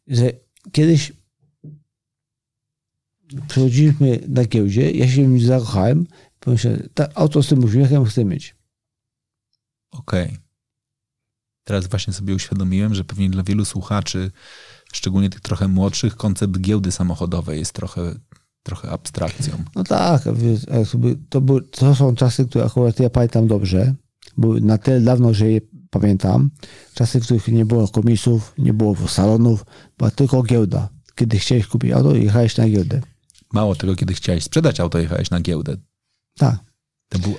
że 0.07 0.31
kiedyś 0.71 1.13
przychodziliśmy 3.47 4.19
na 4.27 4.45
giełdzie, 4.45 4.91
ja 4.91 5.07
się 5.07 5.21
nim 5.21 5.41
zakochałem, 5.41 6.07
pomyślałem, 6.39 6.89
tak, 6.93 7.11
auto 7.15 7.43
z 7.43 7.47
tym 7.47 7.63
uśmiechem 7.63 8.05
chcę 8.05 8.25
mieć. 8.25 8.55
Okej. 9.91 10.44
Teraz 11.65 11.87
właśnie 11.87 12.13
sobie 12.13 12.35
uświadomiłem, 12.35 12.95
że 12.95 13.03
pewnie 13.03 13.29
dla 13.29 13.43
wielu 13.43 13.65
słuchaczy, 13.65 14.31
szczególnie 14.93 15.29
tych 15.29 15.41
trochę 15.41 15.67
młodszych, 15.67 16.15
koncept 16.15 16.59
giełdy 16.59 16.91
samochodowej 16.91 17.59
jest 17.59 17.73
trochę, 17.73 18.15
trochę 18.63 18.89
abstrakcją. 18.89 19.63
No 19.75 19.83
tak, 19.83 20.21
wiesz, 20.33 20.65
to, 21.29 21.41
były, 21.41 21.61
to 21.61 21.95
są 21.95 22.15
czasy, 22.15 22.45
które 22.45 22.65
akurat 22.65 22.99
ja 22.99 23.09
pamiętam 23.09 23.47
dobrze. 23.47 23.95
Były 24.37 24.61
na 24.61 24.77
tyle 24.77 25.01
dawno, 25.01 25.33
że 25.33 25.51
je 25.51 25.61
pamiętam. 25.89 26.51
Czasy, 26.93 27.19
w 27.19 27.23
których 27.23 27.47
nie 27.47 27.65
było 27.65 27.87
komisów, 27.87 28.53
nie 28.57 28.73
było 28.73 29.07
salonów, 29.07 29.65
była 29.97 30.11
tylko 30.11 30.43
giełda. 30.43 30.89
Kiedy 31.15 31.39
chciałeś 31.39 31.67
kupić 31.67 31.91
auto, 31.91 32.15
jechałeś 32.15 32.57
na 32.57 32.69
giełdę. 32.69 33.01
Mało 33.53 33.75
tego, 33.75 33.95
kiedy 33.95 34.13
chciałeś 34.13 34.43
sprzedać 34.43 34.79
auto, 34.79 34.99
jechałeś 34.99 35.29
na 35.29 35.39
giełdę. 35.39 35.77
Tak. 36.37 36.59
To 37.09 37.19
był... 37.19 37.35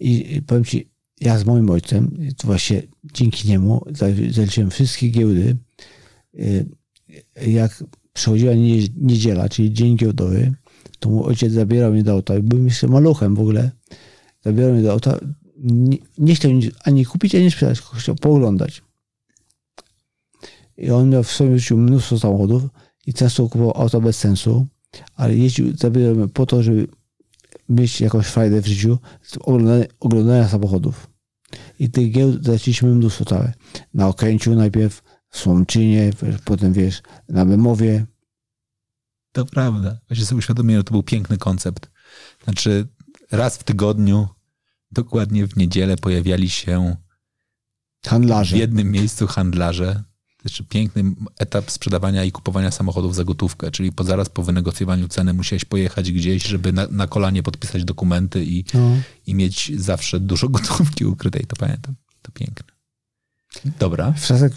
I 0.00 0.36
i 0.36 0.42
powiem 0.42 0.64
ci, 0.64 0.91
ja 1.22 1.38
z 1.38 1.44
moim 1.44 1.70
ojcem, 1.70 2.16
to 2.36 2.46
właśnie 2.46 2.82
dzięki 3.14 3.48
niemu 3.48 3.84
za- 3.94 4.06
zaliczyłem 4.30 4.70
wszystkie 4.70 5.08
giełdy. 5.08 5.56
Y, 6.34 6.66
Jak 7.46 7.84
przychodziła 8.12 8.54
nie- 8.54 8.88
niedziela, 8.96 9.48
czyli 9.48 9.72
dzień 9.72 9.96
giełdowy, 9.96 10.54
to 10.98 11.10
mój 11.10 11.22
ojciec 11.24 11.52
zabierał 11.52 11.92
mnie 11.92 12.02
do 12.02 12.12
auta. 12.12 12.34
Byłem 12.42 12.64
jeszcze 12.64 12.88
maluchem 12.88 13.34
w 13.34 13.40
ogóle. 13.40 13.70
Zabierał 14.44 14.72
mnie 14.72 14.82
do 14.82 14.92
auta. 14.92 15.18
Nie, 15.56 15.98
nie 16.18 16.34
chciał 16.34 16.50
ani 16.84 17.04
kupić, 17.04 17.34
ani 17.34 17.50
sprzedać, 17.50 17.80
chciał 17.80 18.14
pooglądać. 18.14 18.82
I 20.76 20.90
on 20.90 21.10
miał 21.10 21.22
w 21.24 21.30
swoim 21.30 21.58
życiu 21.58 21.76
mnóstwo 21.76 22.18
samochodów 22.18 22.62
i 23.06 23.14
często 23.14 23.48
kupował 23.48 23.82
auta 23.82 24.00
bez 24.00 24.18
sensu, 24.18 24.66
ale 25.16 25.36
jeździł, 25.36 25.76
zabierał 25.76 26.14
mnie 26.16 26.28
po 26.28 26.46
to, 26.46 26.62
żeby 26.62 26.86
mieć 27.68 28.00
jakąś 28.00 28.26
frajdę 28.26 28.62
w 28.62 28.66
życiu 28.66 28.98
z 29.22 29.36
oglądania, 29.36 29.84
oglądania 30.00 30.48
samochodów. 30.48 31.11
I 31.82 31.90
tych 31.90 32.12
giełd 32.12 32.44
zaczęliśmy 32.44 32.88
mnóstwo 32.88 33.24
całe. 33.24 33.52
Na 33.94 34.08
Okęciu 34.08 34.54
najpierw, 34.54 35.02
w 35.28 35.38
Słomczynie, 35.38 36.10
potem 36.44 36.72
wiesz, 36.72 37.02
na 37.28 37.46
Bemowie. 37.46 38.06
To 39.32 39.44
prawda. 39.44 39.98
Właśnie 40.08 40.24
sobie 40.24 40.38
uświadomiłem, 40.38 40.80
że 40.80 40.84
to 40.84 40.90
był 40.90 41.02
piękny 41.02 41.38
koncept. 41.38 41.90
Znaczy, 42.44 42.88
raz 43.30 43.56
w 43.56 43.64
tygodniu, 43.64 44.28
dokładnie 44.90 45.46
w 45.46 45.56
niedzielę, 45.56 45.96
pojawiali 45.96 46.50
się 46.50 46.96
w 48.02 48.08
Handlarze. 48.08 48.58
jednym 48.58 48.90
miejscu 48.90 49.26
handlarze. 49.26 50.02
Jeszcze 50.44 50.64
piękny 50.64 51.04
etap 51.38 51.70
sprzedawania 51.70 52.24
i 52.24 52.32
kupowania 52.32 52.70
samochodów 52.70 53.14
za 53.14 53.24
gotówkę, 53.24 53.70
czyli 53.70 53.92
po, 53.92 54.04
zaraz 54.04 54.28
po 54.28 54.42
wynegocjowaniu 54.42 55.08
ceny 55.08 55.32
musiałeś 55.32 55.64
pojechać 55.64 56.12
gdzieś, 56.12 56.46
żeby 56.46 56.72
na, 56.72 56.86
na 56.90 57.06
kolanie 57.06 57.42
podpisać 57.42 57.84
dokumenty 57.84 58.44
i, 58.44 58.64
No. 58.74 58.90
i 59.26 59.34
mieć 59.34 59.72
zawsze 59.76 60.20
dużo 60.20 60.48
gotówki 60.58 61.04
ukrytej. 61.04 61.44
To 61.48 61.56
pamiętam. 61.56 61.94
To 62.22 62.32
piękne. 62.32 62.66
Dobra. 63.78 64.12
W 64.12 64.26
czasach, 64.26 64.52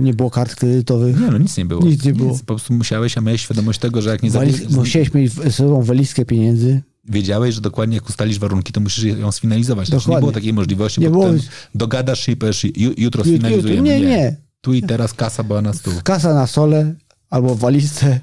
nie 0.00 0.14
było 0.14 0.30
kart 0.30 0.54
kredytowych, 0.54 1.20
Nie, 1.20 1.26
no 1.30 1.38
nic 1.38 1.56
nie 1.56 1.64
było. 1.64 1.84
Nic 1.84 2.04
nie 2.04 2.12
było. 2.12 2.38
Po 2.38 2.44
prostu 2.44 2.74
musiałeś, 2.74 3.18
a 3.18 3.20
miałeś 3.20 3.40
świadomość 3.42 3.78
tego, 3.80 4.02
że 4.02 4.10
jak 4.10 4.22
nie 4.22 4.30
waliz, 4.30 4.54
zabierzesz, 4.56 4.76
musiałeś 4.76 5.14
mieć 5.14 5.32
sobą 5.54 5.82
walizkę 5.82 6.24
pieniędzy. 6.24 6.82
wiedziałeś, 7.04 7.54
że 7.54 7.60
dokładnie 7.60 7.94
jak 7.96 8.08
ustalisz 8.08 8.38
warunki, 8.38 8.72
to 8.72 8.80
musisz 8.80 9.04
ją 9.04 9.32
sfinalizować. 9.32 9.88
Znaczy, 9.88 10.10
nie 10.10 10.18
było 10.18 10.32
takiej 10.32 10.52
możliwości, 10.52 11.00
Nie 11.00 11.10
bo 11.10 11.20
było- 11.20 11.34
dogadasz 11.74 12.20
się 12.20 12.32
i 12.32 12.36
powiesz, 12.36 12.64
ju, 12.64 12.70
jutro 12.76 13.02
Jutro- 13.04 13.24
sfinalizujemy. 13.24 13.82
Nie, 13.88 14.00
nie. 14.00 14.36
Tu 14.60 14.74
i 14.74 14.82
teraz 14.82 15.12
kasa 15.14 15.42
była 15.44 15.62
na 15.62 15.72
stół. 15.72 15.94
Kasa 16.04 16.34
na 16.34 16.46
sole 16.46 16.94
albo 17.30 17.54
w 17.54 17.58
walizce, 17.58 18.20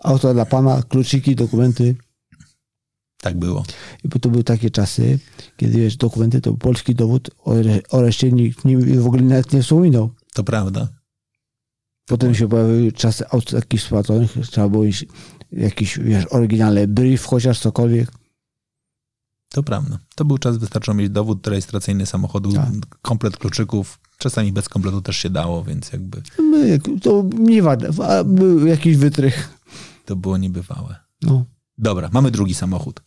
auto 0.00 0.34
dla 0.34 0.46
pana, 0.46 0.82
kluczyki, 0.82 1.36
dokumenty. 1.36 1.96
Tak 3.20 3.38
było. 3.38 3.64
I 4.04 4.08
bo 4.08 4.18
to 4.18 4.28
były 4.28 4.44
takie 4.44 4.70
czasy, 4.70 5.18
kiedy 5.56 5.78
wiesz, 5.78 5.96
dokumenty 5.96 6.40
to 6.40 6.50
był 6.50 6.58
polski 6.58 6.94
dowód, 6.94 7.30
o, 7.38 7.54
re- 7.60 7.80
o 7.90 8.02
reszcie 8.02 8.32
nikt 8.32 8.64
nie, 8.64 8.78
w 8.78 9.06
ogóle 9.06 9.22
nawet 9.22 9.52
nie 9.52 9.62
wspominał. 9.62 10.10
To 10.34 10.44
prawda. 10.44 10.88
Potem 12.06 12.34
się 12.34 12.48
pojawiły 12.48 12.92
czasy 12.92 13.28
aut 13.28 13.50
takich 13.50 13.82
spłaconych, 13.82 14.32
trzeba 14.50 14.68
było 14.68 14.84
mieć 14.84 15.06
jakiś, 15.52 15.98
wiesz, 15.98 16.24
oryginalny 16.30 16.88
brief, 16.88 17.24
chociaż 17.26 17.60
cokolwiek. 17.60 18.12
To 19.48 19.62
prawda. 19.62 19.98
To 20.14 20.24
był 20.24 20.38
czas, 20.38 20.56
wystarczyło 20.58 20.94
mieć 20.94 21.10
dowód 21.10 21.46
rejestracyjny 21.46 22.06
samochodu, 22.06 22.52
Tak. 22.52 22.68
komplet 23.02 23.36
kluczyków. 23.36 23.98
Czasami 24.20 24.52
bez 24.52 24.68
kompletu 24.68 25.02
też 25.02 25.16
się 25.16 25.30
dało, 25.30 25.64
więc 25.64 25.92
jakby 25.92 26.22
jak- 26.68 26.82
To 27.02 27.24
nie 27.38 27.62
ważne, 27.62 27.88
a 28.06 28.24
był 28.24 28.66
jakiś 28.66 28.96
wytrych. 28.96 29.58
to 30.04 30.16
było 30.16 30.36
niebywałe. 30.38 30.96
No. 31.22 31.44
Dobra, 31.78 32.08
mamy 32.12 32.30
drugi 32.30 32.54
samochód. 32.54 33.02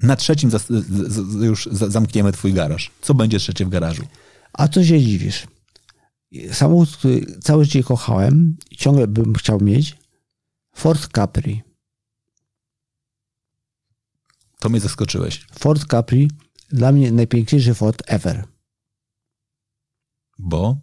Na 0.00 0.16
trzecim 0.16 0.50
zas- 0.50 0.66
z- 0.82 1.12
z- 1.12 1.42
już 1.42 1.68
za- 1.72 1.90
zamkniemy 1.90 2.32
twój 2.32 2.52
garaż. 2.52 2.90
Co 3.00 3.14
będzie 3.14 3.38
trzecie 3.38 3.64
w 3.66 3.68
garażu? 3.68 4.02
A 4.52 4.68
co 4.68 4.84
się 4.84 5.00
dziwisz? 5.02 5.46
Samochód, 6.52 6.96
który 6.96 7.26
całe 7.40 7.64
życie 7.64 7.82
kochałem 7.82 8.56
i 8.70 8.76
ciągle 8.76 9.06
bym 9.06 9.34
chciał 9.34 9.60
mieć, 9.60 9.96
Ford 10.74 11.08
Capri. 11.14 11.62
To 14.58 14.68
mnie 14.68 14.80
zaskoczyłeś, 14.80 15.46
Ford 15.58 15.86
Capri 15.90 16.30
dla 16.68 16.92
mnie 16.92 17.12
najpiękniejszy 17.12 17.74
Ford 17.74 18.02
ever. 18.06 18.44
Bo 20.38 20.76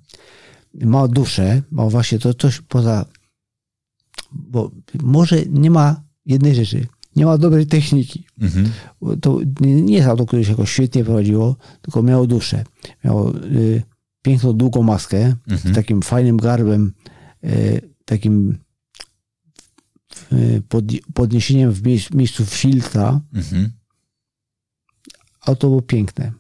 Ma 0.84 1.08
duszę, 1.08 1.62
ma 1.72 1.90
właśnie 1.90 2.20
to 2.20 2.34
coś 2.34 2.62
poza... 2.62 3.06
Bo 4.32 4.72
może 5.04 5.46
nie 5.46 5.72
ma 5.72 6.04
jednej 6.26 6.56
rzeczy. 6.56 6.88
Nie 7.16 7.26
ma 7.26 7.38
dobrej 7.38 7.68
techniki. 7.68 8.26
mhm, 8.42 8.72
To 9.22 9.40
nie, 9.60 9.82
nie 9.82 9.96
jest 9.96 10.08
auto, 10.08 10.26
które 10.26 10.44
się 10.44 10.52
jakoś 10.52 10.72
świetnie 10.72 11.04
prowadziło, 11.04 11.56
tylko 11.82 12.04
miało 12.04 12.28
duszę. 12.28 12.64
Miało 13.04 13.36
y, 13.36 13.84
piękną, 14.22 14.54
długą 14.54 14.84
maskę 14.84 15.36
mhm. 15.48 15.74
z 15.74 15.76
takim 15.76 16.02
fajnym 16.02 16.38
garbem, 16.38 16.94
y, 17.44 17.82
takim 18.06 18.58
y, 20.34 20.62
pod, 20.70 20.86
podniesieniem 21.14 21.72
w 21.72 21.84
miejsc, 21.84 22.12
miejscu 22.12 22.46
filtra. 22.46 23.22
Mhm. 23.34 23.72
Auto 25.42 25.68
było 25.68 25.82
piękne. 25.82 26.32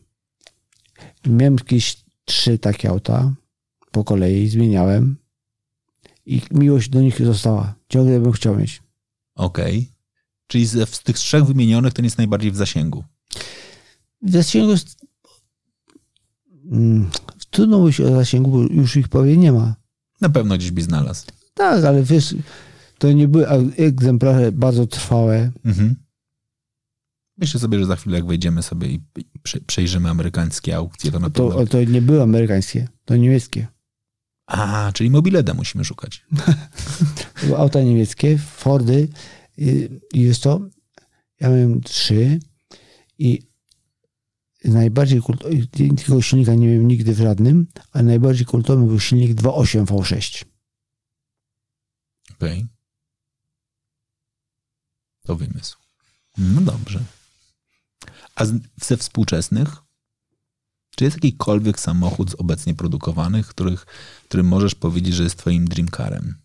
Miałem 1.25 1.53
jakieś 1.53 2.04
trzy 2.25 2.59
takie 2.59 2.89
auta 2.89 3.33
po 3.91 4.03
kolei, 4.03 4.49
zmieniałem 4.49 5.17
i 6.25 6.41
miłość 6.51 6.89
do 6.89 7.01
nich 7.01 7.25
została. 7.25 7.75
Ciągle 7.89 8.19
bym 8.19 8.31
chciał 8.31 8.55
mieć. 8.55 8.83
Okej. 9.35 9.91
Czyli 10.47 10.65
z, 10.65 10.89
z 10.89 11.03
tych 11.03 11.17
trzech 11.17 11.45
wymienionych 11.45 11.93
ten 11.93 12.05
jest 12.05 12.17
najbardziej 12.17 12.51
w 12.51 12.55
zasięgu. 12.55 13.03
W 14.21 14.31
zasięgu 14.31 14.71
jest... 14.71 14.97
Mm, 16.71 17.09
trudno 17.49 17.79
mówić 17.79 18.01
o 18.01 18.15
zasięgu, 18.15 18.51
bo 18.51 18.73
już 18.73 18.95
ich 18.95 19.07
prawie 19.07 19.37
nie 19.37 19.51
ma. 19.51 19.75
Na 20.21 20.29
pewno 20.29 20.57
gdzieś 20.57 20.71
by 20.71 20.81
znalazł. 20.81 21.25
Tak, 21.53 21.85
ale 21.85 22.03
wiesz, 22.03 22.35
to 22.97 23.11
nie 23.11 23.27
były 23.27 23.47
egzemplarze 23.77 24.51
bardzo 24.51 24.87
trwałe. 24.87 25.51
Mhm. 25.65 25.95
Myślę 27.37 27.59
sobie, 27.59 27.79
że 27.79 27.85
za 27.85 27.95
chwilę 27.95 28.17
jak 28.17 28.25
wejdziemy 28.25 28.63
sobie 28.63 28.87
i 28.87 29.01
i 29.17 29.39
prze, 29.43 29.61
przejrzymy 29.61 30.09
amerykańskie 30.09 30.75
aukcje, 30.75 31.11
to 31.11 31.19
na 31.19 31.29
pewno... 31.29 31.51
To, 31.51 31.65
to 31.65 31.83
nie 31.83 32.01
były 32.01 32.21
amerykańskie, 32.21 32.87
to 33.05 33.15
niemieckie. 33.15 33.67
A, 34.45 34.91
czyli 34.93 35.09
mobileda 35.09 35.53
musimy 35.53 35.85
szukać. 35.85 36.25
Auta 37.57 37.81
niemieckie, 37.81 38.37
Fordy 38.37 39.07
i, 39.57 39.89
i 40.13 40.21
jest 40.21 40.43
to, 40.43 40.61
ja 41.39 41.49
miałem 41.49 41.81
trzy 41.81 42.39
i 43.17 43.41
najbardziej 44.63 45.21
kultowy, 45.21 45.67
tego 46.05 46.21
silnika 46.21 46.55
nie 46.55 46.67
miałem 46.67 46.87
nigdy 46.87 47.13
w 47.13 47.17
żadnym, 47.17 47.67
ale 47.91 48.03
najbardziej 48.03 48.45
kultowy 48.45 48.85
był 48.85 48.99
silnik 48.99 49.41
2.8 49.41 49.85
V6. 49.85 50.45
Okej. 52.31 52.65
To 55.23 55.35
wymysł. 55.35 55.77
No 56.37 56.61
dobrze. 56.61 56.99
A 58.35 58.45
ze 58.81 58.97
współczesnych? 58.97 59.69
Czy 60.95 61.03
jest 61.03 61.15
jakikolwiek 61.15 61.79
samochód 61.79 62.31
z 62.31 62.35
obecnie 62.35 62.73
produkowanych, 62.73 63.47
których, 63.47 63.85
którym 64.25 64.47
możesz 64.47 64.75
powiedzieć, 64.75 65.15
że 65.15 65.23
jest 65.23 65.37
twoim 65.37 65.65
dream 65.67 65.87
carem? 65.97 66.35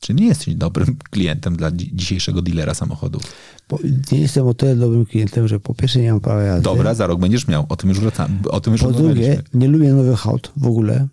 Czy 0.00 0.14
nie 0.14 0.26
jesteś 0.26 0.54
dobrym 0.54 0.96
klientem 1.10 1.56
dla 1.56 1.70
dzi- 1.70 1.90
dzisiejszego 1.96 2.42
dealera 2.42 2.74
samochodów? 2.74 3.22
Bo 3.68 3.78
nie 4.12 4.20
jestem 4.20 4.46
o 4.46 4.54
tyle 4.54 4.76
dobrym 4.76 5.06
klientem, 5.06 5.48
że 5.48 5.60
po 5.60 5.74
pierwsze 5.74 6.00
nie 6.00 6.10
mam 6.12 6.20
prawa 6.20 6.42
jazdy. 6.42 6.62
Dobra, 6.62 6.94
za 6.94 7.06
rok 7.06 7.20
będziesz 7.20 7.48
miał. 7.48 7.66
O 7.68 7.76
tym 7.76 7.88
już 7.88 8.00
wracamy. 8.00 8.38
O 8.50 8.60
tym 8.60 8.72
już 8.72 8.82
Po 8.82 8.92
drugie, 8.92 9.42
nie 9.54 9.68
lubię 9.68 9.92
nowych 9.92 10.26
aut 10.26 10.52
w 10.56 10.66
ogóle, 10.66 11.08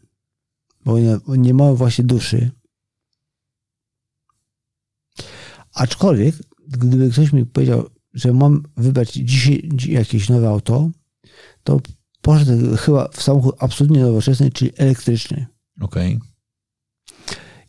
bo 0.86 1.00
nie, 1.00 1.18
nie 1.28 1.54
mają 1.54 1.76
właśnie 1.76 2.04
duszy. 2.04 2.52
Aczkolwiek, 5.74 6.36
gdyby 6.68 7.10
ktoś 7.12 7.34
mi 7.34 7.46
powiedział, 7.46 7.90
że 8.14 8.34
mam 8.34 8.64
wybrać 8.78 9.12
dzisiaj 9.14 9.70
dzi- 9.76 9.92
jakieś 9.92 10.30
nowe 10.30 10.50
auto, 10.50 10.90
to 11.64 11.82
poszedł 12.22 12.78
chyba 12.78 13.08
w 13.08 13.24
samochód 13.24 13.56
absolutnie 13.60 14.00
nowoczesny, 14.02 14.52
czyli 14.52 14.72
elektryczny. 14.78 15.46
Okej. 15.82 16.20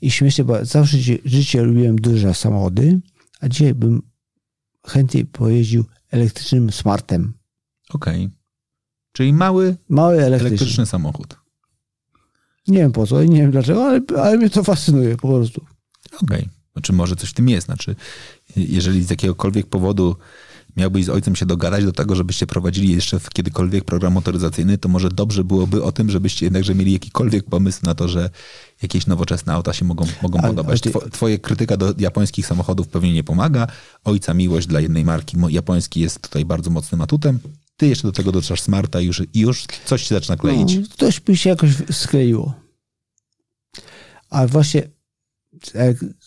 I 0.01 0.11
śmiesznie, 0.11 0.45
bo 0.45 0.65
zawsze 0.65 0.99
życie, 0.99 1.19
życie 1.25 1.63
lubiłem 1.63 1.97
duże 1.97 2.35
samochody, 2.35 3.01
a 3.41 3.49
dzisiaj 3.49 3.75
bym 3.75 4.03
chętniej 4.87 5.25
pojeździł 5.25 5.85
elektrycznym 6.11 6.73
smartem. 6.73 7.35
Okej. 7.91 8.31
Czyli 9.13 9.33
mały, 9.33 9.77
Mały 9.89 10.15
elektryczny. 10.23 10.49
elektryczny 10.49 10.87
samochód. 10.87 11.37
Nie 12.69 12.79
wiem 12.79 12.93
po 12.93 13.07
co, 13.07 13.23
i 13.23 13.31
nie 13.31 13.39
wiem 13.43 13.51
dlaczego, 13.51 13.87
ale, 13.87 14.01
ale 14.19 14.37
mnie 14.37 14.51
to 14.51 14.65
fascynuje 14.65 15.17
po 15.17 15.29
prostu. 15.29 15.65
Okej. 16.23 16.49
Znaczy 16.73 16.93
może 16.93 17.17
coś 17.17 17.31
w 17.31 17.35
tym 17.35 17.49
jest. 17.49 17.65
Znaczy, 17.67 17.97
jeżeli 18.57 19.05
z 19.05 19.11
jakiegokolwiek 19.11 19.67
powodu 19.67 20.17
miałbyś 20.77 21.05
z 21.05 21.09
ojcem 21.09 21.37
się 21.37 21.47
dogadać 21.47 21.85
do 21.85 21.93
tego, 21.93 22.15
żebyście 22.15 22.47
prowadzili 22.47 22.93
jeszcze 22.93 23.21
w 23.21 23.31
kiedykolwiek 23.31 23.85
program 23.85 24.13
motoryzacyjny, 24.13 24.79
to 24.79 24.89
może 24.89 25.09
dobrze 25.09 25.45
byłoby 25.45 25.83
o 25.83 25.93
tym, 25.93 26.11
żebyście 26.11 26.47
jednakże 26.47 26.75
mieli 26.75 26.93
jakikolwiek 26.93 27.45
pomysł 27.45 27.81
na 27.83 27.95
to, 27.95 28.09
że 28.09 28.31
jakieś 28.83 29.07
nowoczesne 29.07 29.53
auta 29.53 29.73
się 29.73 29.85
mogą, 29.85 30.07
mogą 30.23 30.39
Ale- 30.39 30.49
podobać. 30.49 30.71
ale 30.87 30.93
ty- 30.93 31.01
Two, 31.01 31.11
twoje 31.11 31.39
krytyka 31.39 31.77
do 31.77 31.95
japońskich 31.99 32.47
samochodów 32.47 32.89
pewnie 32.89 33.13
nie 33.13 33.25
pomaga. 33.25 33.67
Ojca 34.05 34.35
miłość 34.35 34.67
dla 34.67 34.81
jednej 34.81 35.05
marki 35.05 35.37
japońskiej 35.49 36.03
jest 36.03 36.21
tutaj 36.21 36.45
bardzo 36.45 36.71
mocnym 36.71 37.01
atutem. 37.01 37.39
Ty 37.77 37.87
jeszcze 37.89 38.09
do 38.09 38.13
tego 38.13 38.33
doczasz 38.33 38.61
smarta 38.61 39.01
i 39.01 39.07
już, 39.07 39.23
już 39.35 39.65
coś 39.85 40.03
się 40.03 40.15
zaczyna 40.15 40.37
kleić. 40.37 40.77
No, 40.77 40.83
coś 40.99 41.21
by 41.21 41.37
się 41.37 41.51
jakoś 41.51 41.71
skleiło. 41.91 42.55
A 44.31 44.47
właśnie 44.47 44.89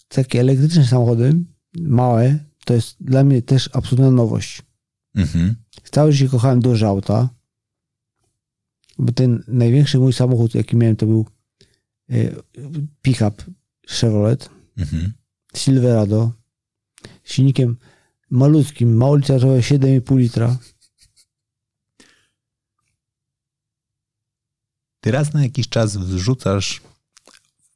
takie 0.07 0.39
elektryczne 0.39 0.87
samochody, 0.87 1.33
małe, 1.73 2.39
to 2.65 2.73
jest 2.73 2.95
dla 2.99 3.23
mnie 3.23 3.41
też 3.41 3.69
absolutna 3.73 4.12
nowość. 4.12 4.62
Mhm. 5.15 5.56
Całe 5.91 6.12
życie 6.12 6.32
kochałem 6.32 6.60
duże 6.60 6.88
auta, 6.88 7.30
bo 8.97 9.12
ten 9.12 9.43
największy 9.47 9.99
mój 9.99 10.13
samochód, 10.13 10.56
jaki 10.56 10.75
miałem, 10.75 10.95
to 10.95 11.06
był 11.06 11.25
e, 12.10 12.15
pick-up 13.01 13.43
Chevrolet 13.88 14.58
Mhm. 14.77 15.13
Silverado 15.56 16.32
z 17.23 17.32
silnikiem 17.34 17.77
malutkim, 18.30 18.97
małolitrażowe 18.97 19.60
7,5 19.60 20.17
litra. 20.17 20.58
Ty 24.99 25.12
raz 25.12 25.34
na 25.34 25.43
jakiś 25.43 25.69
czas 25.69 25.97
wrzucasz 25.97 26.82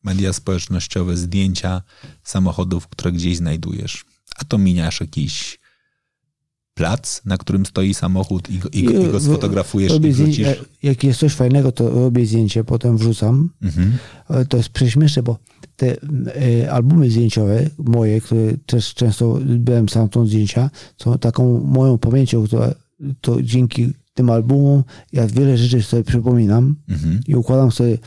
media 0.03 0.33
społecznościowe 0.33 1.17
zdjęcia 1.17 1.81
samochodów, 2.23 2.87
które 2.87 3.11
gdzieś 3.11 3.37
znajdujesz. 3.37 4.05
A 4.37 4.43
to 4.45 4.57
miniasz 4.57 5.01
jakiś 5.01 5.59
plac, 6.73 7.21
na 7.25 7.37
którym 7.37 7.65
stoi 7.65 7.93
samochód 7.93 8.49
i 8.49 8.57
go, 8.59 8.69
i 8.69 8.79
i 8.79 8.83
go 8.83 9.17
I- 9.17 9.21
sfotografujesz 9.21 9.91
i 9.91 9.93
Robię 9.93 10.11
wrzucisz. 10.13 10.33
zdjęcie, 10.33 10.55
jak 10.83 11.03
jest 11.03 11.19
coś 11.19 11.33
fajnego, 11.33 11.71
to 11.71 11.89
robię 11.89 12.25
zdjęcie, 12.25 12.63
potem 12.63 12.97
wrzucam. 12.97 13.49
Mhm. 13.61 13.97
Ale 14.27 14.45
to 14.45 14.57
jest 14.57 14.69
prześmieszne, 14.69 15.23
bo 15.23 15.37
te 15.75 15.95
e, 16.61 16.71
albumy 16.71 17.09
zdjęciowe 17.11 17.69
moje, 17.77 18.21
które 18.21 18.57
też 18.65 18.93
często 18.93 19.39
byłem 19.45 19.89
sam 19.89 20.09
tą 20.09 20.27
zdjęcia, 20.27 20.69
są 20.97 21.17
taką 21.17 21.63
moją 21.63 21.97
pamięcią, 21.97 22.43
która 22.47 22.73
to 23.21 23.41
dzięki 23.41 23.93
tym 24.13 24.29
albumom 24.29 24.83
ja 25.13 25.27
wiele 25.27 25.57
rzeczy 25.57 25.83
sobie 25.83 26.03
przypominam 26.03 26.75
Mhm. 26.89 27.19
i 27.27 27.35
układam 27.35 27.71
sobie, 27.71 27.93
e, 27.93 27.97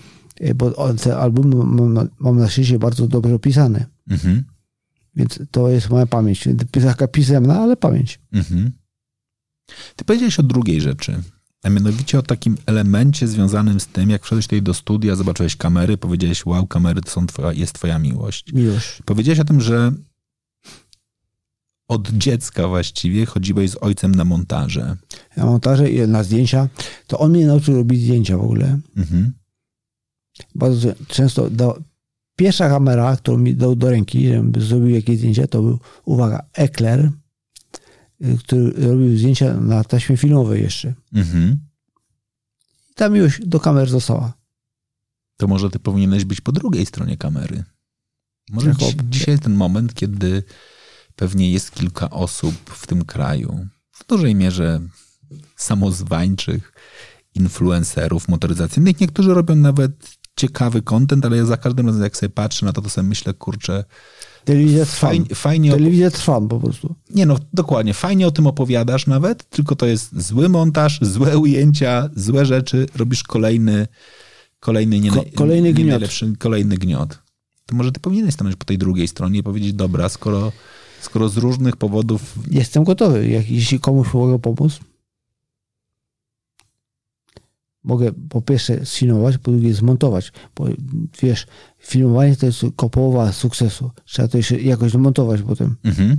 bo 0.54 0.76
o- 0.76 0.94
te 0.94 1.16
albumy 1.16 1.56
mam 1.56 1.92
na, 1.92 2.06
mam 2.18 2.38
na 2.38 2.48
szczęście 2.48 2.78
bardzo 2.78 3.08
dobrze 3.08 3.34
opisane. 3.34 3.86
Mhm. 4.10 4.44
Więc 5.16 5.38
to 5.50 5.68
jest 5.68 5.90
moja 5.90 6.06
pamięć. 6.06 6.48
Taka 6.82 7.08
pisemna, 7.08 7.60
ale 7.60 7.76
pamięć. 7.76 8.20
Mhm. 8.32 8.72
Ty 9.96 10.04
powiedziałeś 10.04 10.38
o 10.38 10.42
drugiej 10.42 10.80
rzeczy, 10.80 11.22
a 11.62 11.70
mianowicie 11.70 12.18
o 12.18 12.22
takim 12.22 12.56
elemencie 12.66 13.28
związanym 13.28 13.80
z 13.80 13.86
tym, 13.86 14.10
jak 14.10 14.24
wszedłeś 14.24 14.46
tutaj 14.46 14.62
do 14.62 14.74
studia, 14.74 15.16
zobaczyłeś 15.16 15.56
kamery, 15.56 15.96
powiedziałeś, 15.96 16.46
wow, 16.46 16.66
kamery 16.66 17.00
to 17.00 17.10
są 17.10 17.26
twoja, 17.26 17.52
jest 17.52 17.72
twoja 17.72 17.98
miłość. 17.98 18.52
Miłość. 18.52 19.02
Powiedziałeś 19.04 19.40
o 19.40 19.44
tym, 19.44 19.60
że 19.60 19.92
od 21.88 22.10
dziecka 22.10 22.68
właściwie 22.68 23.26
chodziłeś 23.26 23.70
z 23.70 23.76
ojcem 23.80 24.14
na 24.14 24.24
montaże. 24.24 24.96
Na 25.36 25.44
montaże 25.46 25.90
i 25.90 26.08
na 26.08 26.22
zdjęcia, 26.22 26.68
to 27.06 27.18
on 27.18 27.30
mnie 27.30 27.46
nauczył 27.46 27.74
robić 27.76 28.00
zdjęcia 28.00 28.38
w 28.38 28.40
ogóle. 28.40 28.78
Mhm. 28.96 29.32
Bardzo 30.54 30.94
często 31.08 31.50
dał, 31.50 31.82
pierwsza 32.36 32.68
kamera, 32.68 33.16
którą 33.16 33.38
mi 33.38 33.56
dał 33.56 33.76
do 33.76 33.90
ręki, 33.90 34.28
żebym 34.28 34.52
zrobił 34.62 34.88
jakieś 34.88 35.18
zdjęcie, 35.18 35.48
to 35.48 35.62
był, 35.62 35.78
uwaga, 36.04 36.46
Ekler 36.52 37.10
y, 38.24 38.38
który 38.38 38.88
robił 38.88 39.16
zdjęcia 39.16 39.54
na 39.54 39.84
taśmie 39.84 40.16
filmowej 40.16 40.62
jeszcze. 40.62 40.94
Mhm. 41.12 41.58
I 42.90 42.94
ta 42.94 43.08
miłość 43.08 43.46
do 43.46 43.60
kamer 43.60 43.90
została. 43.90 44.32
To 45.36 45.46
może 45.46 45.70
ty 45.70 45.78
powinieneś 45.78 46.24
być 46.24 46.40
po 46.40 46.52
drugiej 46.52 46.86
stronie 46.86 47.16
kamery. 47.16 47.64
Może 48.50 48.68
Jako- 48.68 48.80
dziś, 48.80 48.94
dzisiaj 49.10 49.32
jest 49.32 49.42
ten 49.42 49.54
moment, 49.54 49.94
kiedy 49.94 50.42
pewnie 51.16 51.52
jest 51.52 51.70
kilka 51.70 52.10
osób 52.10 52.54
w 52.70 52.86
tym 52.86 53.04
kraju, 53.04 53.66
w 53.92 54.06
dużej 54.06 54.34
mierze 54.34 54.80
samozwańczych 55.56 56.72
influencerów 57.34 58.28
motoryzacyjnych. 58.28 59.00
Niektórzy 59.00 59.34
robią 59.34 59.56
nawet 59.56 60.13
ciekawy 60.36 60.82
content, 60.82 61.24
ale 61.24 61.36
ja 61.36 61.44
za 61.44 61.56
każdym 61.56 61.86
razem, 61.86 62.02
jak 62.02 62.16
sobie 62.16 62.30
patrzę 62.30 62.66
na 62.66 62.72
to, 62.72 62.82
to 62.82 62.90
sobie 62.90 63.08
myślę, 63.08 63.34
kurczę, 63.34 63.84
Telewizja 64.44 64.84
trwa. 64.86 65.06
fajnie, 65.06 65.26
fajnie 65.34 65.70
Telewizja 65.70 66.10
trwa 66.10 66.40
po 66.40 66.60
prostu. 66.60 66.94
nie 67.10 67.26
no, 67.26 67.36
dokładnie, 67.52 67.94
fajnie 67.94 68.26
o 68.26 68.30
tym 68.30 68.46
opowiadasz 68.46 69.06
nawet, 69.06 69.50
tylko 69.50 69.76
to 69.76 69.86
jest 69.86 70.22
zły 70.22 70.48
montaż, 70.48 70.98
złe 71.02 71.38
ujęcia, 71.38 72.10
złe 72.16 72.46
rzeczy, 72.46 72.86
robisz 72.96 73.22
kolejny, 73.22 73.86
kolejny, 74.60 75.00
nie, 75.00 75.10
Ko- 75.10 75.24
kolejny 75.34 75.68
nie 75.68 75.74
gniot. 75.74 75.88
najlepszy, 75.88 76.32
kolejny 76.38 76.76
gniot. 76.78 77.18
To 77.66 77.76
może 77.76 77.92
ty 77.92 78.00
powinieneś 78.00 78.34
stanąć 78.34 78.56
po 78.56 78.64
tej 78.64 78.78
drugiej 78.78 79.08
stronie 79.08 79.38
i 79.38 79.42
powiedzieć, 79.42 79.72
dobra, 79.72 80.08
skoro, 80.08 80.52
skoro 81.00 81.28
z 81.28 81.36
różnych 81.36 81.76
powodów, 81.76 82.34
Jestem 82.50 82.84
gotowy. 82.84 83.28
Jak, 83.28 83.50
jeśli 83.50 83.80
komuś 83.80 84.14
mogę 84.14 84.38
pomóc, 84.38 84.78
mogę 87.84 88.12
po 88.28 88.42
pierwsze 88.42 88.86
sfilmować, 88.86 89.38
po 89.38 89.50
drugie 89.50 89.74
zmontować. 89.74 90.32
Bo 90.56 90.66
wiesz, 91.22 91.46
filmowanie 91.78 92.36
to 92.36 92.46
jest 92.46 92.62
połowa 92.90 93.32
sukcesu. 93.32 93.90
Trzeba 94.04 94.28
to 94.28 94.36
jeszcze 94.36 94.60
jakoś 94.60 94.92
zmontować 94.92 95.42
potem. 95.42 95.76
mhm, 95.84 96.18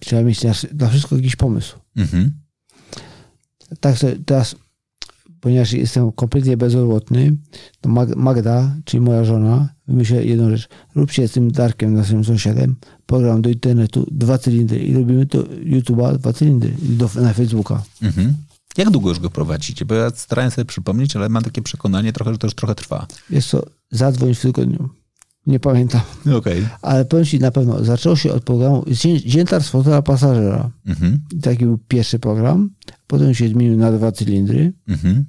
Trzeba 0.00 0.22
mieć 0.22 0.44
na, 0.44 0.52
na 0.74 0.88
wszystko 0.88 1.16
jakiś 1.16 1.36
pomysł. 1.36 1.76
mhm, 1.96 2.32
Tak 3.80 3.98
sobie 3.98 4.16
teraz, 4.26 4.56
ponieważ 5.40 5.72
jestem 5.72 6.12
kompletnie 6.12 6.56
bezrobotny, 6.56 7.36
to 7.80 7.88
Mag- 7.88 8.16
Magda, 8.16 8.76
czyli 8.84 9.00
moja 9.00 9.24
żona, 9.24 9.68
wymyśliła 9.88 10.22
jedną 10.22 10.50
rzecz. 10.50 10.68
Róbcie 10.94 11.28
z 11.28 11.32
tym 11.32 11.50
Darkiem, 11.50 11.94
naszym 11.94 12.24
sąsiadem, 12.24 12.76
program 13.06 13.42
do 13.42 13.50
internetu, 13.50 14.06
dwa 14.10 14.38
cylindry 14.38 14.78
i 14.78 14.94
robimy 14.94 15.26
to 15.26 15.38
YouTube'a, 15.42 16.18
dwa 16.18 16.32
cylindry 16.32 16.72
do, 16.82 17.10
na 17.14 17.32
Facebooka. 17.32 17.82
mhm. 18.02 18.34
Jak 18.76 18.90
długo 18.90 19.08
już 19.08 19.18
go 19.20 19.30
prowadzicie? 19.30 19.84
Bo 19.84 19.94
ja 19.94 20.10
starałem 20.10 20.50
sobie 20.50 20.64
przypomnieć, 20.64 21.16
ale 21.16 21.28
mam 21.28 21.42
takie 21.42 21.62
przekonanie 21.62 22.12
trochę, 22.12 22.32
że 22.32 22.38
to 22.38 22.46
już 22.46 22.54
trochę 22.54 22.74
trwa. 22.74 23.06
Jest 23.30 23.50
to 23.50 23.66
zadzwoń 23.90 24.34
w 24.34 24.40
tygodniu. 24.40 24.88
Nie 25.46 25.60
pamiętam. 25.60 26.00
Okej. 26.36 26.68
Ale 26.82 27.04
powiem 27.04 27.24
ci 27.26 27.38
na 27.38 27.50
pewno, 27.50 27.84
zaczęło 27.84 28.16
się 28.16 28.32
od 28.32 28.44
programu 28.44 28.84
Dzień- 28.88 29.20
Dziętar 29.26 29.62
z 29.64 29.68
fotela 29.68 30.02
pasażera. 30.02 30.70
Mhm, 30.86 31.24
I 31.32 31.38
taki 31.40 31.64
był 31.64 31.78
pierwszy 31.78 32.18
program. 32.18 32.70
Potem 33.06 33.34
się 33.34 33.48
zmienił 33.48 33.76
na 33.76 33.92
dwa 33.92 34.12
cylindry. 34.12 34.72
mhm. 34.88 35.24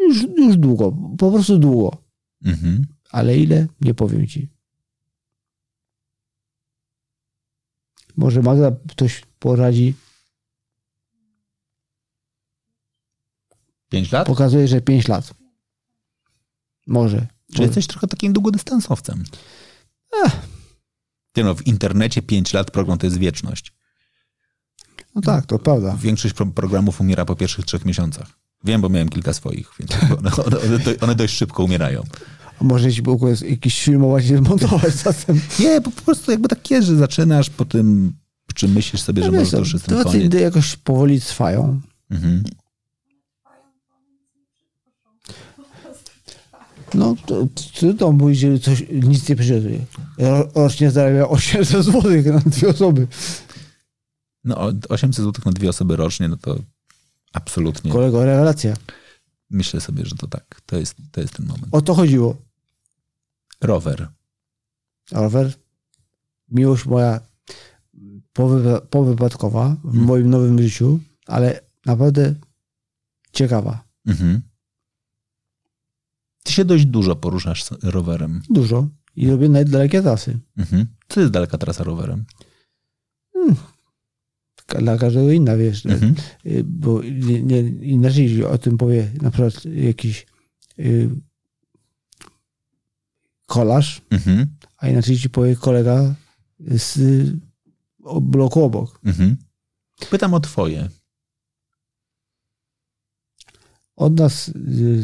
Już, 0.00 0.22
już 0.22 0.56
długo, 0.56 0.92
po 1.18 1.30
prostu 1.32 1.58
długo. 1.58 1.96
Mhm. 2.44 2.86
Ale 3.10 3.38
ile? 3.38 3.66
Nie 3.80 3.94
powiem 3.94 4.26
ci. 4.26 4.48
Może 8.16 8.42
Magda 8.42 8.72
ktoś 8.88 9.22
poradzi. 9.38 9.94
Pięć 13.90 14.12
lat? 14.12 14.26
Pokazuje, 14.26 14.68
że 14.68 14.80
5 14.80 15.08
lat. 15.08 15.34
Może. 16.86 17.26
Czy 17.54 17.62
jesteś 17.62 17.86
trochę 17.86 18.06
takim 18.06 18.32
długodystansowcem? 18.32 19.24
Ty 21.32 21.44
no, 21.44 21.54
w 21.54 21.66
internecie 21.66 22.22
5 22.22 22.52
lat 22.52 22.70
program 22.70 22.98
to 22.98 23.06
jest 23.06 23.18
wieczność. 23.18 23.72
No 25.14 25.20
tak, 25.20 25.46
to 25.46 25.58
prawda. 25.58 25.96
Większość 26.00 26.34
pro- 26.34 26.46
programów 26.46 27.00
umiera 27.00 27.24
po 27.24 27.36
pierwszych 27.36 27.64
trzech 27.64 27.84
miesiącach. 27.84 28.26
Wiem, 28.64 28.80
bo 28.80 28.88
miałem 28.88 29.08
kilka 29.08 29.32
swoich, 29.32 29.70
więc 29.78 29.90
one, 30.18 30.30
one, 30.46 30.58
one, 30.60 30.78
do- 30.78 30.96
one 31.00 31.14
dość 31.14 31.36
szybko 31.36 31.64
umierają. 31.64 32.02
A 32.60 32.64
może 32.64 32.92
ci 32.92 33.02
było 33.02 33.18
jakiś 33.48 33.82
filmować 33.84 34.24
i 34.24 34.36
zmontować 34.36 34.94
zatem. 35.04 35.40
Nie, 35.60 35.80
bo 35.80 35.90
po 35.90 36.02
prostu 36.02 36.30
jakby 36.30 36.48
tak 36.48 36.70
jest, 36.70 36.86
że 36.88 36.96
zaczynasz, 36.96 37.50
potem 37.50 38.12
czy 38.54 38.68
myślisz 38.68 39.02
sobie, 39.02 39.22
że 39.22 39.28
No 39.30 39.32
może 39.32 39.42
wiesz, 39.44 39.50
to 39.50 39.58
już 39.58 39.72
jest 39.72 39.86
ten 39.86 40.02
koniec. 40.04 40.34
jakoś 40.34 40.76
powoli 40.76 41.20
trwają. 41.20 41.80
Mhm. 42.10 42.44
No, 46.94 47.16
to, 47.26 47.46
to, 47.80 47.94
to 47.94 48.12
mówi, 48.12 48.34
że 48.36 48.58
coś, 48.58 48.84
nic 48.92 49.28
nie. 49.28 49.36
Ro- 50.18 50.48
Rocznie 50.54 50.90
zarabia 50.90 51.28
800 51.28 51.84
zł 51.84 52.02
na 52.32 52.38
dwie 52.38 52.68
osoby. 52.68 53.06
No, 54.44 54.58
o- 54.60 54.72
800 54.88 55.24
zł 55.24 55.42
na 55.46 55.52
dwie 55.52 55.68
osoby 55.68 55.96
rocznie, 55.96 56.28
no 56.28 56.36
to 56.36 56.58
absolutnie. 57.32 57.92
Kolego, 57.92 58.24
rewelacja. 58.24 58.74
Myślę 59.50 59.80
sobie, 59.80 60.06
że 60.06 60.14
to 60.16 60.26
tak. 60.28 60.60
To 60.66 60.76
jest, 60.76 60.94
to 61.12 61.20
jest 61.20 61.34
ten 61.34 61.46
moment. 61.46 61.66
O 61.72 61.80
to 61.80 61.94
chodziło. 61.94 62.36
Rower. 63.60 64.08
Rower, 65.12 65.52
miłość 66.48 66.86
moja 66.86 67.20
powy, 68.32 68.80
powypadkowa 68.90 69.76
w 69.84 69.86
Mhm. 69.86 70.04
moim 70.04 70.30
nowym 70.30 70.62
życiu, 70.62 71.00
ale 71.26 71.60
naprawdę 71.86 72.34
ciekawa. 73.32 73.84
Mhm. 74.06 74.40
Ty 76.42 76.52
się 76.52 76.64
dość 76.64 76.86
dużo 76.86 77.16
poruszasz 77.16 77.64
z 77.64 77.70
rowerem. 77.82 78.42
Dużo. 78.50 78.88
I 79.16 79.30
robię 79.30 79.48
nawet 79.48 79.70
dalekie 79.70 80.02
trasy. 80.02 80.38
Mhm. 80.56 80.86
Co 81.08 81.20
jest 81.20 81.32
daleka 81.32 81.58
trasa 81.58 81.84
rowerem? 81.84 82.24
Ka- 84.66 84.78
Dla 84.78 84.98
każdego 84.98 85.30
inna, 85.32 85.56
wiesz. 85.56 85.86
Mhm. 85.86 86.14
Y, 86.46 86.64
Bo 86.64 87.02
nie, 87.02 87.42
nie, 87.42 87.60
inaczej 87.68 88.44
o 88.44 88.58
tym 88.58 88.78
powie 88.78 89.12
na 89.22 89.30
przykład 89.30 89.64
jakiś 89.64 90.26
y, 90.78 91.10
kolarz, 93.46 94.02
Mhm. 94.10 94.46
a 94.76 94.88
inaczej 94.88 95.18
ci 95.18 95.30
powie 95.30 95.56
kolega 95.56 96.14
z 96.60 96.98
bloku 98.22 98.64
obok. 98.64 99.00
Mhm. 99.04 99.36
Pytam 100.10 100.34
o 100.34 100.40
twoje. 100.40 100.88
Od 103.96 104.18
nas 104.18 104.48
y, 104.48 105.02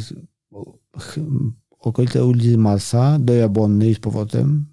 okolice 1.78 2.24
ulicy 2.24 2.56
Marsa 2.58 3.18
do 3.18 3.34
Jabłonnej 3.34 3.94
z 3.94 3.98
powrotem. 3.98 4.66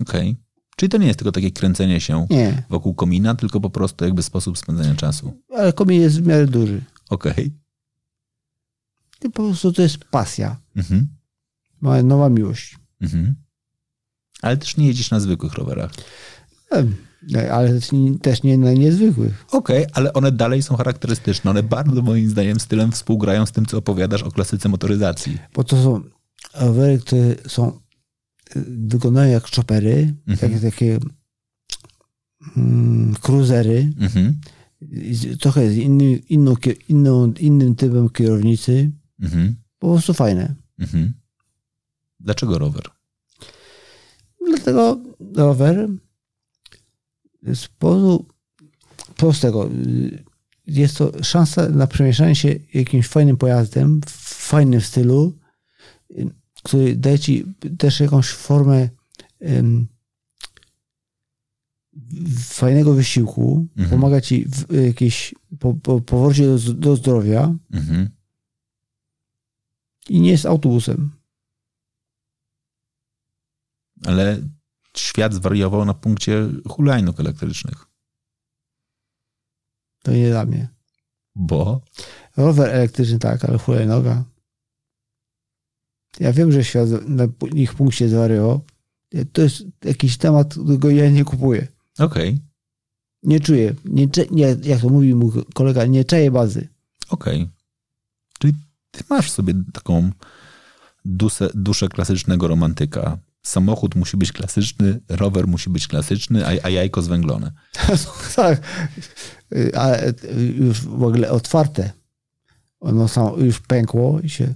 Okej. 0.00 0.36
Czyli 0.76 0.90
to 0.90 0.98
nie 0.98 1.06
jest 1.06 1.18
tylko 1.18 1.32
takie 1.32 1.50
kręcenie 1.50 2.00
się 2.00 2.26
Nie, 2.30 2.62
wokół 2.70 2.94
komina, 2.94 3.34
tylko 3.34 3.60
po 3.60 3.70
prostu 3.70 4.04
jakby 4.04 4.22
sposób 4.22 4.58
spędzania 4.58 4.94
czasu. 4.94 5.40
ale 5.56 5.72
komin 5.72 6.00
jest 6.00 6.20
w 6.22 6.26
miarę 6.26 6.46
duży. 6.46 6.84
Okej. 7.10 7.52
I 9.24 9.30
po 9.30 9.42
prostu 9.42 9.72
to 9.72 9.82
jest 9.82 9.98
pasja. 10.04 10.56
Mhm. 10.76 11.08
Moja 11.80 12.02
nowa 12.02 12.28
miłość. 12.28 12.78
Mhm. 13.00 13.34
Ale 14.42 14.56
też 14.56 14.76
nie 14.76 14.86
jeździsz 14.86 15.10
na 15.10 15.20
zwykłych 15.20 15.52
rowerach. 15.54 15.92
Ale 17.52 17.68
też 17.68 17.92
nie- 17.92 18.18
też 18.18 18.42
nie 18.42 18.58
na 18.58 18.72
niezwykłych. 18.72 19.44
Okej, 19.52 19.86
ale 19.92 20.12
one 20.12 20.32
dalej 20.32 20.62
są 20.62 20.76
charakterystyczne. 20.76 21.50
One 21.50 21.62
bardzo 21.62 22.02
moim 22.02 22.30
zdaniem 22.30 22.60
stylem 22.60 22.92
współgrają 22.92 23.46
z 23.46 23.52
tym, 23.52 23.66
co 23.66 23.78
opowiadasz 23.78 24.22
o 24.22 24.30
klasyce 24.30 24.68
motoryzacji. 24.68 25.38
Bo 25.54 25.64
to 25.64 25.82
są 25.82 26.00
rowery, 26.54 26.98
które 26.98 27.34
są 27.48 27.68
y, 28.56 28.64
wyglądają 28.68 29.32
jak 29.32 29.50
chopery, 29.50 30.14
Mhm. 30.26 30.52
jak 30.52 30.60
takie 30.62 30.98
mm, 32.56 33.14
cruisery. 33.22 33.92
Mhm. 34.00 34.40
Trochę 35.40 35.70
z 35.70 35.76
inny, 35.76 36.12
inną, 36.16 36.54
inną, 36.88 37.32
innym 37.38 37.74
typem 37.74 38.08
kierownicy. 38.10 38.90
Mhm. 39.20 39.54
Po 39.78 39.88
prostu 39.90 40.14
fajne. 40.14 40.54
Mhm. 40.78 41.12
Dlaczego 42.20 42.58
rower? 42.58 42.82
Dlatego 44.46 44.98
rower 45.36 45.88
z 47.54 47.68
powodu 47.68 48.26
prostego. 49.16 49.70
y, 49.70 50.24
Jest 50.66 50.96
to 50.98 51.12
szansa 51.24 51.68
na 51.68 51.86
przemieszczanie 51.86 52.34
się 52.34 52.54
jakimś 52.74 53.06
fajnym 53.08 53.36
pojazdem, 53.36 54.00
w 54.06 54.10
fajnym 54.48 54.80
stylu, 54.80 55.38
y, 56.10 56.30
który 56.62 56.96
daje 56.96 57.18
ci 57.18 57.44
też 57.78 58.00
jakąś 58.00 58.26
formę 58.28 58.88
em, 59.40 59.86
fajnego 62.38 62.94
wysiłku, 62.94 63.66
Mhm. 63.76 63.90
pomaga 63.90 64.20
ci 64.20 64.44
w 64.48 64.84
jakiejś 64.86 65.34
po, 65.58 65.74
po, 65.74 66.00
powrocie 66.00 66.46
do, 66.46 66.58
do 66.74 66.96
zdrowia 66.96 67.54
Mhm. 67.72 68.08
i 70.08 70.20
nie 70.20 70.30
jest 70.30 70.46
autobusem. 70.46 71.10
Ale 74.06 74.38
świat 74.96 75.34
zwariował 75.34 75.84
na 75.84 75.94
punkcie 75.94 76.48
hulajnóg 76.68 77.20
elektrycznych. 77.20 77.86
To 80.02 80.12
nie 80.12 80.30
dla 80.30 80.44
mnie. 80.46 80.68
Bo? 81.34 81.80
Rower 82.36 82.70
elektryczny 82.70 83.18
tak, 83.18 83.44
ale 83.44 83.58
hulajnoga. 83.58 84.24
Ja 86.20 86.32
wiem, 86.32 86.52
że 86.52 86.64
świat 86.64 86.88
na 87.08 87.24
ich 87.54 87.74
punkcie 87.74 88.08
zwariował. 88.08 88.60
To 89.32 89.42
jest 89.42 89.64
jakiś 89.84 90.16
temat, 90.16 90.54
którego 90.54 90.90
ja 90.90 91.10
nie 91.10 91.24
kupuję. 91.24 91.68
Okej, 91.98 92.38
Nie 93.22 93.40
czuję, 93.40 93.74
nie, 93.84 94.08
nie, 94.30 94.56
jak 94.62 94.80
to 94.80 94.88
mówi 94.88 95.14
mój 95.14 95.30
kolega, 95.54 95.86
nie 95.86 96.04
czaję 96.04 96.30
bazy. 96.30 96.68
okej. 97.10 97.48
Czyli 98.38 98.54
ty 98.90 99.04
masz 99.10 99.30
sobie 99.30 99.54
taką 99.72 100.10
dusę, 101.04 101.48
duszę 101.54 101.88
klasycznego 101.88 102.48
romantyka. 102.48 103.18
Samochód 103.46 103.94
musi 103.94 104.16
być 104.16 104.32
klasyczny, 104.32 105.00
rower 105.08 105.46
musi 105.48 105.70
być 105.70 105.88
klasyczny, 105.88 106.46
a, 106.46 106.66
a 106.66 106.68
jajko 106.68 107.02
zwęglone. 107.02 107.52
tak, 108.36 108.60
Y, 109.52 109.76
ale 109.78 110.08
y, 110.08 110.54
już 110.58 110.80
w 110.80 111.02
ogóle 111.02 111.30
otwarte. 111.30 111.92
Ono 112.80 113.08
samo 113.08 113.36
już 113.36 113.60
pękło 113.60 114.20
i 114.20 114.28
się 114.30 114.54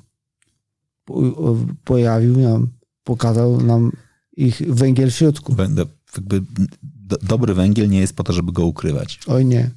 po- 1.04 1.56
pojawił 1.84 2.38
nam, 2.40 2.68
pokazał 3.04 3.60
nam 3.60 3.92
ich 4.36 4.62
węgiel 4.74 5.10
w 5.10 5.14
środku. 5.14 5.52
Będę, 5.54 5.84
jakby, 6.16 6.42
do, 6.82 7.16
dobry 7.22 7.54
węgiel 7.54 7.88
nie 7.88 8.00
jest 8.00 8.16
po 8.16 8.24
to, 8.24 8.32
żeby 8.32 8.52
go 8.52 8.66
ukrywać. 8.66 9.20
Oj 9.26 9.44
nie. 9.44 9.70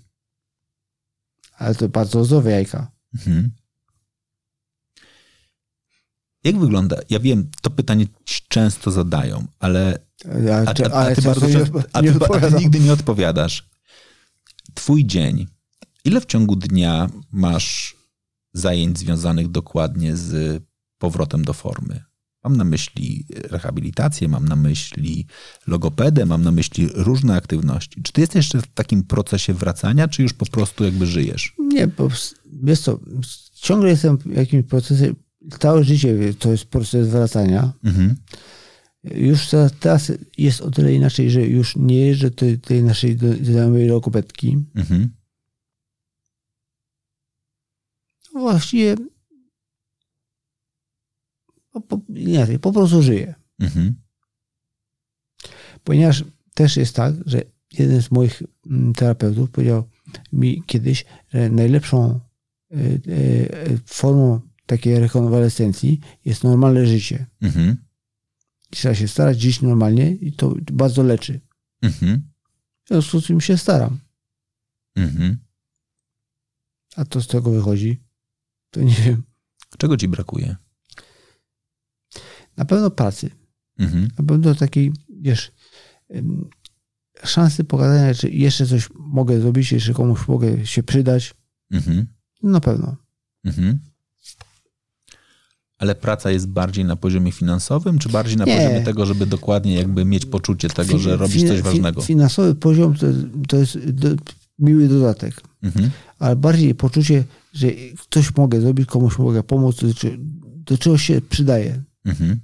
Ale 1.57 1.75
to 1.75 1.89
bardzo 1.89 2.25
zdrowe 2.25 2.51
jajka. 2.51 2.91
Mhm. 3.13 3.51
Jak 6.43 6.59
wygląda? 6.59 6.97
Ja 7.09 7.19
wiem, 7.19 7.49
to 7.61 7.69
pytanie 7.69 8.05
ci 8.25 8.41
często 8.47 8.91
zadają, 8.91 9.47
ale, 9.59 9.99
a, 10.25 10.69
a, 10.69 10.91
a, 10.91 10.93
ale 10.93 11.15
ty, 11.15 11.21
bardzo 11.21 11.47
często, 11.47 11.79
a, 11.79 11.81
ty, 11.81 11.89
a 11.93 12.01
ty 12.01 12.23
odpowiadam. 12.23 12.59
nigdy 12.59 12.79
nie 12.79 12.93
odpowiadasz. 12.93 13.69
Twój 14.73 15.05
dzień. 15.05 15.47
Ile 16.05 16.21
w 16.21 16.25
ciągu 16.25 16.55
dnia 16.55 17.09
masz 17.31 17.95
zajęć 18.53 18.99
związanych 18.99 19.47
dokładnie 19.47 20.15
z 20.15 20.63
powrotem 20.97 21.45
do 21.45 21.53
formy? 21.53 22.03
Mam 22.43 22.57
na 22.57 22.63
myśli 22.63 23.25
rehabilitację, 23.29 24.27
mam 24.27 24.47
na 24.47 24.55
myśli 24.55 25.27
logopedę, 25.67 26.25
mam 26.25 26.43
na 26.43 26.51
myśli 26.51 26.89
różne 26.93 27.35
aktywności. 27.35 28.01
Czy 28.03 28.13
ty 28.13 28.21
jesteś 28.21 28.35
jeszcze 28.35 28.61
w 28.61 28.67
takim 28.67 29.03
procesie 29.03 29.53
wracania, 29.53 30.07
czy 30.07 30.23
już 30.23 30.33
po 30.33 30.45
prostu 30.45 30.83
jakby 30.83 31.05
żyjesz? 31.05 31.55
Nie, 31.59 31.87
bo 31.87 32.09
wiesz 32.63 32.79
co, 32.79 32.99
ciągle 33.53 33.89
jestem 33.89 34.17
w 34.17 34.25
jakimś 34.25 34.65
procesie, 34.65 35.13
całe 35.59 35.83
życie 35.83 36.33
to 36.33 36.51
jest 36.51 36.65
proces 36.65 37.07
wracania. 37.09 37.73
Mhm. 37.83 38.15
Już 39.03 39.47
teraz, 39.47 39.71
teraz 39.79 40.11
jest 40.37 40.61
o 40.61 40.71
tyle 40.71 40.93
inaczej, 40.93 41.31
że 41.31 41.41
już 41.41 41.75
nie 41.75 42.07
jeżdżę 42.07 42.29
do 42.29 42.35
tej, 42.35 42.59
tej 42.59 42.83
naszej 42.83 43.15
do- 43.15 43.33
znajomej 43.45 43.87
lokopetki. 43.87 44.57
Mhm. 44.75 45.09
No 48.33 48.39
Właściwie 48.41 48.95
po, 51.71 51.81
po, 51.81 52.01
inaczej, 52.15 52.59
po 52.59 52.71
prostu 52.71 53.01
żyję. 53.01 53.35
Mhm. 53.59 53.95
Ponieważ 55.83 56.23
też 56.53 56.77
jest 56.77 56.95
tak, 56.95 57.15
że 57.25 57.41
jeden 57.73 58.01
z 58.01 58.11
moich 58.11 58.43
mm, 58.65 58.93
terapeutów 58.93 59.51
powiedział 59.51 59.83
mi 60.33 60.63
kiedyś, 60.65 61.05
że 61.29 61.49
najlepszą 61.49 62.19
y, 62.71 63.01
y, 63.07 63.79
formą 63.85 64.39
takiej 64.71 64.99
rekonwalescencji 64.99 65.99
jest 66.25 66.43
normalne 66.43 66.85
życie. 66.85 67.25
Mhm. 67.41 67.77
Trzeba 68.69 68.95
się 68.95 69.07
starać 69.07 69.41
żyć 69.41 69.61
normalnie 69.61 70.11
i 70.11 70.33
to 70.33 70.55
bardzo 70.71 71.03
leczy. 71.03 71.41
Mhm. 71.81 72.31
W 72.83 72.87
związku 72.87 73.21
z 73.21 73.27
tym 73.27 73.41
się 73.41 73.57
staram. 73.57 73.99
Mhm. 74.95 75.37
A 76.95 77.05
to 77.05 77.21
z 77.21 77.27
tego 77.27 77.51
wychodzi, 77.51 78.03
to 78.69 78.81
nie 78.81 78.95
wiem. 78.95 79.23
Czego 79.77 79.97
ci 79.97 80.07
brakuje? 80.07 80.55
Na 82.57 82.65
pewno 82.65 82.91
pracy. 82.91 83.29
Mhm. 83.77 84.07
Na 84.17 84.25
pewno 84.25 84.55
takiej, 84.55 84.93
wiesz, 85.09 85.51
szansy 87.23 87.63
pokazania, 87.63 88.13
czy 88.13 88.29
jeszcze 88.29 88.65
coś 88.65 88.89
mogę 88.95 89.41
zrobić, 89.41 89.71
jeszcze 89.71 89.93
komuś 89.93 90.27
mogę 90.27 90.65
się 90.65 90.83
przydać. 90.83 91.33
Mhm. 91.71 92.07
Na 92.43 92.59
pewno. 92.59 92.95
Mhm. 93.43 93.90
Ale 95.81 95.95
praca 95.95 96.31
jest 96.31 96.47
bardziej 96.47 96.85
na 96.85 96.95
poziomie 96.95 97.31
finansowym, 97.31 97.99
czy 97.99 98.09
bardziej 98.09 98.37
na 98.37 98.45
Nie. 98.45 98.57
poziomie 98.57 98.81
tego, 98.81 99.05
żeby 99.05 99.25
dokładnie 99.25 99.73
jakby 99.75 100.05
mieć 100.05 100.25
poczucie 100.25 100.69
tego, 100.69 100.97
że 100.99 101.09
Fin- 101.09 101.19
robisz 101.19 101.35
fin- 101.37 101.47
coś 101.47 101.57
fin- 101.57 101.63
ważnego? 101.63 102.01
Finansowy 102.01 102.55
poziom 102.55 102.95
to, 102.95 103.07
to 103.47 103.57
jest 103.57 103.89
do, 103.89 104.09
miły 104.59 104.87
dodatek, 104.87 105.33
Mhm. 105.63 105.89
ale 106.19 106.35
bardziej 106.35 106.75
poczucie, 106.75 107.23
że 107.53 107.67
coś 108.09 108.35
mogę 108.35 108.61
zrobić, 108.61 108.89
komuś 108.89 109.17
mogę 109.17 109.43
pomóc, 109.43 109.75
do, 109.81 109.87
do 110.43 110.77
czegoś 110.77 111.01
się 111.05 111.21
przydaje. 111.29 111.83
Mhm. 112.05 112.39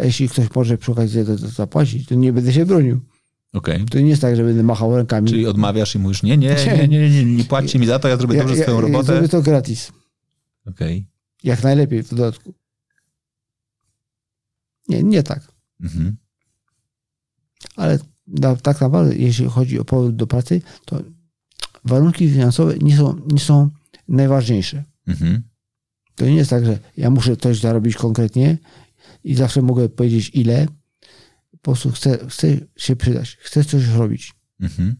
A 0.00 0.04
jeśli 0.04 0.28
ktoś 0.28 0.46
może 0.54 0.78
przy 0.78 0.92
okazji 0.92 1.24
to 1.24 1.36
zapłacić, 1.38 2.08
to 2.08 2.14
nie 2.14 2.32
będę 2.32 2.52
się 2.52 2.66
bronił. 2.66 3.00
Okej. 3.52 3.84
To 3.84 4.00
nie 4.00 4.08
jest 4.08 4.22
tak, 4.22 4.36
że 4.36 4.44
będę 4.44 4.62
machał 4.62 4.96
rękami. 4.96 5.28
Czyli 5.28 5.46
odmawiasz 5.46 5.94
i 5.94 5.98
mówisz, 5.98 6.22
nie, 6.22 6.36
nie, 6.36 6.56
nie, 6.66 6.88
nie, 6.88 6.98
nie, 7.10 7.10
nie, 7.24 7.36
nie 7.36 7.44
płaccie 7.44 7.78
mi 7.78 7.86
za 7.86 7.98
to, 7.98 8.08
ja 8.08 8.16
zrobię 8.16 8.38
dobrze 8.38 8.56
swoją 8.56 8.80
robotę. 8.80 9.06
Zrobię 9.06 9.28
to 9.28 9.42
gratis. 9.42 9.92
Okej. 10.66 11.06
Jak 11.44 11.62
najlepiej 11.62 12.02
w 12.02 12.08
dodatku. 12.08 12.54
Nie, 14.88 15.02
nie 15.02 15.22
tak. 15.22 15.52
Mhm. 15.80 16.16
Ale 17.76 17.98
na, 18.26 18.56
tak 18.56 18.80
naprawdę, 18.80 19.16
jeśli 19.16 19.46
chodzi 19.46 19.78
o 19.78 19.84
powód 19.84 20.16
do 20.16 20.26
pracy, 20.26 20.62
to 20.84 21.02
warunki 21.84 22.30
finansowe 22.30 22.74
nie 22.78 22.96
są, 22.96 23.20
nie 23.26 23.40
są 23.40 23.70
najważniejsze. 24.08 24.84
Mhm. 25.06 25.42
To 26.14 26.24
nie 26.24 26.36
jest 26.36 26.50
tak, 26.50 26.64
że 26.64 26.78
ja 26.96 27.10
muszę 27.10 27.36
coś 27.36 27.60
zarobić 27.60 27.96
konkretnie 27.96 28.58
i 29.24 29.34
zawsze 29.34 29.62
mogę 29.62 29.88
powiedzieć 29.88 30.30
ile. 30.34 30.66
Po 31.50 31.58
prostu 31.72 31.90
chcę, 31.90 32.28
chcę 32.28 32.48
się 32.76 32.96
przydać, 32.96 33.36
chcę 33.40 33.64
coś 33.64 33.88
robić. 33.88 34.32
Mhm. 34.60 34.96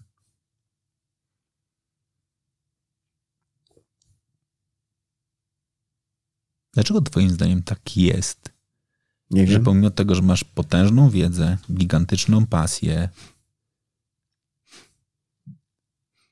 Dlaczego 6.73 7.01
twoim 7.01 7.31
zdaniem 7.31 7.63
tak 7.63 7.97
jest? 7.97 8.53
Nie 9.31 9.47
że 9.47 9.53
wiem. 9.53 9.65
pomimo 9.65 9.91
tego, 9.91 10.15
że 10.15 10.23
masz 10.23 10.45
potężną 10.45 11.11
wiedzę, 11.11 11.59
gigantyczną 11.73 12.47
pasję, 12.47 13.09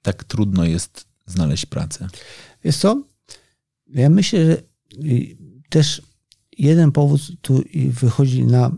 tak 0.02 0.24
trudno 0.24 0.64
jest 0.64 1.08
znaleźć 1.26 1.66
pracę. 1.66 2.08
Wiesz 2.64 2.76
co? 2.76 3.02
Ja 3.86 4.10
myślę, 4.10 4.44
że 4.44 4.62
y, 5.04 5.36
też 5.68 6.02
jeden 6.58 6.92
powód 6.92 7.20
tu 7.40 7.62
wychodzi 7.74 8.44
na, 8.44 8.76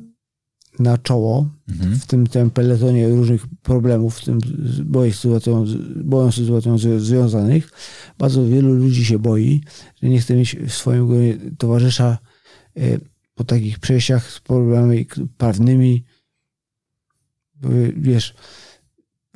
na 0.82 0.98
czoło 0.98 1.48
Mhm. 1.68 1.98
w 1.98 2.06
tym, 2.06 2.26
tym 2.26 2.50
peletonie 2.50 3.08
różnych 3.08 3.46
problemów, 3.62 4.18
w 4.18 4.24
tym 4.24 4.38
z 4.64 4.80
boją 4.80 5.12
sytuacją, 5.12 5.64
boją 6.04 6.32
sytuacją 6.32 6.76
zwi- 6.76 6.98
związanych. 6.98 7.70
Bardzo 8.18 8.46
wielu 8.46 8.74
ludzi 8.74 9.04
się 9.04 9.18
boi, 9.18 9.60
że 10.02 10.08
nie 10.08 10.20
chce 10.20 10.36
mieć 10.36 10.56
w 10.56 10.70
swoim 10.72 11.06
gronie 11.08 11.38
towarzysza 11.58 12.18
y, 12.78 13.00
po 13.34 13.44
takich 13.44 13.78
przejściach 13.78 14.30
z 14.30 14.40
problemami 14.40 15.06
prawnymi. 15.36 16.04
Wiesz, 17.96 18.34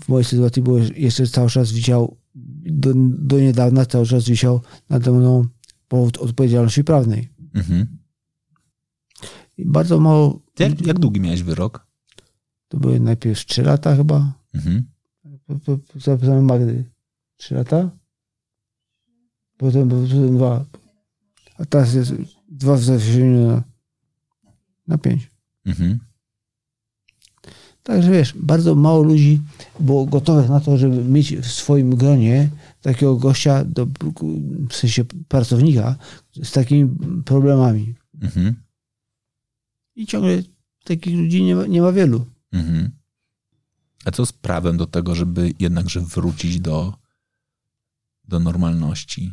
w 0.01 0.09
mojej 0.09 0.25
sytuacji 0.25 0.63
było 0.63 0.79
jeszcze 0.97 1.27
cały 1.27 1.51
czas 1.51 1.73
wisiał, 1.73 2.17
do, 2.65 2.93
do 3.19 3.41
niedawna 3.41 3.87
cały 3.87 4.07
czas 4.07 4.29
wisiał 4.29 4.61
nade 4.91 5.13
mną 5.13 5.45
powód 5.89 6.19
odpowiedzialności 6.19 6.85
prawnej. 6.85 7.29
Mhm. 7.55 7.87
I 9.59 9.65
bardzo 9.67 10.01
mało. 10.01 10.46
Jak, 10.59 10.87
jak 10.87 10.99
długi 10.99 11.21
miałeś 11.21 11.43
wyrok? 11.43 11.87
To 12.69 12.79
były 12.79 13.01
najpierw 13.01 13.45
3 13.45 13.63
lata 13.63 13.97
chyba. 13.97 14.33
Mhm. 14.55 14.87
Zapisałem 15.95 16.45
Magdy. 16.45 16.85
3 17.37 17.55
lata? 17.55 17.91
Potem, 19.57 19.89
potem 19.89 20.37
dwa. 20.37 20.65
A 21.59 21.65
teraz 21.65 21.95
jest 21.95 22.15
dwa 22.49 22.77
w 22.77 22.83
zawieszeniu 22.83 23.47
na, 23.47 23.63
na 24.89 24.99
pięć. 24.99 25.31
Mhm. 25.67 25.99
Także 27.83 28.11
wiesz, 28.11 28.35
bardzo 28.37 28.75
mało 28.75 29.03
ludzi 29.03 29.41
było 29.81 30.07
gotowych 30.07 30.49
na 30.49 30.61
to, 30.61 30.79
żeby 30.79 31.05
mieć 31.05 31.37
w 31.37 31.47
swoim 31.47 31.97
gronie 31.97 32.49
takiego 32.83 33.17
gościa, 33.17 33.65
do, 33.65 33.87
w 34.69 34.75
sensie 34.75 35.05
pracownika, 35.29 35.97
z 36.43 36.53
takimi 36.53 36.91
problemami. 37.25 37.95
Mhm. 38.23 38.55
I 39.97 40.07
ciągle 40.07 40.43
takich 40.85 41.17
ludzi 41.17 41.43
nie 41.45 41.55
ma, 41.57 41.67
nie 41.67 41.83
ma 41.83 41.93
wielu. 41.93 42.27
Mhm. 42.53 42.91
A 44.05 44.11
co 44.11 44.27
z 44.27 44.33
prawem 44.33 44.77
do 44.77 44.87
tego, 44.87 45.15
żeby 45.15 45.53
jednakże 45.59 46.01
wrócić 46.01 46.61
do, 46.61 46.95
do 48.25 48.41
normalności? 48.41 49.33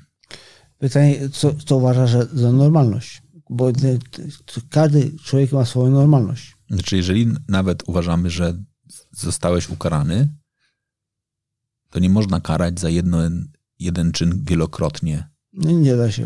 Pytanie, 0.77 1.29
co, 1.29 1.53
co 1.53 1.77
uważasz 1.77 2.11
za- 2.11 2.25
za 2.25 2.51
normalność? 2.51 3.21
Bo 3.49 3.73
te, 3.73 3.97
każdy 4.69 5.11
człowiek 5.23 5.51
ma 5.51 5.65
swoją 5.65 5.91
normalność. 5.91 6.55
Znaczy, 6.69 6.97
jeżeli 6.97 7.27
nawet 7.47 7.83
uważamy, 7.89 8.29
że 8.29 8.63
zostałeś 9.11 9.69
ukarany, 9.69 10.33
to 11.89 11.99
nie 11.99 12.09
można 12.09 12.41
karać 12.41 12.79
za 12.79 12.89
jedno, 12.89 13.17
jeden 13.79 14.11
czyn 14.11 14.43
wielokrotnie. 14.43 15.29
Nie 15.53 15.95
da 15.97 16.11
się. 16.11 16.25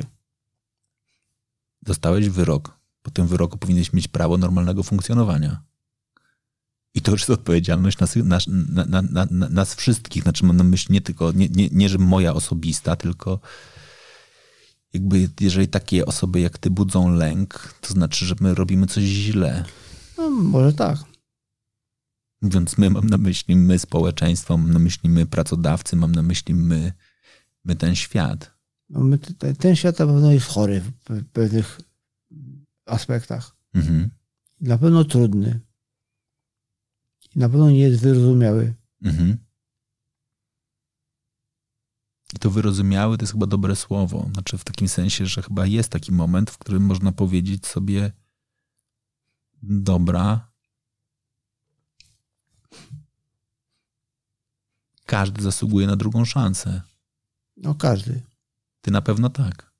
Dostałeś 1.82 2.30
wyrok. 2.30 2.77
Po 3.08 3.12
tym 3.12 3.28
wyroku 3.28 3.58
powinieneś 3.58 3.94
mieć 3.94 4.08
prawo 4.08 4.38
normalnego 4.38 4.84
funkcjonowania. 4.84 5.64
I 6.94 7.02
to 7.02 7.12
już 7.12 7.22
jest 7.22 7.30
odpowiedzialność 7.30 8.00
nas, 8.00 8.16
nas, 8.16 8.46
na, 8.48 8.86
na, 9.02 9.28
na, 9.32 9.50
nas 9.50 9.76
wszystkich. 9.76 10.24
Znaczy 10.24 10.46
mam 10.46 10.58
na 10.58 10.64
myśli 10.64 10.94
nie 10.94 11.02
tylko, 11.02 11.32
nie, 11.32 11.50
nie, 11.50 11.70
nie, 11.72 11.90
że 11.90 11.98
moja 11.98 12.34
osobista, 12.34 12.96
tylko 12.96 13.40
jakby 14.94 15.30
jeżeli 15.40 15.68
takie 15.68 16.06
osoby 16.06 16.40
jak 16.40 16.58
ty 16.58 16.70
budzą 16.70 17.10
lęk, 17.10 17.74
to 17.82 17.94
znaczy, 17.94 18.26
że 18.26 18.36
my 18.40 18.56
robimy 18.56 18.88
coś 18.88 19.04
źle. 19.04 19.66
No, 20.18 20.30
może 20.30 20.74
tak. 20.74 20.98
Mówiąc 22.42 22.78
my, 22.78 22.90
mam 22.90 23.10
na 23.10 23.18
myśli 23.18 23.56
my 23.56 23.80
społeczeństwo, 23.80 24.58
mam 24.58 24.74
na 24.74 24.80
myśli 24.80 25.10
my 25.10 25.26
pracodawcy, 25.26 25.96
mam 25.96 26.12
na 26.12 26.22
myśli 26.22 26.56
my, 26.56 26.94
my 27.66 27.76
ten 27.76 27.96
świat. 27.96 28.52
No 28.90 29.00
my, 29.00 29.20
ten 29.60 29.76
świat 29.76 30.00
na 30.00 30.06
pewno 30.06 30.32
jest 30.32 30.48
chory 30.48 30.82
w 30.82 31.26
pewnych 31.34 31.87
aspektach. 32.88 33.56
Mhm. 33.74 34.10
Na 34.62 34.78
pewno 34.78 35.06
trudny. 35.06 35.60
Na 37.36 37.50
pewno 37.50 37.70
nie 37.70 37.80
jest 37.80 38.02
wyrozumiały. 38.02 38.74
Mhm. 39.02 39.38
I 42.36 42.40
to 42.40 42.52
wyrozumiały 42.52 43.18
to 43.18 43.24
jest 43.24 43.34
chyba 43.34 43.46
dobre 43.46 43.76
słowo. 43.76 44.30
Znaczy 44.34 44.58
w 44.58 44.64
takim 44.64 44.88
sensie, 44.88 45.26
że 45.26 45.42
chyba 45.42 45.66
jest 45.66 45.90
taki 45.90 46.12
moment, 46.12 46.52
w 46.52 46.58
którym 46.58 46.86
można 46.86 47.12
powiedzieć 47.12 47.68
sobie 47.68 48.12
dobra, 49.64 50.52
każdy 55.06 55.42
zasługuje 55.42 55.88
na 55.88 55.96
drugą 55.96 56.26
szansę. 56.26 56.82
No 57.58 57.76
każdy. 57.76 58.22
Ty 58.82 58.92
na 58.92 59.02
pewno 59.02 59.30
tak. 59.30 59.72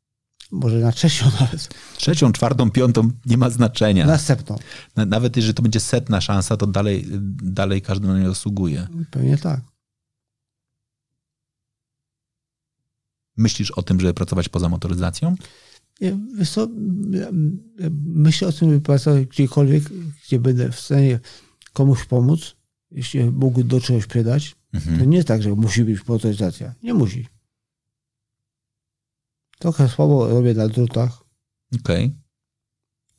Może 0.52 0.78
na 0.78 0.92
trzecią 0.92 1.26
nawet. 1.40 1.70
Trzecią, 1.98 2.32
czwartą, 2.32 2.72
piątą 2.72 3.12
nie 3.26 3.38
ma 3.38 3.50
znaczenia. 3.50 4.06
Następną. 4.06 4.56
Nawet 4.96 5.38
jeżeli 5.38 5.54
to 5.54 5.62
będzie 5.62 5.80
setna 5.80 6.22
szansa, 6.22 6.58
to 6.58 6.68
dalej, 6.68 7.06
dalej 7.44 7.82
każdy 7.82 8.08
na 8.08 8.20
nią 8.20 8.28
zasługuje. 8.28 8.88
Pewnie 9.12 9.38
tak. 9.38 9.62
Myślisz 13.38 13.72
o 13.72 13.84
tym, 13.84 14.00
żeby 14.00 14.14
pracować 14.14 14.50
poza 14.50 14.70
motoryzacją? 14.70 15.36
Wiesz 16.38 16.50
co, 16.50 16.68
myślę 18.06 18.48
o 18.48 18.52
tym, 18.52 18.70
żeby 18.70 18.82
pracować 18.82 19.26
gdziekolwiek, 19.26 19.84
gdzie 20.26 20.40
będę 20.40 20.72
w 20.72 20.80
stanie 20.80 21.20
komuś 21.74 22.06
pomóc, 22.06 22.56
jeśli 22.92 23.24
mógł 23.24 23.64
do 23.64 23.82
czegoś 23.82 24.06
przydać. 24.06 24.56
Mhm. 24.74 25.00
To 25.00 25.06
nie 25.06 25.18
jest 25.18 25.28
tak, 25.28 25.42
że 25.42 25.50
musi 25.50 25.84
być 25.84 26.08
motoryzacja. 26.08 26.76
Nie 26.84 26.94
musi. 26.94 27.28
Trochę 29.60 29.90
słabo 29.90 30.28
robię 30.28 30.54
na 30.54 30.68
drutach. 30.68 31.24
Okej. 31.82 32.06
Okay. 32.06 32.28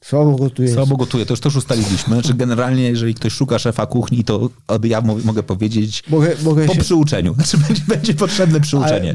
Słabo 0.01 0.37
gotuję. 0.37 0.75
Słabo 0.75 0.97
gotuję, 0.97 1.27
to 1.27 1.33
już 1.33 1.41
też 1.41 1.57
ustaliliśmy. 1.57 2.15
Znaczy 2.15 2.35
generalnie, 2.35 2.83
jeżeli 2.83 3.15
ktoś 3.15 3.33
szuka 3.33 3.59
szefa 3.59 3.87
kuchni, 3.87 4.25
to 4.25 4.51
ja 4.85 5.01
mogę 5.01 5.43
powiedzieć 5.43 6.03
mogę, 6.09 6.37
mogę 6.45 6.67
po 6.67 6.75
się... 6.75 6.81
przyuczeniu. 6.81 7.35
Znaczy 7.39 7.59
będzie, 7.59 7.83
będzie 7.89 8.15
potrzebne 8.15 8.61
przyuczenie. 8.61 9.15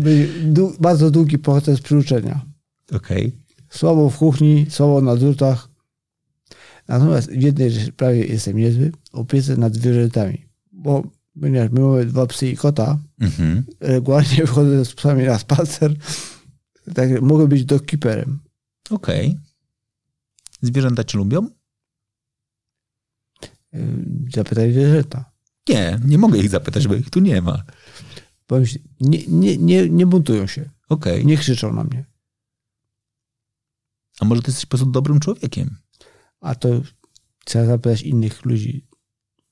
Bardzo 0.80 1.12
długi 1.12 1.38
proces 1.38 1.82
przyuczenia. 1.82 2.46
Okej. 2.96 3.28
Okay. 3.28 3.32
Słabo 3.70 4.10
w 4.10 4.18
kuchni, 4.18 4.66
słabo 4.70 5.02
na 5.02 5.16
drutach. 5.16 5.70
Natomiast 6.88 7.32
w 7.32 7.42
jednej 7.42 7.72
rzeczy 7.72 7.92
prawie 7.92 8.26
jestem 8.26 8.58
niezły, 8.58 8.92
opiece 9.12 9.58
nad 9.58 9.74
zwierzętami. 9.74 10.46
Bo 10.72 11.04
ponieważ 11.42 11.72
my 11.72 11.80
mamy 11.80 12.06
dwa 12.06 12.28
psy 12.28 12.50
i 12.50 12.58
kota, 12.58 12.98
mhm. 13.20 13.64
regularnie 13.80 14.38
wychodzę 14.46 14.86
z 14.86 14.94
psami 14.94 15.24
na 15.24 15.40
spacer, 15.40 15.96
tak 16.96 17.22
mogę 17.22 17.48
być 17.48 17.66
dokiperem. 17.66 18.40
Okej. 18.90 19.28
Okay. 19.28 19.42
Zwierzęta 20.62 21.04
cię 21.04 21.18
lubią? 21.18 21.50
Zapytaj 24.36 24.72
zwierzęta. 24.72 25.32
Nie, 25.70 26.00
nie 26.06 26.18
mogę 26.18 26.40
ich 26.40 26.50
zapytać, 26.50 26.88
bo 26.88 26.96
ich 26.96 27.10
tu 27.10 27.20
nie 27.20 27.42
ma. 27.42 27.64
Powiem 28.48 28.66
ci, 28.66 28.84
nie, 29.00 29.28
nie, 29.28 29.58
nie, 29.58 29.90
nie 29.90 30.08
buntują 30.08 30.48
się. 30.48 30.70
Okej. 30.90 31.14
Okay. 31.14 31.26
Nie 31.26 31.38
krzyczą 31.38 31.74
na 31.74 31.84
mnie. 31.84 32.06
A 34.20 34.26
może 34.26 34.42
ty 34.42 34.52
jesteś 34.52 34.66
po 34.66 34.70
prostu 34.70 34.92
dobrym 34.92 35.20
człowiekiem? 35.20 35.78
A 36.40 36.56
to 36.56 36.82
trzeba 37.46 37.66
zapytać 37.66 38.02
innych 38.02 38.46
ludzi. 38.46 38.88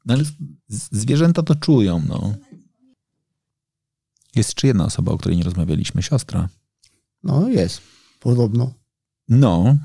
No 0.06 0.14
ale 0.14 0.24
zwierzęta 0.68 1.44
to 1.44 1.56
czują, 1.56 2.04
no. 2.08 2.36
Jest 4.36 4.50
jeszcze 4.50 4.68
jedna 4.68 4.86
osoba, 4.86 5.12
o 5.12 5.18
której 5.18 5.38
nie 5.38 5.44
rozmawialiśmy, 5.44 6.04
siostra. 6.04 6.50
No 7.24 7.50
jest, 7.50 7.82
podobno. 8.20 8.74
No, 9.30 9.78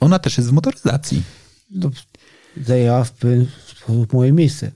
ona 0.00 0.18
też 0.18 0.38
jest 0.38 0.50
w 0.50 0.52
motoryzacji. 0.52 1.22
No, 1.70 1.90
zajęła 2.56 3.04
w 3.04 3.12
pewien 3.12 3.46
sposób 3.66 4.12
moje 4.12 4.32
miejsce. 4.32 4.72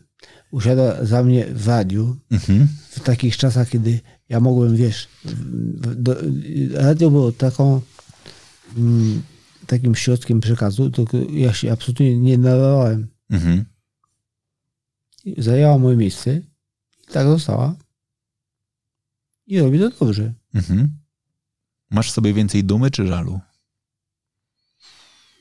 Usiadła 0.50 1.04
za 1.04 1.22
mnie 1.22 1.46
w 1.46 1.68
radiu 1.68 2.16
mhm. 2.30 2.68
w 2.90 3.00
takich 3.00 3.36
czasach, 3.36 3.68
kiedy 3.68 4.00
ja 4.28 4.40
mogłem, 4.40 4.76
wiesz, 4.76 5.08
do, 5.96 6.16
radio 6.72 7.10
było 7.10 7.32
taką 7.32 7.80
mm, 8.76 9.22
takim 9.66 9.94
środkiem 9.94 10.40
przekazu, 10.40 10.90
tylko 10.90 11.18
ja 11.30 11.52
się 11.52 11.72
absolutnie 11.72 12.18
nie 12.20 12.38
nadawałem. 12.38 13.06
Mhm. 13.30 13.64
Zajęła 15.38 15.78
moje 15.78 15.96
miejsce 15.96 16.36
i 17.08 17.12
tak 17.12 17.26
została. 17.26 17.76
I 19.46 19.60
robi 19.60 19.78
to 19.78 19.90
dobrze. 19.90 20.34
Mhm. 20.54 21.05
Masz 21.90 22.10
sobie 22.10 22.34
więcej 22.34 22.64
dumy 22.64 22.90
czy 22.90 23.06
żalu? 23.06 23.40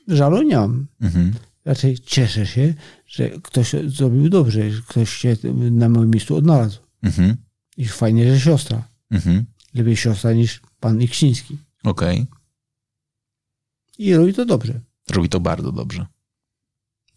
Żalu 0.08 0.42
nie 0.42 0.56
mam. 0.56 0.86
Mhm. 1.00 1.34
Raczej 1.64 1.98
cieszę 1.98 2.46
się, 2.46 2.74
że 3.06 3.30
ktoś 3.30 3.74
zrobił 3.86 4.28
dobrze, 4.28 4.70
że 4.70 4.82
ktoś 4.82 5.10
się 5.10 5.36
na 5.70 5.88
moim 5.88 6.10
miejscu 6.10 6.36
odnalazł. 6.36 6.78
Mhm. 7.02 7.36
I 7.76 7.86
fajnie, 7.86 8.34
że 8.34 8.40
siostra. 8.40 8.88
Mhm. 9.10 9.44
Lepiej 9.74 9.96
siostra 9.96 10.32
niż 10.32 10.60
pan 10.80 11.02
Iksiński. 11.02 11.58
Okej. 11.84 12.20
Okay. 12.20 12.36
I 13.98 14.14
robi 14.14 14.34
to 14.34 14.44
dobrze. 14.44 14.80
Robi 15.10 15.28
to 15.28 15.40
bardzo 15.40 15.72
dobrze. 15.72 16.06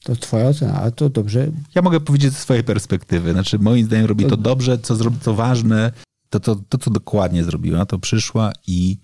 To 0.04 0.16
twoja 0.16 0.48
ocena, 0.48 0.74
ale 0.74 0.92
to 0.92 1.10
dobrze. 1.10 1.52
Ja 1.76 1.82
mogę 1.82 2.00
powiedzieć 2.00 2.34
ze 2.34 2.40
swojej 2.40 2.64
perspektywy. 2.64 3.32
Znaczy, 3.32 3.60
moim 3.60 3.86
zdaniem 3.86 4.06
robi 4.06 4.26
to 4.26 4.38
dobrze, 4.38 4.80
co, 4.80 4.98
co 5.22 5.34
ważne, 5.34 5.92
to, 6.30 6.40
to, 6.40 6.56
to, 6.70 6.78
co 6.78 6.92
dokładnie 6.92 7.44
zrobiła, 7.44 7.86
to 7.86 8.00
przyszła 8.00 8.52
i 8.68 8.98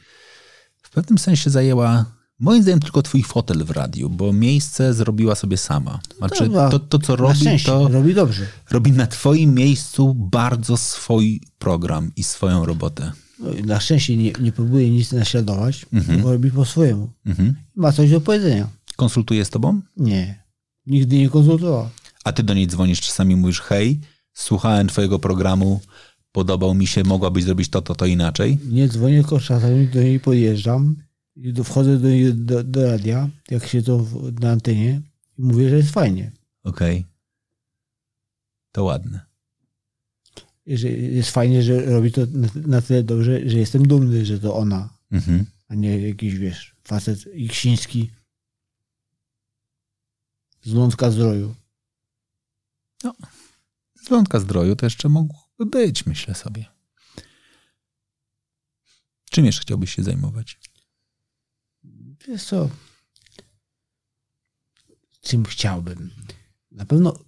w 0.81 0.89
pewnym 0.89 1.17
sensie 1.17 1.49
zajęła, 1.49 2.05
moim 2.39 2.61
zdaniem, 2.61 2.79
tylko 2.79 3.01
twój 3.01 3.23
fotel 3.23 3.65
w 3.65 3.71
radiu, 3.71 4.09
bo 4.09 4.33
miejsce 4.33 4.93
zrobiła 4.93 5.35
sobie 5.35 5.57
sama. 5.57 5.99
Znaczy, 6.17 6.49
to, 6.49 6.79
to, 6.79 6.99
co 6.99 7.15
robi, 7.15 7.45
to 7.65 7.87
robi 7.87 8.13
dobrze. 8.13 8.47
Robi 8.71 8.91
na 8.91 9.07
twoim 9.07 9.53
miejscu 9.53 10.13
bardzo 10.13 10.77
swój 10.77 11.41
program 11.59 12.11
i 12.15 12.23
swoją 12.23 12.65
robotę. 12.65 13.11
No, 13.39 13.49
na 13.65 13.79
szczęście 13.79 14.17
nie, 14.17 14.31
nie 14.39 14.51
próbuje 14.51 14.89
nic 14.89 15.11
naśladować, 15.11 15.85
mhm. 15.93 16.15
tylko 16.17 16.33
robi 16.33 16.51
po 16.51 16.65
swojemu. 16.65 17.09
Mhm. 17.25 17.55
Ma 17.75 17.91
coś 17.91 18.11
do 18.11 18.21
powiedzenia. 18.21 18.67
Konsultuje 18.95 19.45
z 19.45 19.49
tobą? 19.49 19.81
Nie. 19.97 20.43
Nigdy 20.85 21.17
nie 21.17 21.29
konsultował. 21.29 21.89
A 22.23 22.31
ty 22.31 22.43
do 22.43 22.53
niej 22.53 22.67
dzwonisz 22.67 23.01
czasami 23.01 23.35
mówisz, 23.35 23.61
hej, 23.61 23.99
słuchałem 24.33 24.87
twojego 24.87 25.19
programu, 25.19 25.81
podobał 26.35 26.75
mi 26.75 26.87
się, 26.87 27.03
mogłabyś 27.03 27.43
zrobić 27.43 27.69
to, 27.69 27.81
to, 27.81 27.95
to 27.95 28.05
inaczej? 28.05 28.59
Nie 28.65 28.87
dzwonię, 28.87 29.21
tylko 29.21 29.39
czasami 29.39 29.87
do 29.87 30.03
niej 30.03 30.19
podjeżdżam 30.19 30.95
i 31.35 31.53
wchodzę 31.63 31.99
do, 31.99 32.09
niej, 32.09 32.33
do, 32.33 32.63
do 32.63 32.91
radia, 32.91 33.29
jak 33.51 33.67
się 33.67 33.81
to 33.81 34.05
na 34.41 34.51
antenie 34.51 35.01
i 35.37 35.41
mówię, 35.41 35.69
że 35.69 35.75
jest 35.75 35.91
fajnie. 35.91 36.31
Okej. 36.63 36.97
Okay. 36.99 37.11
To 38.71 38.83
ładne. 38.83 39.25
Że 40.67 40.89
jest 40.89 41.31
fajnie, 41.31 41.63
że 41.63 41.85
robi 41.85 42.11
to 42.11 42.21
na 42.55 42.81
tyle 42.81 43.03
dobrze, 43.03 43.49
że 43.49 43.57
jestem 43.57 43.87
dumny, 43.87 44.25
że 44.25 44.39
to 44.39 44.55
ona, 44.55 44.89
mhm. 45.11 45.45
a 45.67 45.75
nie 45.75 46.07
jakiś, 46.07 46.35
wiesz, 46.35 46.75
facet 46.83 47.25
iksiński 47.33 48.11
z 50.63 50.73
lądka 50.73 51.11
zdroju. 51.11 51.55
No, 53.03 53.13
z 54.03 54.09
lądka 54.09 54.39
zdroju 54.39 54.75
to 54.75 54.85
jeszcze 54.85 55.09
mógł 55.09 55.44
być, 55.59 56.05
myślę 56.05 56.35
sobie. 56.35 56.65
Czym 59.29 59.45
jeszcze 59.45 59.61
chciałbyś 59.61 59.95
się 59.95 60.03
zajmować? 60.03 60.59
Wiesz 62.27 62.43
co? 62.43 62.69
Czym 65.21 65.45
chciałbym? 65.45 66.09
Na 66.71 66.85
pewno, 66.85 67.19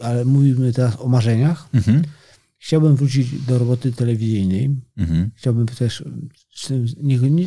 ale 0.00 0.24
mówimy 0.24 0.72
teraz 0.72 0.96
o 1.00 1.08
marzeniach. 1.08 1.68
Mhm. 1.74 2.02
Chciałbym 2.58 2.96
wrócić 2.96 3.42
do 3.42 3.58
roboty 3.58 3.92
telewizyjnej. 3.92 4.76
Mhm. 4.96 5.30
Chciałbym 5.36 5.66
też, 5.66 6.04
nie, 6.96 7.18
nie, 7.18 7.46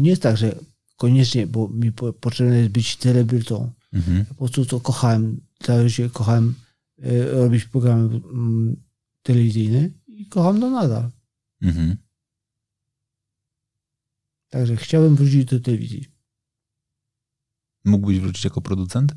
nie 0.00 0.10
jest 0.10 0.22
tak, 0.22 0.36
że 0.36 0.58
koniecznie, 0.96 1.46
bo 1.46 1.68
mi 1.68 1.92
potrzebne 1.92 2.58
jest 2.58 2.70
być 2.70 2.96
celebrytą. 2.96 3.72
Mhm. 3.92 4.24
Po 4.24 4.34
prostu 4.34 4.64
to 4.66 4.80
kochałem, 4.80 5.40
całe 5.62 5.88
życie 5.88 6.10
kochałem 6.10 6.54
y, 6.98 7.30
robić 7.30 7.64
programy 7.64 8.20
mm, 8.32 8.76
telewizyjny 9.24 9.92
i 10.06 10.28
kocham 10.28 10.60
to 10.60 10.70
nadal. 10.70 11.10
Mhm. 11.62 11.96
Także 14.48 14.76
chciałbym 14.76 15.16
wrócić 15.16 15.44
do 15.44 15.60
telewizji. 15.60 16.06
Mógłbyś 17.84 18.20
wrócić 18.20 18.44
jako 18.44 18.60
producent? 18.60 19.14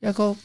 Jako. 0.00 0.36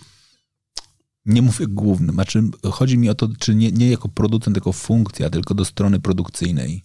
Nie 1.26 1.42
mówię 1.42 1.68
głównym, 1.68 2.16
znaczy 2.16 2.42
chodzi 2.72 2.98
mi 2.98 3.10
o 3.10 3.16
to, 3.16 3.30
czy 3.40 3.56
nie, 3.56 3.72
nie 3.72 3.90
jako 3.90 4.10
producent, 4.10 4.58
jako 4.58 4.74
funkcja, 4.74 5.30
tylko 5.30 5.54
do 5.54 5.66
strony 5.66 6.00
produkcyjnej. 6.00 6.84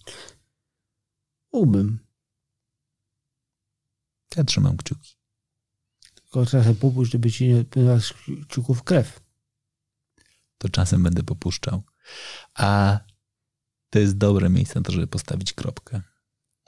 Mógłbym. 1.53 1.99
Ja 4.35 4.43
trzymam 4.43 4.77
kciuki. 4.77 5.15
Tylko 6.15 6.45
czasem 6.45 6.75
popuść, 6.75 7.11
żeby 7.11 7.31
ci 7.31 7.47
nie 7.47 7.65
z 7.99 8.13
kciuków 8.47 8.83
krew. 8.83 9.19
To 10.57 10.69
czasem 10.69 11.03
będę 11.03 11.23
popuszczał. 11.23 11.83
A 12.55 12.99
to 13.89 13.99
jest 13.99 14.17
dobre 14.17 14.49
miejsce 14.49 14.79
na 14.79 14.83
to, 14.83 14.91
żeby 14.91 15.07
postawić 15.07 15.53
kropkę. 15.53 16.01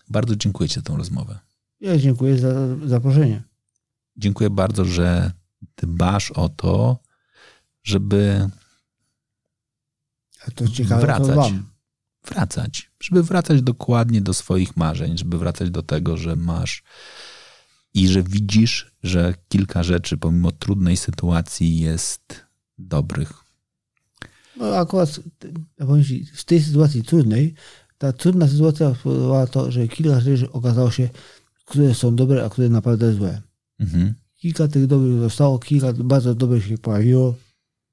Bardzo 0.10 0.36
dziękuję 0.36 0.70
Ci 0.70 0.76
za 0.76 0.82
tą 0.82 0.98
rozmowę. 0.98 1.40
Ja 1.80 1.98
dziękuję 1.98 2.38
za 2.38 2.78
zaproszenie. 2.86 3.44
Dziękuję 4.18 4.50
bardzo, 4.50 4.86
że 4.86 5.32
dbasz 5.78 6.32
o 6.32 6.50
to, 6.50 7.00
żeby 7.84 8.50
to 10.56 10.68
ciekawe, 10.68 11.02
Wracać. 11.02 11.36
to 11.36 11.52
wracać. 12.26 12.92
Żeby 13.00 13.24
wracać 13.24 13.62
dokładnie 13.62 14.22
do 14.22 14.34
swoich 14.34 14.78
marzeń, 14.78 15.18
żeby 15.18 15.38
wracać 15.38 15.70
do 15.70 15.84
tego, 15.84 16.18
że 16.18 16.36
masz 16.36 16.84
i 17.94 18.08
że 18.08 18.24
widzisz, 18.24 18.92
że 19.04 19.34
kilka 19.50 19.84
rzeczy 19.84 20.18
pomimo 20.18 20.52
trudnej 20.52 20.98
sytuacji 20.98 21.80
jest 21.80 22.46
dobrych. 22.78 23.45
No 24.58 24.78
akurat 24.78 25.20
w 26.34 26.44
tej 26.44 26.62
sytuacji 26.62 27.04
trudnej, 27.04 27.54
ta 27.98 28.14
trudna 28.14 28.48
sytuacja 28.48 28.96
spowodowała 28.96 29.48
to, 29.48 29.72
że 29.72 29.88
kilka 29.88 30.20
rzeczy 30.20 30.52
okazało 30.52 30.92
się, 30.92 31.10
które 31.66 31.96
są 31.96 32.16
dobre, 32.16 32.46
a 32.46 32.50
które 32.50 32.70
naprawdę 32.70 33.14
złe. 33.14 33.42
Mhm. 33.80 34.14
Kilka 34.36 34.68
tych 34.68 34.88
dobrych 34.88 35.20
zostało, 35.20 35.60
kilka 35.60 35.94
bardzo 35.94 36.36
dobrych 36.36 36.66
się 36.68 36.78
pojawiło. 36.78 37.36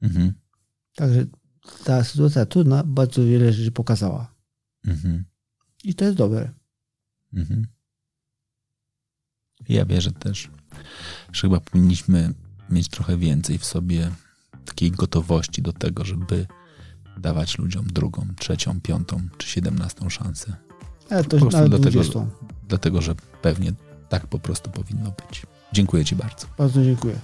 Mhm. 0.03 0.33
Także 0.95 1.27
ta 1.85 2.05
sytuacja 2.05 2.47
trudna 2.47 2.85
bardzo 2.87 3.25
wiele 3.25 3.53
rzeczy 3.53 3.73
pokazała. 3.73 4.35
Mhm. 4.85 5.25
I 5.85 5.95
to 5.95 6.05
jest 6.05 6.17
dobre. 6.17 6.53
Mhm. 7.33 7.67
Ja 9.69 9.85
wierzę 9.87 10.13
też, 10.13 10.51
że 11.33 11.41
chyba 11.41 11.61
powinniśmy 11.61 12.35
mieć 12.71 12.89
trochę 12.89 13.17
więcej 13.17 13.59
w 13.59 13.65
sobie 13.65 14.11
takiej 14.73 14.91
gotowości 14.91 15.63
do 15.63 15.73
tego, 15.73 16.05
żeby 16.05 16.47
dawać 17.17 17.59
ludziom 17.59 17.87
drugą, 17.87 18.27
trzecią, 18.39 18.81
piątą 18.81 19.21
czy 19.39 19.49
siedemnastą 19.49 20.09
szansę. 20.09 20.57
Ale 21.11 21.25
to 21.25 21.39
Po 21.39 21.47
prostu 21.47 21.69
dlatego, 21.69 21.91
20. 21.91 22.27
dlatego, 22.69 23.03
że 23.03 23.15
pewnie 23.43 23.73
tak 24.09 24.27
po 24.27 24.39
prostu 24.39 24.71
powinno 24.71 25.11
być. 25.11 25.43
Dziękuję 25.73 26.05
Ci 26.05 26.17
bardzo. 26.17 26.47
Bardzo 26.59 26.85
dziękuję. 26.85 27.15